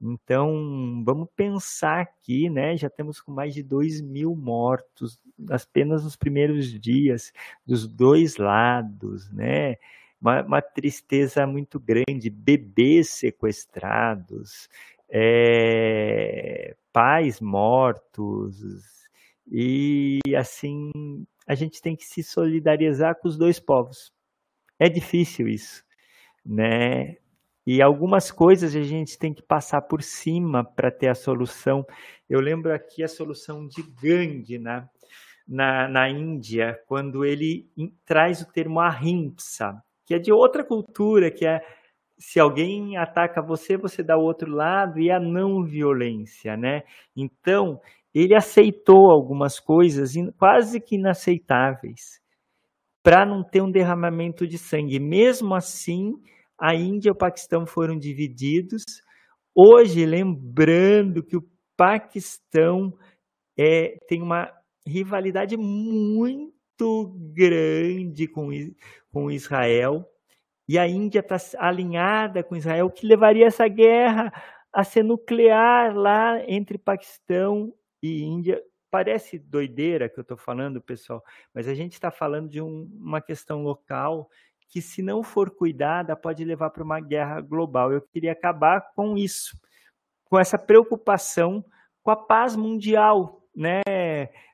Então, 0.00 1.02
vamos 1.04 1.28
pensar 1.34 2.00
aqui, 2.00 2.50
né? 2.50 2.76
Já 2.76 2.90
temos 2.90 3.20
com 3.20 3.32
mais 3.32 3.54
de 3.54 3.62
2 3.62 4.02
mil 4.02 4.36
mortos 4.36 5.18
apenas 5.50 6.04
nos 6.04 6.16
primeiros 6.16 6.78
dias, 6.78 7.32
dos 7.66 7.88
dois 7.88 8.36
lados, 8.36 9.30
né? 9.32 9.76
Uma, 10.20 10.42
uma 10.42 10.62
tristeza 10.62 11.46
muito 11.46 11.80
grande, 11.80 12.28
bebês 12.30 13.10
sequestrados, 13.10 14.68
é, 15.08 16.74
pais 16.92 17.40
mortos, 17.40 19.06
e 19.50 20.18
assim 20.36 20.90
a 21.46 21.54
gente 21.54 21.80
tem 21.80 21.94
que 21.94 22.04
se 22.04 22.22
solidarizar 22.22 23.14
com 23.16 23.28
os 23.28 23.36
dois 23.38 23.60
povos. 23.60 24.12
É 24.78 24.88
difícil 24.88 25.48
isso, 25.48 25.84
né? 26.46 27.16
E 27.66 27.82
algumas 27.82 28.30
coisas 28.30 28.76
a 28.76 28.82
gente 28.82 29.18
tem 29.18 29.34
que 29.34 29.42
passar 29.42 29.82
por 29.82 30.02
cima 30.02 30.64
para 30.64 30.90
ter 30.90 31.08
a 31.08 31.14
solução. 31.14 31.84
Eu 32.30 32.40
lembro 32.40 32.72
aqui 32.72 33.02
a 33.02 33.08
solução 33.08 33.66
de 33.66 33.82
Gandhi 33.82 34.58
na, 34.58 34.88
na, 35.46 35.88
na 35.88 36.08
Índia, 36.08 36.78
quando 36.86 37.24
ele 37.24 37.68
traz 38.04 38.40
o 38.40 38.52
termo 38.52 38.78
ahimsa, 38.78 39.82
que 40.04 40.14
é 40.14 40.18
de 40.18 40.32
outra 40.32 40.64
cultura, 40.64 41.30
que 41.30 41.44
é 41.44 41.60
se 42.18 42.38
alguém 42.38 42.96
ataca 42.96 43.42
você, 43.42 43.76
você 43.76 44.02
dá 44.02 44.16
o 44.16 44.22
outro 44.22 44.50
lado 44.50 45.00
e 45.00 45.10
a 45.10 45.20
não 45.20 45.64
violência, 45.64 46.56
né? 46.56 46.82
Então, 47.14 47.80
ele 48.14 48.34
aceitou 48.34 49.10
algumas 49.10 49.60
coisas 49.60 50.14
quase 50.38 50.80
que 50.80 50.94
inaceitáveis 50.94 52.20
para 53.02 53.26
não 53.26 53.44
ter 53.44 53.60
um 53.60 53.70
derramamento 53.70 54.46
de 54.46 54.56
sangue. 54.56 54.98
Mesmo 54.98 55.54
assim, 55.54 56.14
a 56.58 56.74
Índia 56.74 57.10
e 57.10 57.12
o 57.12 57.16
Paquistão 57.16 57.66
foram 57.66 57.98
divididos. 57.98 58.82
Hoje, 59.54 60.04
lembrando 60.04 61.22
que 61.22 61.36
o 61.36 61.44
Paquistão 61.76 62.92
é, 63.58 63.98
tem 64.08 64.22
uma 64.22 64.50
rivalidade 64.86 65.56
muito 65.56 67.14
grande 67.34 68.28
com, 68.28 68.48
com 69.12 69.30
Israel, 69.30 70.06
e 70.68 70.78
a 70.78 70.86
Índia 70.86 71.20
está 71.20 71.36
alinhada 71.58 72.42
com 72.42 72.56
Israel, 72.56 72.90
que 72.90 73.06
levaria 73.06 73.46
essa 73.46 73.68
guerra 73.68 74.32
a 74.72 74.82
ser 74.82 75.02
nuclear 75.02 75.94
lá 75.96 76.42
entre 76.46 76.76
Paquistão 76.76 77.72
e 78.02 78.24
Índia. 78.24 78.60
Parece 78.90 79.38
doideira 79.38 80.08
que 80.08 80.18
eu 80.18 80.22
estou 80.22 80.36
falando, 80.36 80.80
pessoal, 80.80 81.22
mas 81.54 81.68
a 81.68 81.74
gente 81.74 81.92
está 81.92 82.10
falando 82.10 82.48
de 82.48 82.60
um, 82.60 82.88
uma 82.98 83.20
questão 83.20 83.62
local 83.62 84.28
que, 84.68 84.80
se 84.82 85.02
não 85.02 85.22
for 85.22 85.50
cuidada, 85.50 86.16
pode 86.16 86.44
levar 86.44 86.70
para 86.70 86.82
uma 86.82 87.00
guerra 87.00 87.40
global. 87.40 87.92
Eu 87.92 88.00
queria 88.00 88.32
acabar 88.32 88.92
com 88.94 89.16
isso, 89.16 89.58
com 90.24 90.38
essa 90.38 90.58
preocupação 90.58 91.64
com 92.06 92.12
a 92.12 92.16
paz 92.16 92.54
mundial, 92.54 93.42
né? 93.52 93.80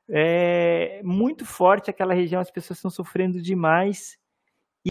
É 0.09 1.03
muito 1.05 1.45
forte 1.45 1.91
aquela 1.91 2.15
região, 2.15 2.41
as 2.41 2.51
pessoas 2.51 2.79
estão 2.79 2.91
sofrendo 2.91 3.43
demais 3.43 4.17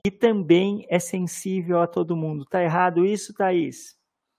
e 0.05 0.11
também 0.11 0.85
é 0.87 0.99
sensível 0.99 1.81
a 1.81 1.87
todo 1.87 2.15
mundo. 2.15 2.45
Tá 2.45 2.61
errado 2.61 3.03
isso, 3.03 3.33
Thaís? 3.33 3.97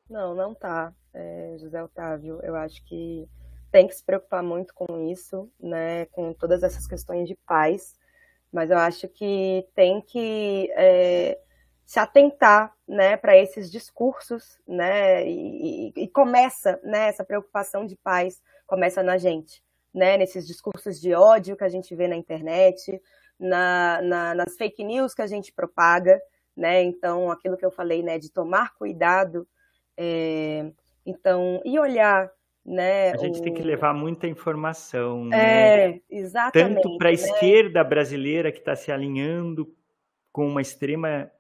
Não, 0.09 0.37
não 0.37 0.55
tá, 0.55 0.95
é, 1.13 1.57
José 1.59 1.83
Otávio. 1.83 2.39
Eu 2.45 2.55
acho 2.55 2.85
que 2.85 3.29
tem 3.73 3.89
que 3.89 3.95
se 3.95 4.05
preocupar 4.05 4.43
muito 4.43 4.73
com 4.73 5.11
isso, 5.11 5.51
né? 5.59 6.07
Com 6.07 6.33
todas 6.33 6.63
essas 6.63 6.87
questões 6.87 7.27
de 7.27 7.37
paz 7.45 7.95
mas 8.53 8.71
eu 8.71 8.79
acho 8.79 9.09
que 9.09 9.67
tem 9.75 10.01
que 10.01 10.71
é, 10.77 11.39
se 11.85 11.99
atentar 11.99 12.73
né, 12.87 13.17
para 13.17 13.37
esses 13.37 13.71
discursos, 13.71 14.59
né, 14.67 15.27
e, 15.27 15.93
e, 15.97 16.09
começa, 16.09 16.79
né, 16.83 17.09
essa 17.09 17.25
preocupação 17.25 17.87
de 17.87 17.97
paz 17.97 18.43
começa 18.67 19.03
na 19.03 19.17
gente, 19.17 19.63
né, 19.93 20.17
nesses 20.17 20.47
discursos 20.47 21.01
de 21.01 21.15
ódio 21.15 21.57
que 21.57 21.65
a 21.65 21.69
gente 21.69 21.95
vê 21.95 22.07
na 22.07 22.17
internet, 22.17 23.01
na, 23.39 24.01
na, 24.03 24.35
nas 24.35 24.57
fake 24.57 24.85
news 24.85 25.15
que 25.15 25.23
a 25.23 25.27
gente 25.27 25.53
propaga, 25.53 26.21
né, 26.55 26.83
então 26.83 27.31
aquilo 27.31 27.57
que 27.57 27.65
eu 27.65 27.71
falei, 27.71 28.03
né, 28.03 28.19
de 28.19 28.31
tomar 28.31 28.75
cuidado, 28.75 29.49
é, 29.97 30.71
então, 31.05 31.61
e 31.65 31.79
olhar 31.79 32.31
né? 32.65 33.11
A 33.13 33.17
gente 33.17 33.41
o... 33.41 33.43
tem 33.43 33.55
que 33.55 33.63
levar 33.63 33.93
muita 33.93 34.27
informação. 34.27 35.29
É, 35.33 35.89
né? 35.89 36.01
exatamente. 36.11 36.83
Tanto 36.83 36.99
para 36.99 37.09
a 37.09 37.13
né? 37.13 37.15
esquerda 37.15 37.85
brasileira 37.85 38.53
que 38.53 38.59
está 38.59 38.77
se 38.77 38.91
alinhando 38.93 39.73
com 40.33 40.47
uma 40.47 40.61
extrema 40.63 41.31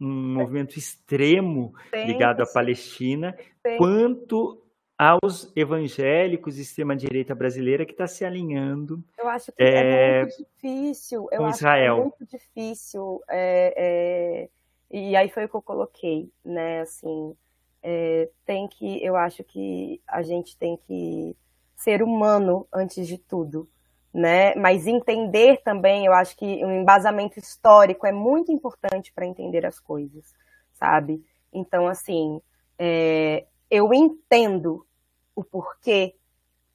um 0.00 0.34
movimento 0.34 0.76
extremo 0.76 1.72
ligado 1.92 2.42
à 2.42 2.46
Palestina, 2.46 3.36
quanto 3.78 4.60
aos 4.98 5.50
evangélicos 5.56 6.58
e 6.58 6.62
extrema-direita 6.62 7.34
brasileira 7.34 7.84
que 7.84 7.92
está 7.92 8.06
se 8.06 8.24
alinhando. 8.24 9.02
Eu 9.18 9.28
acho 9.28 9.52
que 9.52 9.62
é, 9.62 10.18
é 10.18 10.20
muito 10.22 10.36
difícil. 10.38 11.28
Eu 11.30 11.38
com 11.38 11.48
Israel. 11.48 11.96
é 11.96 12.00
muito 12.00 12.26
difícil. 12.26 13.20
É, 13.28 13.74
é, 13.76 14.48
e 14.90 15.16
aí 15.16 15.28
foi 15.30 15.44
o 15.44 15.48
que 15.48 15.56
eu 15.56 15.62
coloquei, 15.62 16.30
né? 16.44 16.80
Assim, 16.80 17.34
é, 17.82 18.30
tem 18.46 18.68
que, 18.68 19.04
eu 19.04 19.16
acho 19.16 19.42
que 19.42 20.00
a 20.06 20.22
gente 20.22 20.56
tem 20.56 20.76
que 20.76 21.36
ser 21.74 22.02
humano 22.02 22.66
antes 22.72 23.06
de 23.06 23.18
tudo, 23.18 23.68
né? 24.14 24.54
Mas 24.54 24.86
entender 24.86 25.60
também, 25.62 26.06
eu 26.06 26.12
acho 26.12 26.36
que 26.36 26.64
um 26.64 26.80
embasamento 26.80 27.38
histórico 27.38 28.06
é 28.06 28.12
muito 28.12 28.52
importante 28.52 29.12
para 29.12 29.26
entender 29.26 29.66
as 29.66 29.80
coisas, 29.80 30.32
sabe? 30.74 31.24
Então, 31.52 31.88
assim, 31.88 32.40
é, 32.78 33.46
eu 33.70 33.92
entendo 33.92 34.86
o 35.34 35.42
porquê 35.42 36.14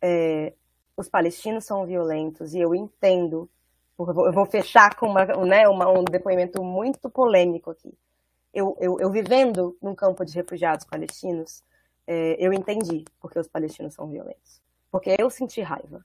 é, 0.02 0.54
os 0.96 1.08
palestinos 1.08 1.66
são 1.66 1.86
violentos 1.86 2.54
e 2.54 2.60
eu 2.60 2.76
entendo. 2.76 3.50
Eu 3.98 4.32
vou 4.34 4.46
fechar 4.46 4.96
com 4.96 5.08
uma, 5.08 5.26
né, 5.26 5.68
uma, 5.68 5.90
um 5.90 6.04
depoimento 6.04 6.64
muito 6.64 7.10
polêmico 7.10 7.72
aqui 7.72 7.98
eu, 8.54 8.76
eu, 8.80 9.00
eu 9.00 9.12
vivendo 9.12 9.78
num 9.82 9.96
campo 9.96 10.26
de 10.26 10.34
refugiados 10.34 10.86
palestinos, 10.86 11.64
é, 12.06 12.36
eu 12.40 12.54
entendi 12.54 13.06
porque 13.20 13.40
os 13.40 13.48
palestinos 13.48 13.94
são 13.94 14.08
violentos. 14.08 14.62
Porque 14.90 15.16
eu 15.18 15.30
senti 15.30 15.62
raiva. 15.62 16.04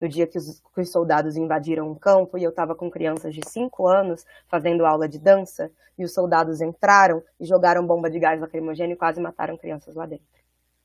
No 0.00 0.08
dia 0.08 0.26
que 0.26 0.38
os, 0.38 0.60
que 0.60 0.80
os 0.80 0.90
soldados 0.90 1.36
invadiram 1.36 1.90
um 1.90 1.94
campo 1.94 2.38
e 2.38 2.44
eu 2.44 2.50
estava 2.50 2.74
com 2.74 2.88
crianças 2.88 3.34
de 3.34 3.40
5 3.44 3.86
anos 3.88 4.24
fazendo 4.46 4.86
aula 4.86 5.08
de 5.08 5.18
dança, 5.18 5.72
e 5.98 6.04
os 6.04 6.14
soldados 6.14 6.60
entraram 6.60 7.22
e 7.40 7.44
jogaram 7.44 7.84
bomba 7.84 8.08
de 8.08 8.20
gás 8.20 8.40
lacrimogêneo 8.40 8.94
e 8.94 8.96
quase 8.96 9.20
mataram 9.20 9.56
crianças 9.56 9.96
lá 9.96 10.06
dentro. 10.06 10.24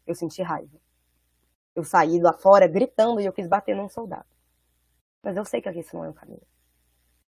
Eu 0.07 0.15
senti 0.15 0.41
raiva. 0.41 0.75
Eu 1.75 1.83
saí 1.83 2.19
lá 2.19 2.33
fora 2.33 2.67
gritando 2.67 3.21
e 3.21 3.25
eu 3.25 3.31
quis 3.31 3.47
bater 3.47 3.75
num 3.75 3.87
soldado. 3.87 4.25
Mas 5.21 5.37
eu 5.37 5.45
sei 5.45 5.61
que 5.61 5.69
isso 5.69 5.95
não 5.95 6.03
é 6.03 6.09
o 6.09 6.13
caminho. 6.13 6.41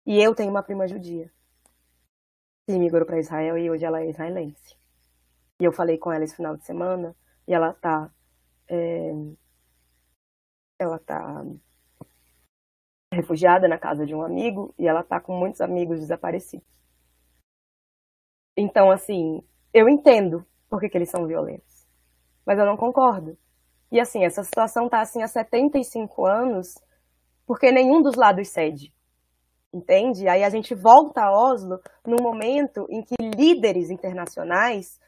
E 0.05 0.22
eu 0.22 0.35
tenho 0.35 0.51
uma 0.51 0.61
prima 0.61 0.88
judia 0.88 1.31
que 2.72 2.80
migrou 2.80 3.06
para 3.06 3.19
Israel 3.19 3.57
e 3.57 3.69
hoje 3.69 3.85
ela 3.85 4.02
é 4.02 4.10
israelense. 4.10 4.77
E 5.60 5.64
eu 5.64 5.72
falei 5.72 5.98
com 5.98 6.11
ela 6.11 6.23
esse 6.23 6.35
final 6.35 6.56
de 6.56 6.64
semana 6.64 7.15
e 7.48 7.53
ela 7.53 7.73
tá. 7.73 8.10
É, 8.68 9.11
ela 10.80 10.98
tá 10.98 11.45
refugiada 13.14 13.68
na 13.68 13.77
casa 13.77 14.06
de 14.06 14.15
um 14.15 14.22
amigo 14.22 14.73
e 14.80 14.88
ela 14.88 15.03
tá 15.03 15.19
com 15.19 15.38
muitos 15.38 15.60
amigos 15.60 15.99
desaparecidos. 15.99 16.65
Então, 18.57 18.89
assim, 18.89 19.43
eu 19.73 19.89
entendo 19.89 20.45
por 20.69 20.80
que, 20.80 20.89
que 20.89 20.98
eles 20.98 21.10
são 21.10 21.27
violentos, 21.27 21.85
mas 22.45 22.57
eu 22.57 22.65
não 22.65 22.77
concordo. 22.77 23.38
E 23.91 23.99
assim, 23.99 24.23
essa 24.23 24.43
situação 24.43 24.88
tá 24.88 25.02
assim 25.02 25.22
há 25.22 25.27
75 25.27 26.26
anos 26.26 26.76
porque 27.45 27.69
nenhum 27.69 28.02
dos 28.02 28.15
lados 28.15 28.48
cede 28.48 28.93
entende? 29.73 30.27
Aí 30.27 30.43
a 30.43 30.49
gente 30.49 30.76
volta 30.76 31.22
a 31.22 31.31
Oslo 31.31 31.80
num 32.06 32.22
momento 32.22 32.85
em 32.89 33.02
que 33.03 33.15
líderes 33.19 33.89
internacionais 33.89 34.99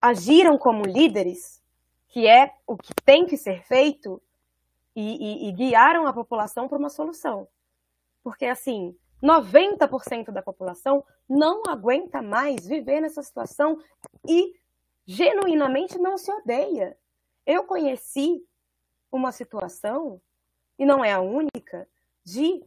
agiram 0.00 0.56
como 0.56 0.82
líderes, 0.84 1.62
que 2.08 2.26
é 2.26 2.52
o 2.66 2.76
que 2.76 2.92
tem 3.04 3.26
que 3.26 3.36
ser 3.36 3.62
feito, 3.64 4.22
e, 4.94 5.46
e, 5.46 5.48
e 5.48 5.52
guiaram 5.52 6.06
a 6.06 6.12
população 6.12 6.68
para 6.68 6.78
uma 6.78 6.88
solução. 6.88 7.46
Porque, 8.22 8.46
assim, 8.46 8.96
90% 9.22 10.30
da 10.32 10.42
população 10.42 11.04
não 11.28 11.62
aguenta 11.68 12.20
mais 12.22 12.66
viver 12.66 13.00
nessa 13.00 13.22
situação 13.22 13.78
e 14.26 14.54
genuinamente 15.06 15.98
não 15.98 16.16
se 16.16 16.32
odeia. 16.32 16.96
Eu 17.46 17.64
conheci 17.64 18.44
uma 19.12 19.32
situação, 19.32 20.20
e 20.78 20.84
não 20.84 21.04
é 21.04 21.12
a 21.12 21.20
única, 21.20 21.88
de 22.24 22.62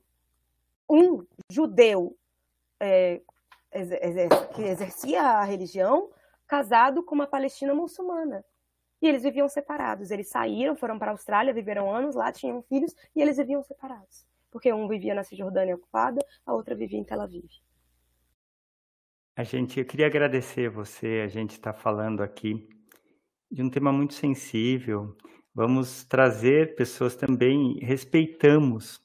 um 0.94 1.26
judeu 1.49 2.15
é, 2.80 3.20
que 4.53 4.61
exercia 4.61 5.24
a 5.24 5.44
religião 5.44 6.11
casado 6.48 7.03
com 7.03 7.15
uma 7.15 7.26
palestina 7.26 7.74
muçulmana. 7.74 8.45
E 9.02 9.07
eles 9.07 9.24
viviam 9.24 9.49
separados. 9.49 10.11
Eles 10.11 10.30
saíram, 10.30 10.76
foram 10.76 10.99
para 10.99 11.10
a 11.10 11.14
Austrália, 11.14 11.52
viveram 11.52 11.94
anos 11.94 12.15
lá, 12.15 12.32
tinham 12.32 12.61
filhos 12.61 12.94
e 13.15 13.22
eles 13.22 13.38
viviam 13.38 13.64
separados. 13.64 14.26
porque 14.52 14.72
um 14.72 14.88
vivia 14.88 15.15
na 15.15 15.24
Cisjordânia 15.24 15.74
ocupada, 15.74 16.24
a 16.45 16.53
outra 16.53 16.76
vivia 16.76 16.99
em 16.99 17.03
Tel 17.03 17.22
Aviv. 17.22 17.49
A 19.36 19.44
gente, 19.44 19.80
eu 19.80 19.86
queria 19.86 20.06
agradecer 20.06 20.70
você, 20.70 21.24
a 21.26 21.28
gente 21.28 21.53
está 21.53 21.74
falando 21.74 22.22
aqui 22.22 22.70
de 23.49 23.64
um 23.64 23.70
tema 23.70 23.91
muito 23.91 24.14
sensível. 24.14 25.18
Vamos 25.56 26.06
trazer 26.06 26.76
pessoas 26.76 27.15
também, 27.15 27.80
respeitamos 27.80 29.02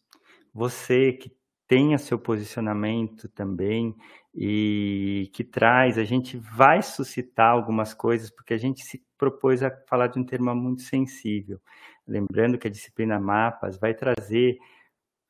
você 0.52 1.14
que 1.14 1.37
tenha 1.68 1.98
seu 1.98 2.18
posicionamento 2.18 3.28
também 3.28 3.94
e 4.34 5.30
que 5.34 5.44
traz, 5.44 5.98
a 5.98 6.04
gente 6.04 6.36
vai 6.36 6.82
suscitar 6.82 7.50
algumas 7.50 7.92
coisas, 7.92 8.30
porque 8.30 8.54
a 8.54 8.58
gente 8.58 8.82
se 8.84 9.04
propôs 9.18 9.62
a 9.62 9.70
falar 9.86 10.06
de 10.06 10.18
um 10.18 10.24
tema 10.24 10.54
muito 10.54 10.82
sensível. 10.82 11.60
Lembrando 12.06 12.56
que 12.56 12.66
a 12.66 12.70
disciplina 12.70 13.20
Mapas 13.20 13.78
vai 13.78 13.92
trazer 13.92 14.58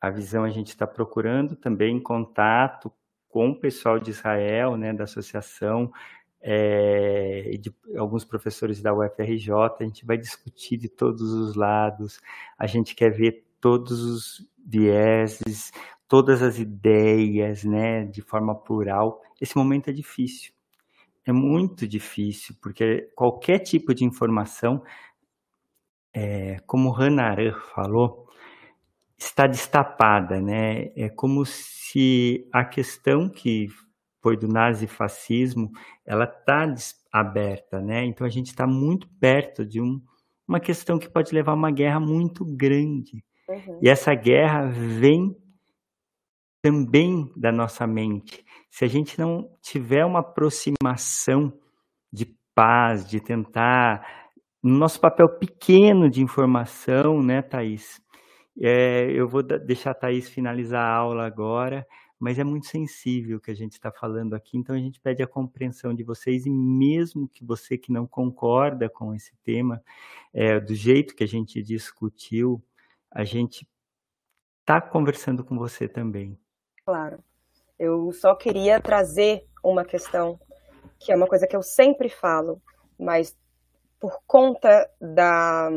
a 0.01 0.10
visão, 0.10 0.44
a 0.44 0.51
gente 0.51 0.69
está 0.69 0.86
procurando 0.86 1.56
também 1.56 2.01
contato 2.01 2.93
com 3.28 3.51
o 3.51 3.59
pessoal 3.59 3.98
de 3.98 4.10
Israel, 4.10 4.77
né, 4.77 4.93
da 4.93 5.05
associação, 5.05 5.93
é, 6.40 7.51
de 7.60 7.74
alguns 7.97 8.24
professores 8.24 8.81
da 8.81 8.94
UFRJ, 8.94 9.51
a 9.81 9.85
gente 9.85 10.06
vai 10.06 10.16
discutir 10.16 10.77
de 10.77 10.89
todos 10.89 11.32
os 11.32 11.56
lados, 11.56 12.20
a 12.56 12.66
gente 12.66 12.94
quer 12.94 13.10
ver 13.10 13.44
todos 13.60 14.01
os 14.02 14.48
vieses, 14.65 15.73
todas 16.09 16.43
as 16.43 16.59
ideias, 16.59 17.63
né, 17.63 18.05
de 18.07 18.23
forma 18.23 18.55
plural. 18.55 19.21
Esse 19.41 19.57
momento 19.57 19.91
é 19.91 19.93
difícil, 19.93 20.53
é 21.25 21.33
muito 21.33 21.87
difícil, 21.87 22.57
porque 22.61 23.11
qualquer 23.15 23.59
tipo 23.59 23.95
de 23.95 24.05
informação, 24.05 24.83
é, 26.13 26.59
como 26.67 26.91
Hannah 26.91 27.31
Arendt 27.31 27.61
falou, 27.75 28.27
está 29.19 29.47
destapada, 29.47 30.41
né? 30.41 30.91
É 30.97 31.09
como 31.09 31.45
se 31.45 32.49
a 32.53 32.65
questão 32.65 33.29
que 33.29 33.67
foi 34.23 34.37
do 34.37 34.49
nazifascismo, 34.49 35.71
ela 36.07 36.25
está 36.25 36.73
aberta, 37.13 37.81
né? 37.81 38.05
Então 38.05 38.27
a 38.27 38.31
gente 38.31 38.47
está 38.47 38.67
muito 38.67 39.09
perto 39.21 39.67
de 39.67 39.81
um, 39.81 40.01
uma 40.47 40.61
questão 40.61 40.99
que 40.99 41.09
pode 41.09 41.35
levar 41.35 41.53
a 41.53 41.57
uma 41.57 41.71
guerra 41.71 42.01
muito 42.01 42.45
grande. 42.45 43.25
Uhum. 43.49 43.79
E 43.83 43.89
essa 43.89 44.15
guerra 44.15 44.67
vem 44.67 45.37
também 46.63 47.31
da 47.37 47.53
nossa 47.53 47.87
mente. 47.87 48.45
Se 48.71 48.85
a 48.85 48.89
gente 48.89 49.19
não 49.19 49.49
tiver 49.63 50.05
uma 50.05 50.21
aproximação 50.21 51.53
de 52.13 52.37
paz, 52.55 53.09
de 53.09 53.21
tentar 53.21 54.29
no 54.63 54.77
nosso 54.77 55.01
papel 55.01 55.29
pequeno 55.39 56.11
de 56.11 56.23
informação, 56.23 57.23
né, 57.23 57.43
Thaís? 57.43 58.01
É, 58.61 59.11
eu 59.13 59.29
vou 59.29 59.43
deixar 59.43 59.93
a 59.93 59.95
Thaís 59.95 60.29
finalizar 60.29 60.83
a 60.83 60.97
aula 60.97 61.25
agora, 61.25 61.87
mas 62.19 62.39
é 62.39 62.45
muito 62.45 62.67
sensível 62.67 63.39
o 63.39 63.41
que 63.41 63.53
a 63.53 63.55
gente 63.55 63.73
está 63.73 63.93
falando 63.93 64.35
aqui, 64.35 64.59
então 64.59 64.75
a 64.75 64.79
gente 64.79 65.01
pede 65.01 65.23
a 65.23 65.27
compreensão 65.27 65.95
de 65.95 66.03
vocês, 66.03 66.45
e 66.45 66.51
mesmo 66.51 67.29
que 67.29 67.45
você 67.45 67.79
que 67.79 67.93
não 67.93 68.07
concorda 68.07 68.89
com 68.89 69.15
esse 69.15 69.37
tema, 69.45 69.81
é, 70.35 70.59
do 70.59 70.75
jeito 70.75 71.15
que 71.15 71.23
a 71.23 71.29
gente 71.29 71.63
discutiu, 71.63 72.61
a 73.11 73.23
gente 73.23 73.67
está 74.61 74.81
conversando 74.81 75.45
com 75.45 75.57
você 75.57 75.89
também. 75.89 76.37
Claro. 76.89 77.23
Eu 77.78 78.10
só 78.12 78.35
queria 78.35 78.81
trazer 78.81 79.47
uma 79.62 79.85
questão, 79.85 80.40
que 80.98 81.12
é 81.12 81.15
uma 81.15 81.27
coisa 81.27 81.47
que 81.47 81.55
eu 81.55 81.60
sempre 81.62 82.09
falo, 82.09 82.62
mas 82.98 83.36
por 84.01 84.23
conta 84.27 84.90
da 84.98 85.69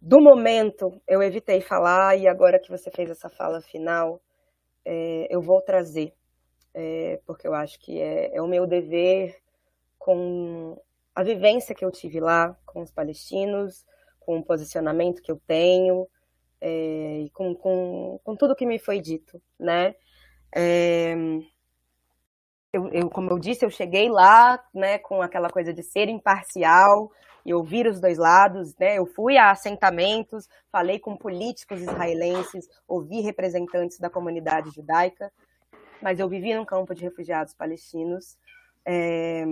do 0.00 0.20
momento, 0.20 1.02
eu 1.04 1.20
evitei 1.20 1.60
falar 1.60 2.16
e 2.16 2.28
agora 2.28 2.60
que 2.60 2.70
você 2.70 2.92
fez 2.92 3.10
essa 3.10 3.28
fala 3.28 3.60
final, 3.60 4.22
é, 4.84 5.26
eu 5.28 5.42
vou 5.42 5.60
trazer, 5.62 6.14
é, 6.72 7.20
porque 7.26 7.48
eu 7.48 7.54
acho 7.54 7.76
que 7.80 8.00
é, 8.00 8.36
é, 8.36 8.40
o 8.40 8.46
meu 8.46 8.68
dever 8.68 9.36
com 9.98 10.80
a 11.12 11.24
vivência 11.24 11.74
que 11.74 11.84
eu 11.84 11.90
tive 11.90 12.20
lá 12.20 12.56
com 12.64 12.82
os 12.82 12.92
palestinos, 12.92 13.84
com 14.20 14.38
o 14.38 14.44
posicionamento 14.44 15.20
que 15.20 15.32
eu 15.32 15.40
tenho 15.44 16.06
é, 16.60 17.20
e 17.26 17.30
com, 17.30 17.54
com, 17.54 18.20
com 18.22 18.36
tudo 18.36 18.56
que 18.56 18.66
me 18.66 18.78
foi 18.78 19.00
dito, 19.00 19.40
né? 19.58 19.94
É, 20.54 21.14
eu, 22.72 22.88
eu, 22.88 23.10
como 23.10 23.30
eu 23.30 23.38
disse, 23.38 23.64
eu 23.64 23.70
cheguei 23.70 24.08
lá, 24.08 24.62
né, 24.74 24.98
com 24.98 25.22
aquela 25.22 25.48
coisa 25.48 25.72
de 25.72 25.82
ser 25.82 26.08
imparcial, 26.08 27.10
e 27.48 27.54
ouvir 27.54 27.86
os 27.86 27.98
dois 27.98 28.18
lados, 28.18 28.76
né? 28.76 28.98
Eu 28.98 29.06
fui 29.06 29.38
a 29.38 29.50
assentamentos, 29.50 30.46
falei 30.70 30.98
com 30.98 31.16
políticos 31.16 31.80
israelenses, 31.80 32.68
ouvi 32.86 33.22
representantes 33.22 33.98
da 33.98 34.10
comunidade 34.10 34.70
judaica, 34.70 35.32
mas 36.02 36.20
eu 36.20 36.28
vivi 36.28 36.54
num 36.54 36.66
campo 36.66 36.94
de 36.94 37.02
refugiados 37.02 37.54
palestinos 37.54 38.36
é, 38.84 39.44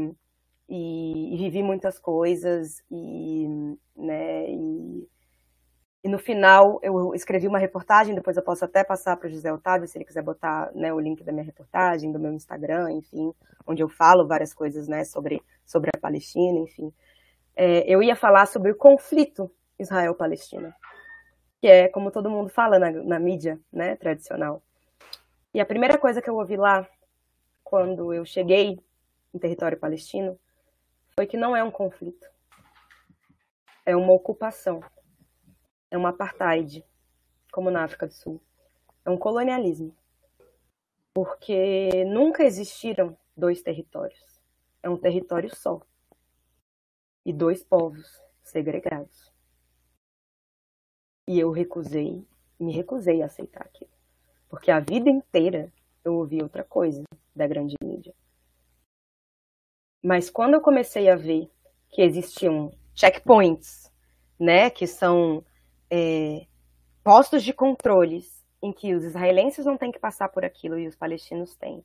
e, 0.68 1.34
e, 1.34 1.38
vivi 1.38 1.62
muitas 1.62 1.98
coisas 1.98 2.82
e, 2.90 3.46
né? 3.96 4.50
E, 4.50 5.08
e 6.06 6.08
no 6.08 6.18
final 6.18 6.78
eu 6.82 7.14
escrevi 7.14 7.48
uma 7.48 7.58
reportagem, 7.58 8.14
depois 8.14 8.36
eu 8.36 8.42
posso 8.42 8.64
até 8.64 8.84
passar 8.84 9.16
para 9.16 9.26
o 9.26 9.30
José 9.30 9.52
Otávio, 9.52 9.88
se 9.88 9.98
ele 9.98 10.04
quiser 10.04 10.22
botar 10.22 10.70
né, 10.74 10.92
o 10.92 11.00
link 11.00 11.24
da 11.24 11.32
minha 11.32 11.44
reportagem, 11.44 12.12
do 12.12 12.18
meu 12.18 12.32
Instagram, 12.32 12.92
enfim, 12.92 13.32
onde 13.66 13.82
eu 13.82 13.88
falo 13.88 14.26
várias 14.26 14.54
coisas 14.54 14.86
né, 14.86 15.04
sobre, 15.04 15.42
sobre 15.64 15.90
a 15.94 15.98
Palestina, 15.98 16.60
enfim 16.60 16.92
é, 17.56 17.82
eu 17.90 18.02
ia 18.02 18.14
falar 18.14 18.46
sobre 18.46 18.70
o 18.70 18.76
conflito 18.76 19.50
Israel-Palestina, 19.78 20.76
que 21.58 21.66
é 21.66 21.88
como 21.88 22.10
todo 22.10 22.30
mundo 22.30 22.50
fala 22.50 22.78
na, 22.78 22.90
na 22.90 23.18
mídia 23.18 23.58
né, 23.72 23.96
tradicional. 23.96 24.62
E 25.54 25.60
a 25.60 25.64
primeira 25.64 25.96
coisa 25.96 26.20
que 26.20 26.28
eu 26.28 26.36
ouvi 26.36 26.56
lá, 26.56 26.86
quando 27.64 28.12
eu 28.12 28.26
cheguei 28.26 28.78
em 29.34 29.38
território 29.38 29.78
palestino, 29.78 30.38
foi 31.18 31.26
que 31.26 31.38
não 31.38 31.56
é 31.56 31.64
um 31.64 31.70
conflito, 31.70 32.28
é 33.86 33.96
uma 33.96 34.12
ocupação, 34.12 34.82
é 35.90 35.98
um 35.98 36.06
apartheid, 36.06 36.84
como 37.52 37.70
na 37.70 37.84
África 37.84 38.06
do 38.06 38.12
Sul, 38.12 38.40
é 39.04 39.10
um 39.10 39.16
colonialismo, 39.16 39.96
porque 41.14 42.04
nunca 42.04 42.44
existiram 42.44 43.16
dois 43.36 43.62
territórios, 43.62 44.40
é 44.82 44.90
um 44.90 44.96
território 44.96 45.54
só 45.54 45.80
e 47.24 47.32
dois 47.32 47.62
povos 47.64 48.20
segregados. 48.42 49.32
E 51.28 51.40
eu 51.40 51.50
recusei, 51.50 52.24
me 52.58 52.72
recusei 52.72 53.20
a 53.22 53.26
aceitar 53.26 53.62
aquilo. 53.62 53.90
Porque 54.48 54.70
a 54.70 54.78
vida 54.78 55.10
inteira 55.10 55.72
eu 56.04 56.14
ouvi 56.14 56.40
outra 56.40 56.62
coisa 56.62 57.02
da 57.34 57.48
grande 57.48 57.74
mídia. 57.82 58.14
Mas 60.02 60.30
quando 60.30 60.54
eu 60.54 60.60
comecei 60.60 61.10
a 61.10 61.16
ver 61.16 61.50
que 61.88 62.00
existiam 62.00 62.72
checkpoints, 62.94 63.92
né, 64.38 64.70
que 64.70 64.86
são 64.86 65.44
é, 65.90 66.46
postos 67.02 67.42
de 67.42 67.52
controles 67.52 68.44
em 68.62 68.72
que 68.72 68.94
os 68.94 69.04
israelenses 69.04 69.64
não 69.64 69.76
têm 69.76 69.92
que 69.92 69.98
passar 69.98 70.28
por 70.28 70.44
aquilo 70.44 70.78
e 70.78 70.86
os 70.88 70.96
palestinos 70.96 71.54
têm, 71.56 71.84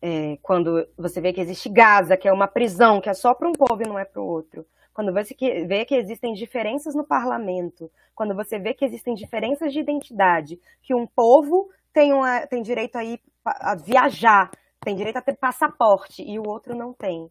é, 0.00 0.36
quando 0.42 0.86
você 0.98 1.20
vê 1.20 1.32
que 1.32 1.40
existe 1.40 1.68
Gaza, 1.68 2.16
que 2.16 2.26
é 2.26 2.32
uma 2.32 2.48
prisão, 2.48 3.00
que 3.00 3.08
é 3.08 3.14
só 3.14 3.32
para 3.32 3.48
um 3.48 3.52
povo 3.52 3.80
e 3.82 3.88
não 3.88 3.98
é 3.98 4.04
para 4.04 4.20
o 4.20 4.26
outro, 4.26 4.66
quando 4.92 5.12
você 5.12 5.34
vê 5.64 5.84
que 5.84 5.94
existem 5.94 6.34
diferenças 6.34 6.94
no 6.94 7.04
parlamento, 7.04 7.90
quando 8.14 8.34
você 8.34 8.58
vê 8.58 8.74
que 8.74 8.84
existem 8.84 9.14
diferenças 9.14 9.72
de 9.72 9.80
identidade, 9.80 10.60
que 10.82 10.94
um 10.94 11.06
povo 11.06 11.70
tem, 11.92 12.12
uma, 12.12 12.46
tem 12.46 12.62
direito 12.62 12.96
a, 12.96 13.04
ir, 13.04 13.20
a 13.44 13.74
viajar, 13.74 14.50
tem 14.80 14.94
direito 14.96 15.16
a 15.16 15.22
ter 15.22 15.36
passaporte 15.36 16.22
e 16.22 16.38
o 16.38 16.46
outro 16.46 16.74
não 16.74 16.92
tem, 16.92 17.30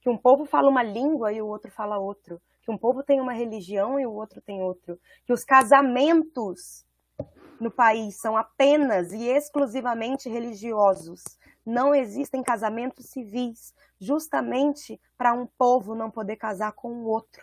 que 0.00 0.08
um 0.08 0.16
povo 0.16 0.44
fala 0.44 0.68
uma 0.68 0.82
língua 0.82 1.32
e 1.32 1.40
o 1.40 1.46
outro 1.46 1.70
fala 1.70 1.98
outro, 1.98 2.40
que 2.68 2.72
um 2.72 2.76
povo 2.76 3.02
tem 3.02 3.18
uma 3.18 3.32
religião 3.32 3.98
e 3.98 4.04
o 4.04 4.12
outro 4.12 4.42
tem 4.42 4.60
outro, 4.60 5.00
que 5.24 5.32
os 5.32 5.42
casamentos 5.42 6.84
no 7.58 7.70
país 7.70 8.20
são 8.20 8.36
apenas 8.36 9.10
e 9.10 9.24
exclusivamente 9.24 10.28
religiosos, 10.28 11.22
não 11.64 11.94
existem 11.94 12.42
casamentos 12.42 13.06
civis, 13.06 13.72
justamente 13.98 15.00
para 15.16 15.32
um 15.32 15.46
povo 15.46 15.94
não 15.94 16.10
poder 16.10 16.36
casar 16.36 16.72
com 16.72 16.92
o 16.92 17.04
outro. 17.06 17.42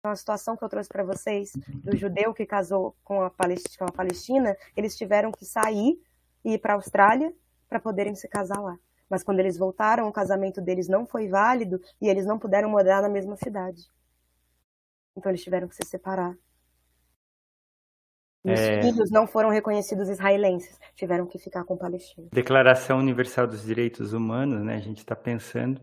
Então, 0.00 0.10
a 0.10 0.16
situação 0.16 0.54
que 0.54 0.62
eu 0.62 0.68
trouxe 0.68 0.90
para 0.90 1.02
vocês 1.02 1.52
do 1.82 1.96
judeu 1.96 2.34
que 2.34 2.44
casou 2.44 2.94
com 3.02 3.22
a, 3.22 3.30
Palestina, 3.30 3.90
Palestina, 3.90 4.56
eles 4.76 4.98
tiveram 4.98 5.32
que 5.32 5.46
sair 5.46 5.98
e 6.44 6.52
ir 6.52 6.58
para 6.58 6.74
a 6.74 6.76
Austrália 6.76 7.32
para 7.70 7.80
poderem 7.80 8.14
se 8.14 8.28
casar 8.28 8.60
lá. 8.60 8.78
Mas 9.08 9.22
quando 9.22 9.40
eles 9.40 9.56
voltaram, 9.56 10.06
o 10.06 10.12
casamento 10.12 10.60
deles 10.60 10.88
não 10.88 11.06
foi 11.06 11.26
válido 11.26 11.80
e 12.02 12.06
eles 12.06 12.26
não 12.26 12.38
puderam 12.38 12.68
morar 12.68 13.00
na 13.00 13.08
mesma 13.08 13.34
cidade. 13.34 13.95
Então 15.16 15.30
eles 15.30 15.42
tiveram 15.42 15.68
que 15.68 15.74
se 15.74 15.86
separar. 15.86 16.36
E 18.44 18.52
os 18.52 18.60
é... 18.60 18.80
filhos 18.80 19.10
não 19.10 19.26
foram 19.26 19.48
reconhecidos 19.50 20.08
israelenses, 20.08 20.78
tiveram 20.94 21.26
que 21.26 21.38
ficar 21.38 21.64
com 21.64 21.74
o 21.74 21.78
palestino. 21.78 22.28
Declaração 22.32 22.98
Universal 22.98 23.48
dos 23.48 23.64
Direitos 23.64 24.12
Humanos, 24.12 24.62
né? 24.62 24.76
A 24.76 24.80
gente 24.80 24.98
está 24.98 25.16
pensando. 25.16 25.80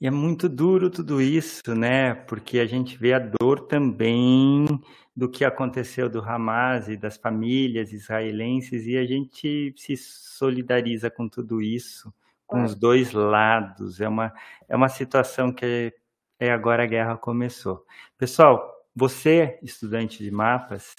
E 0.00 0.06
é 0.06 0.10
muito 0.10 0.48
duro 0.48 0.88
tudo 0.88 1.20
isso, 1.20 1.74
né? 1.74 2.14
Porque 2.14 2.60
a 2.60 2.66
gente 2.66 2.96
vê 2.96 3.12
a 3.12 3.18
dor 3.18 3.66
também 3.66 4.66
do 5.14 5.28
que 5.28 5.44
aconteceu 5.44 6.08
do 6.08 6.20
Hamas 6.20 6.88
e 6.88 6.96
das 6.96 7.16
famílias 7.16 7.92
israelenses 7.92 8.86
e 8.86 8.96
a 8.96 9.04
gente 9.04 9.74
se 9.76 9.96
solidariza 9.96 11.10
com 11.10 11.28
tudo 11.28 11.60
isso, 11.60 12.14
com 12.46 12.62
os 12.62 12.74
dois 12.74 13.12
lados. 13.12 14.00
É 14.00 14.08
uma, 14.08 14.32
é 14.68 14.76
uma 14.76 14.88
situação 14.88 15.52
que 15.52 15.92
é, 16.40 16.50
agora 16.50 16.84
a 16.84 16.86
guerra 16.86 17.18
começou. 17.18 17.84
Pessoal, 18.16 18.74
você, 18.96 19.58
estudante 19.62 20.24
de 20.24 20.30
mapas, 20.30 20.96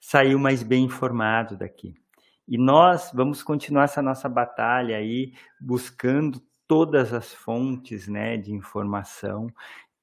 saiu 0.00 0.38
mais 0.38 0.62
bem 0.62 0.84
informado 0.84 1.56
daqui. 1.56 1.94
E 2.46 2.56
nós 2.56 3.10
vamos 3.12 3.42
continuar 3.42 3.84
essa 3.84 4.00
nossa 4.00 4.28
batalha 4.28 4.96
aí, 4.96 5.34
buscando 5.60 6.40
todas 6.68 7.12
as 7.12 7.34
fontes 7.34 8.06
né, 8.06 8.36
de 8.36 8.52
informação 8.52 9.48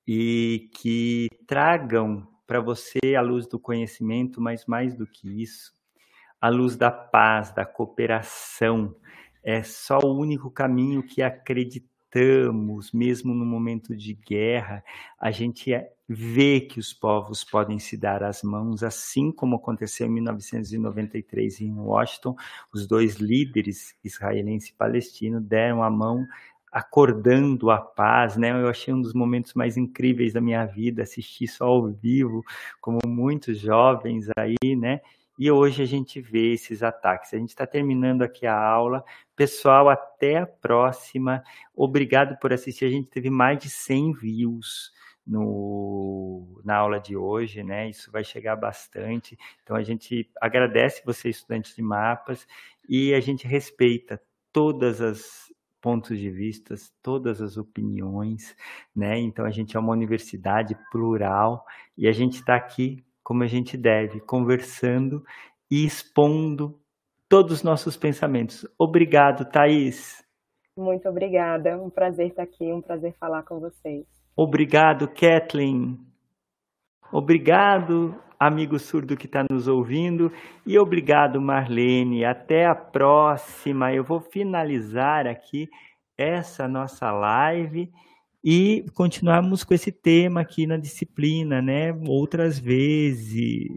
e 0.06 0.70
que 0.76 1.30
tragam 1.48 2.28
para 2.46 2.60
você 2.60 3.16
a 3.18 3.22
luz 3.22 3.48
do 3.48 3.58
conhecimento, 3.58 4.42
mas 4.42 4.66
mais 4.66 4.94
do 4.94 5.08
que 5.08 5.42
isso, 5.42 5.72
a 6.40 6.50
luz 6.50 6.76
da 6.76 6.92
paz, 6.92 7.52
da 7.52 7.66
cooperação. 7.66 8.94
É 9.42 9.64
só 9.64 10.00
o 10.04 10.20
único 10.20 10.52
caminho 10.52 11.02
que 11.02 11.22
acreditamos, 11.22 11.95
mesmo 12.94 13.34
no 13.34 13.46
momento 13.46 13.96
de 13.96 14.14
guerra, 14.14 14.84
a 15.20 15.32
gente 15.32 15.74
é, 15.74 15.92
vê 16.08 16.62
que 16.62 16.80
os 16.80 16.94
povos 16.94 17.44
podem 17.44 17.80
se 17.80 17.98
dar 17.98 18.24
as 18.24 18.44
mãos, 18.44 18.84
assim 18.84 19.32
como 19.32 19.56
aconteceu 19.56 20.08
em 20.08 20.12
1993 20.12 21.62
em 21.62 21.74
Washington, 21.74 22.36
os 22.74 22.88
dois 22.88 23.16
líderes 23.16 23.96
israelense 24.04 24.72
e 24.72 24.74
palestino 24.74 25.42
deram 25.42 25.84
a 25.84 25.90
mão 25.90 26.26
acordando 26.72 27.72
a 27.72 27.78
paz, 27.78 28.36
né? 28.36 28.52
Eu 28.52 28.68
achei 28.68 28.94
um 28.94 29.02
dos 29.02 29.14
momentos 29.14 29.54
mais 29.54 29.78
incríveis 29.78 30.34
da 30.34 30.42
minha 30.42 30.66
vida 30.66 31.04
assistir 31.04 31.46
isso 31.46 31.64
ao 31.64 31.88
vivo, 31.88 32.44
como 32.82 33.00
muitos 33.08 33.60
jovens 33.60 34.28
aí, 34.38 34.76
né? 34.76 35.00
E 35.38 35.52
hoje 35.52 35.84
a 35.84 35.86
gente 35.86 36.22
vê 36.22 36.54
esses 36.54 36.82
ataques. 36.82 37.34
A 37.34 37.38
gente 37.38 37.50
está 37.50 37.68
terminando 37.68 38.22
aqui 38.22 38.46
a 38.48 38.58
aula. 38.58 39.04
Pessoal, 39.36 39.90
até 39.90 40.38
a 40.38 40.48
próxima. 40.48 41.44
Obrigado 41.76 42.38
por 42.40 42.54
assistir. 42.54 42.86
A 42.86 42.90
gente 42.90 43.10
teve 43.10 43.30
mais 43.30 43.60
de 43.60 43.70
100 43.70 44.14
views 44.14 44.92
no, 45.26 46.62
na 46.64 46.78
aula 46.78 47.00
de 47.00 47.18
hoje, 47.18 47.64
né? 47.64 47.90
Isso 47.90 48.12
vai 48.12 48.24
chegar 48.24 48.56
bastante. 48.56 49.38
Então 49.64 49.76
a 49.76 49.84
gente 49.84 50.30
agradece 50.40 51.02
você, 51.06 51.30
estudante 51.30 51.76
de 51.76 51.82
mapas, 51.82 52.48
e 52.88 53.14
a 53.14 53.20
gente 53.20 53.48
respeita 53.48 54.22
todas 54.54 55.02
as 55.02 55.52
pontos 55.82 56.18
de 56.18 56.32
vista, 56.32 56.76
todas 57.02 57.42
as 57.42 57.58
opiniões, 57.58 58.56
né? 58.96 59.20
Então 59.20 59.46
a 59.46 59.52
gente 59.52 59.76
é 59.76 59.80
uma 59.80 59.94
universidade 59.94 60.78
plural 60.92 61.66
e 61.98 62.08
a 62.08 62.12
gente 62.12 62.36
está 62.36 62.56
aqui 62.56 63.04
como 63.26 63.42
a 63.42 63.48
gente 63.48 63.76
deve, 63.76 64.20
conversando 64.20 65.26
e 65.70 65.84
expondo 65.84 66.80
todos 67.28 67.54
os 67.54 67.64
nossos 67.64 67.98
pensamentos. 67.98 68.68
Obrigado, 68.78 69.50
Thaís. 69.50 70.24
Muito 70.78 71.10
obrigada, 71.10 71.76
um 71.82 71.90
prazer 71.90 72.28
estar 72.28 72.44
aqui, 72.44 72.72
um 72.72 72.82
prazer 72.82 73.16
falar 73.20 73.42
com 73.42 73.60
vocês. 73.60 74.06
Obrigado, 74.38 75.08
Kathleen. 75.08 75.98
Obrigado, 77.12 78.14
amigo 78.40 78.78
surdo 78.78 79.18
que 79.18 79.26
está 79.26 79.44
nos 79.50 79.68
ouvindo. 79.68 80.32
E 80.64 80.78
obrigado, 80.78 81.42
Marlene. 81.42 82.26
Até 82.26 82.68
a 82.68 82.76
próxima. 82.76 83.92
Eu 83.92 84.04
vou 84.04 84.20
finalizar 84.20 85.26
aqui 85.26 85.68
essa 86.16 86.68
nossa 86.68 87.12
live 87.12 87.92
e 88.46 88.86
continuarmos 88.94 89.64
com 89.64 89.74
esse 89.74 89.92
tema 89.92 90.42
aqui 90.42 90.68
na 90.68 90.78
disciplina, 90.78 91.64
né? 91.64 91.92
Outras 92.08 92.60
vezes. 92.60 93.70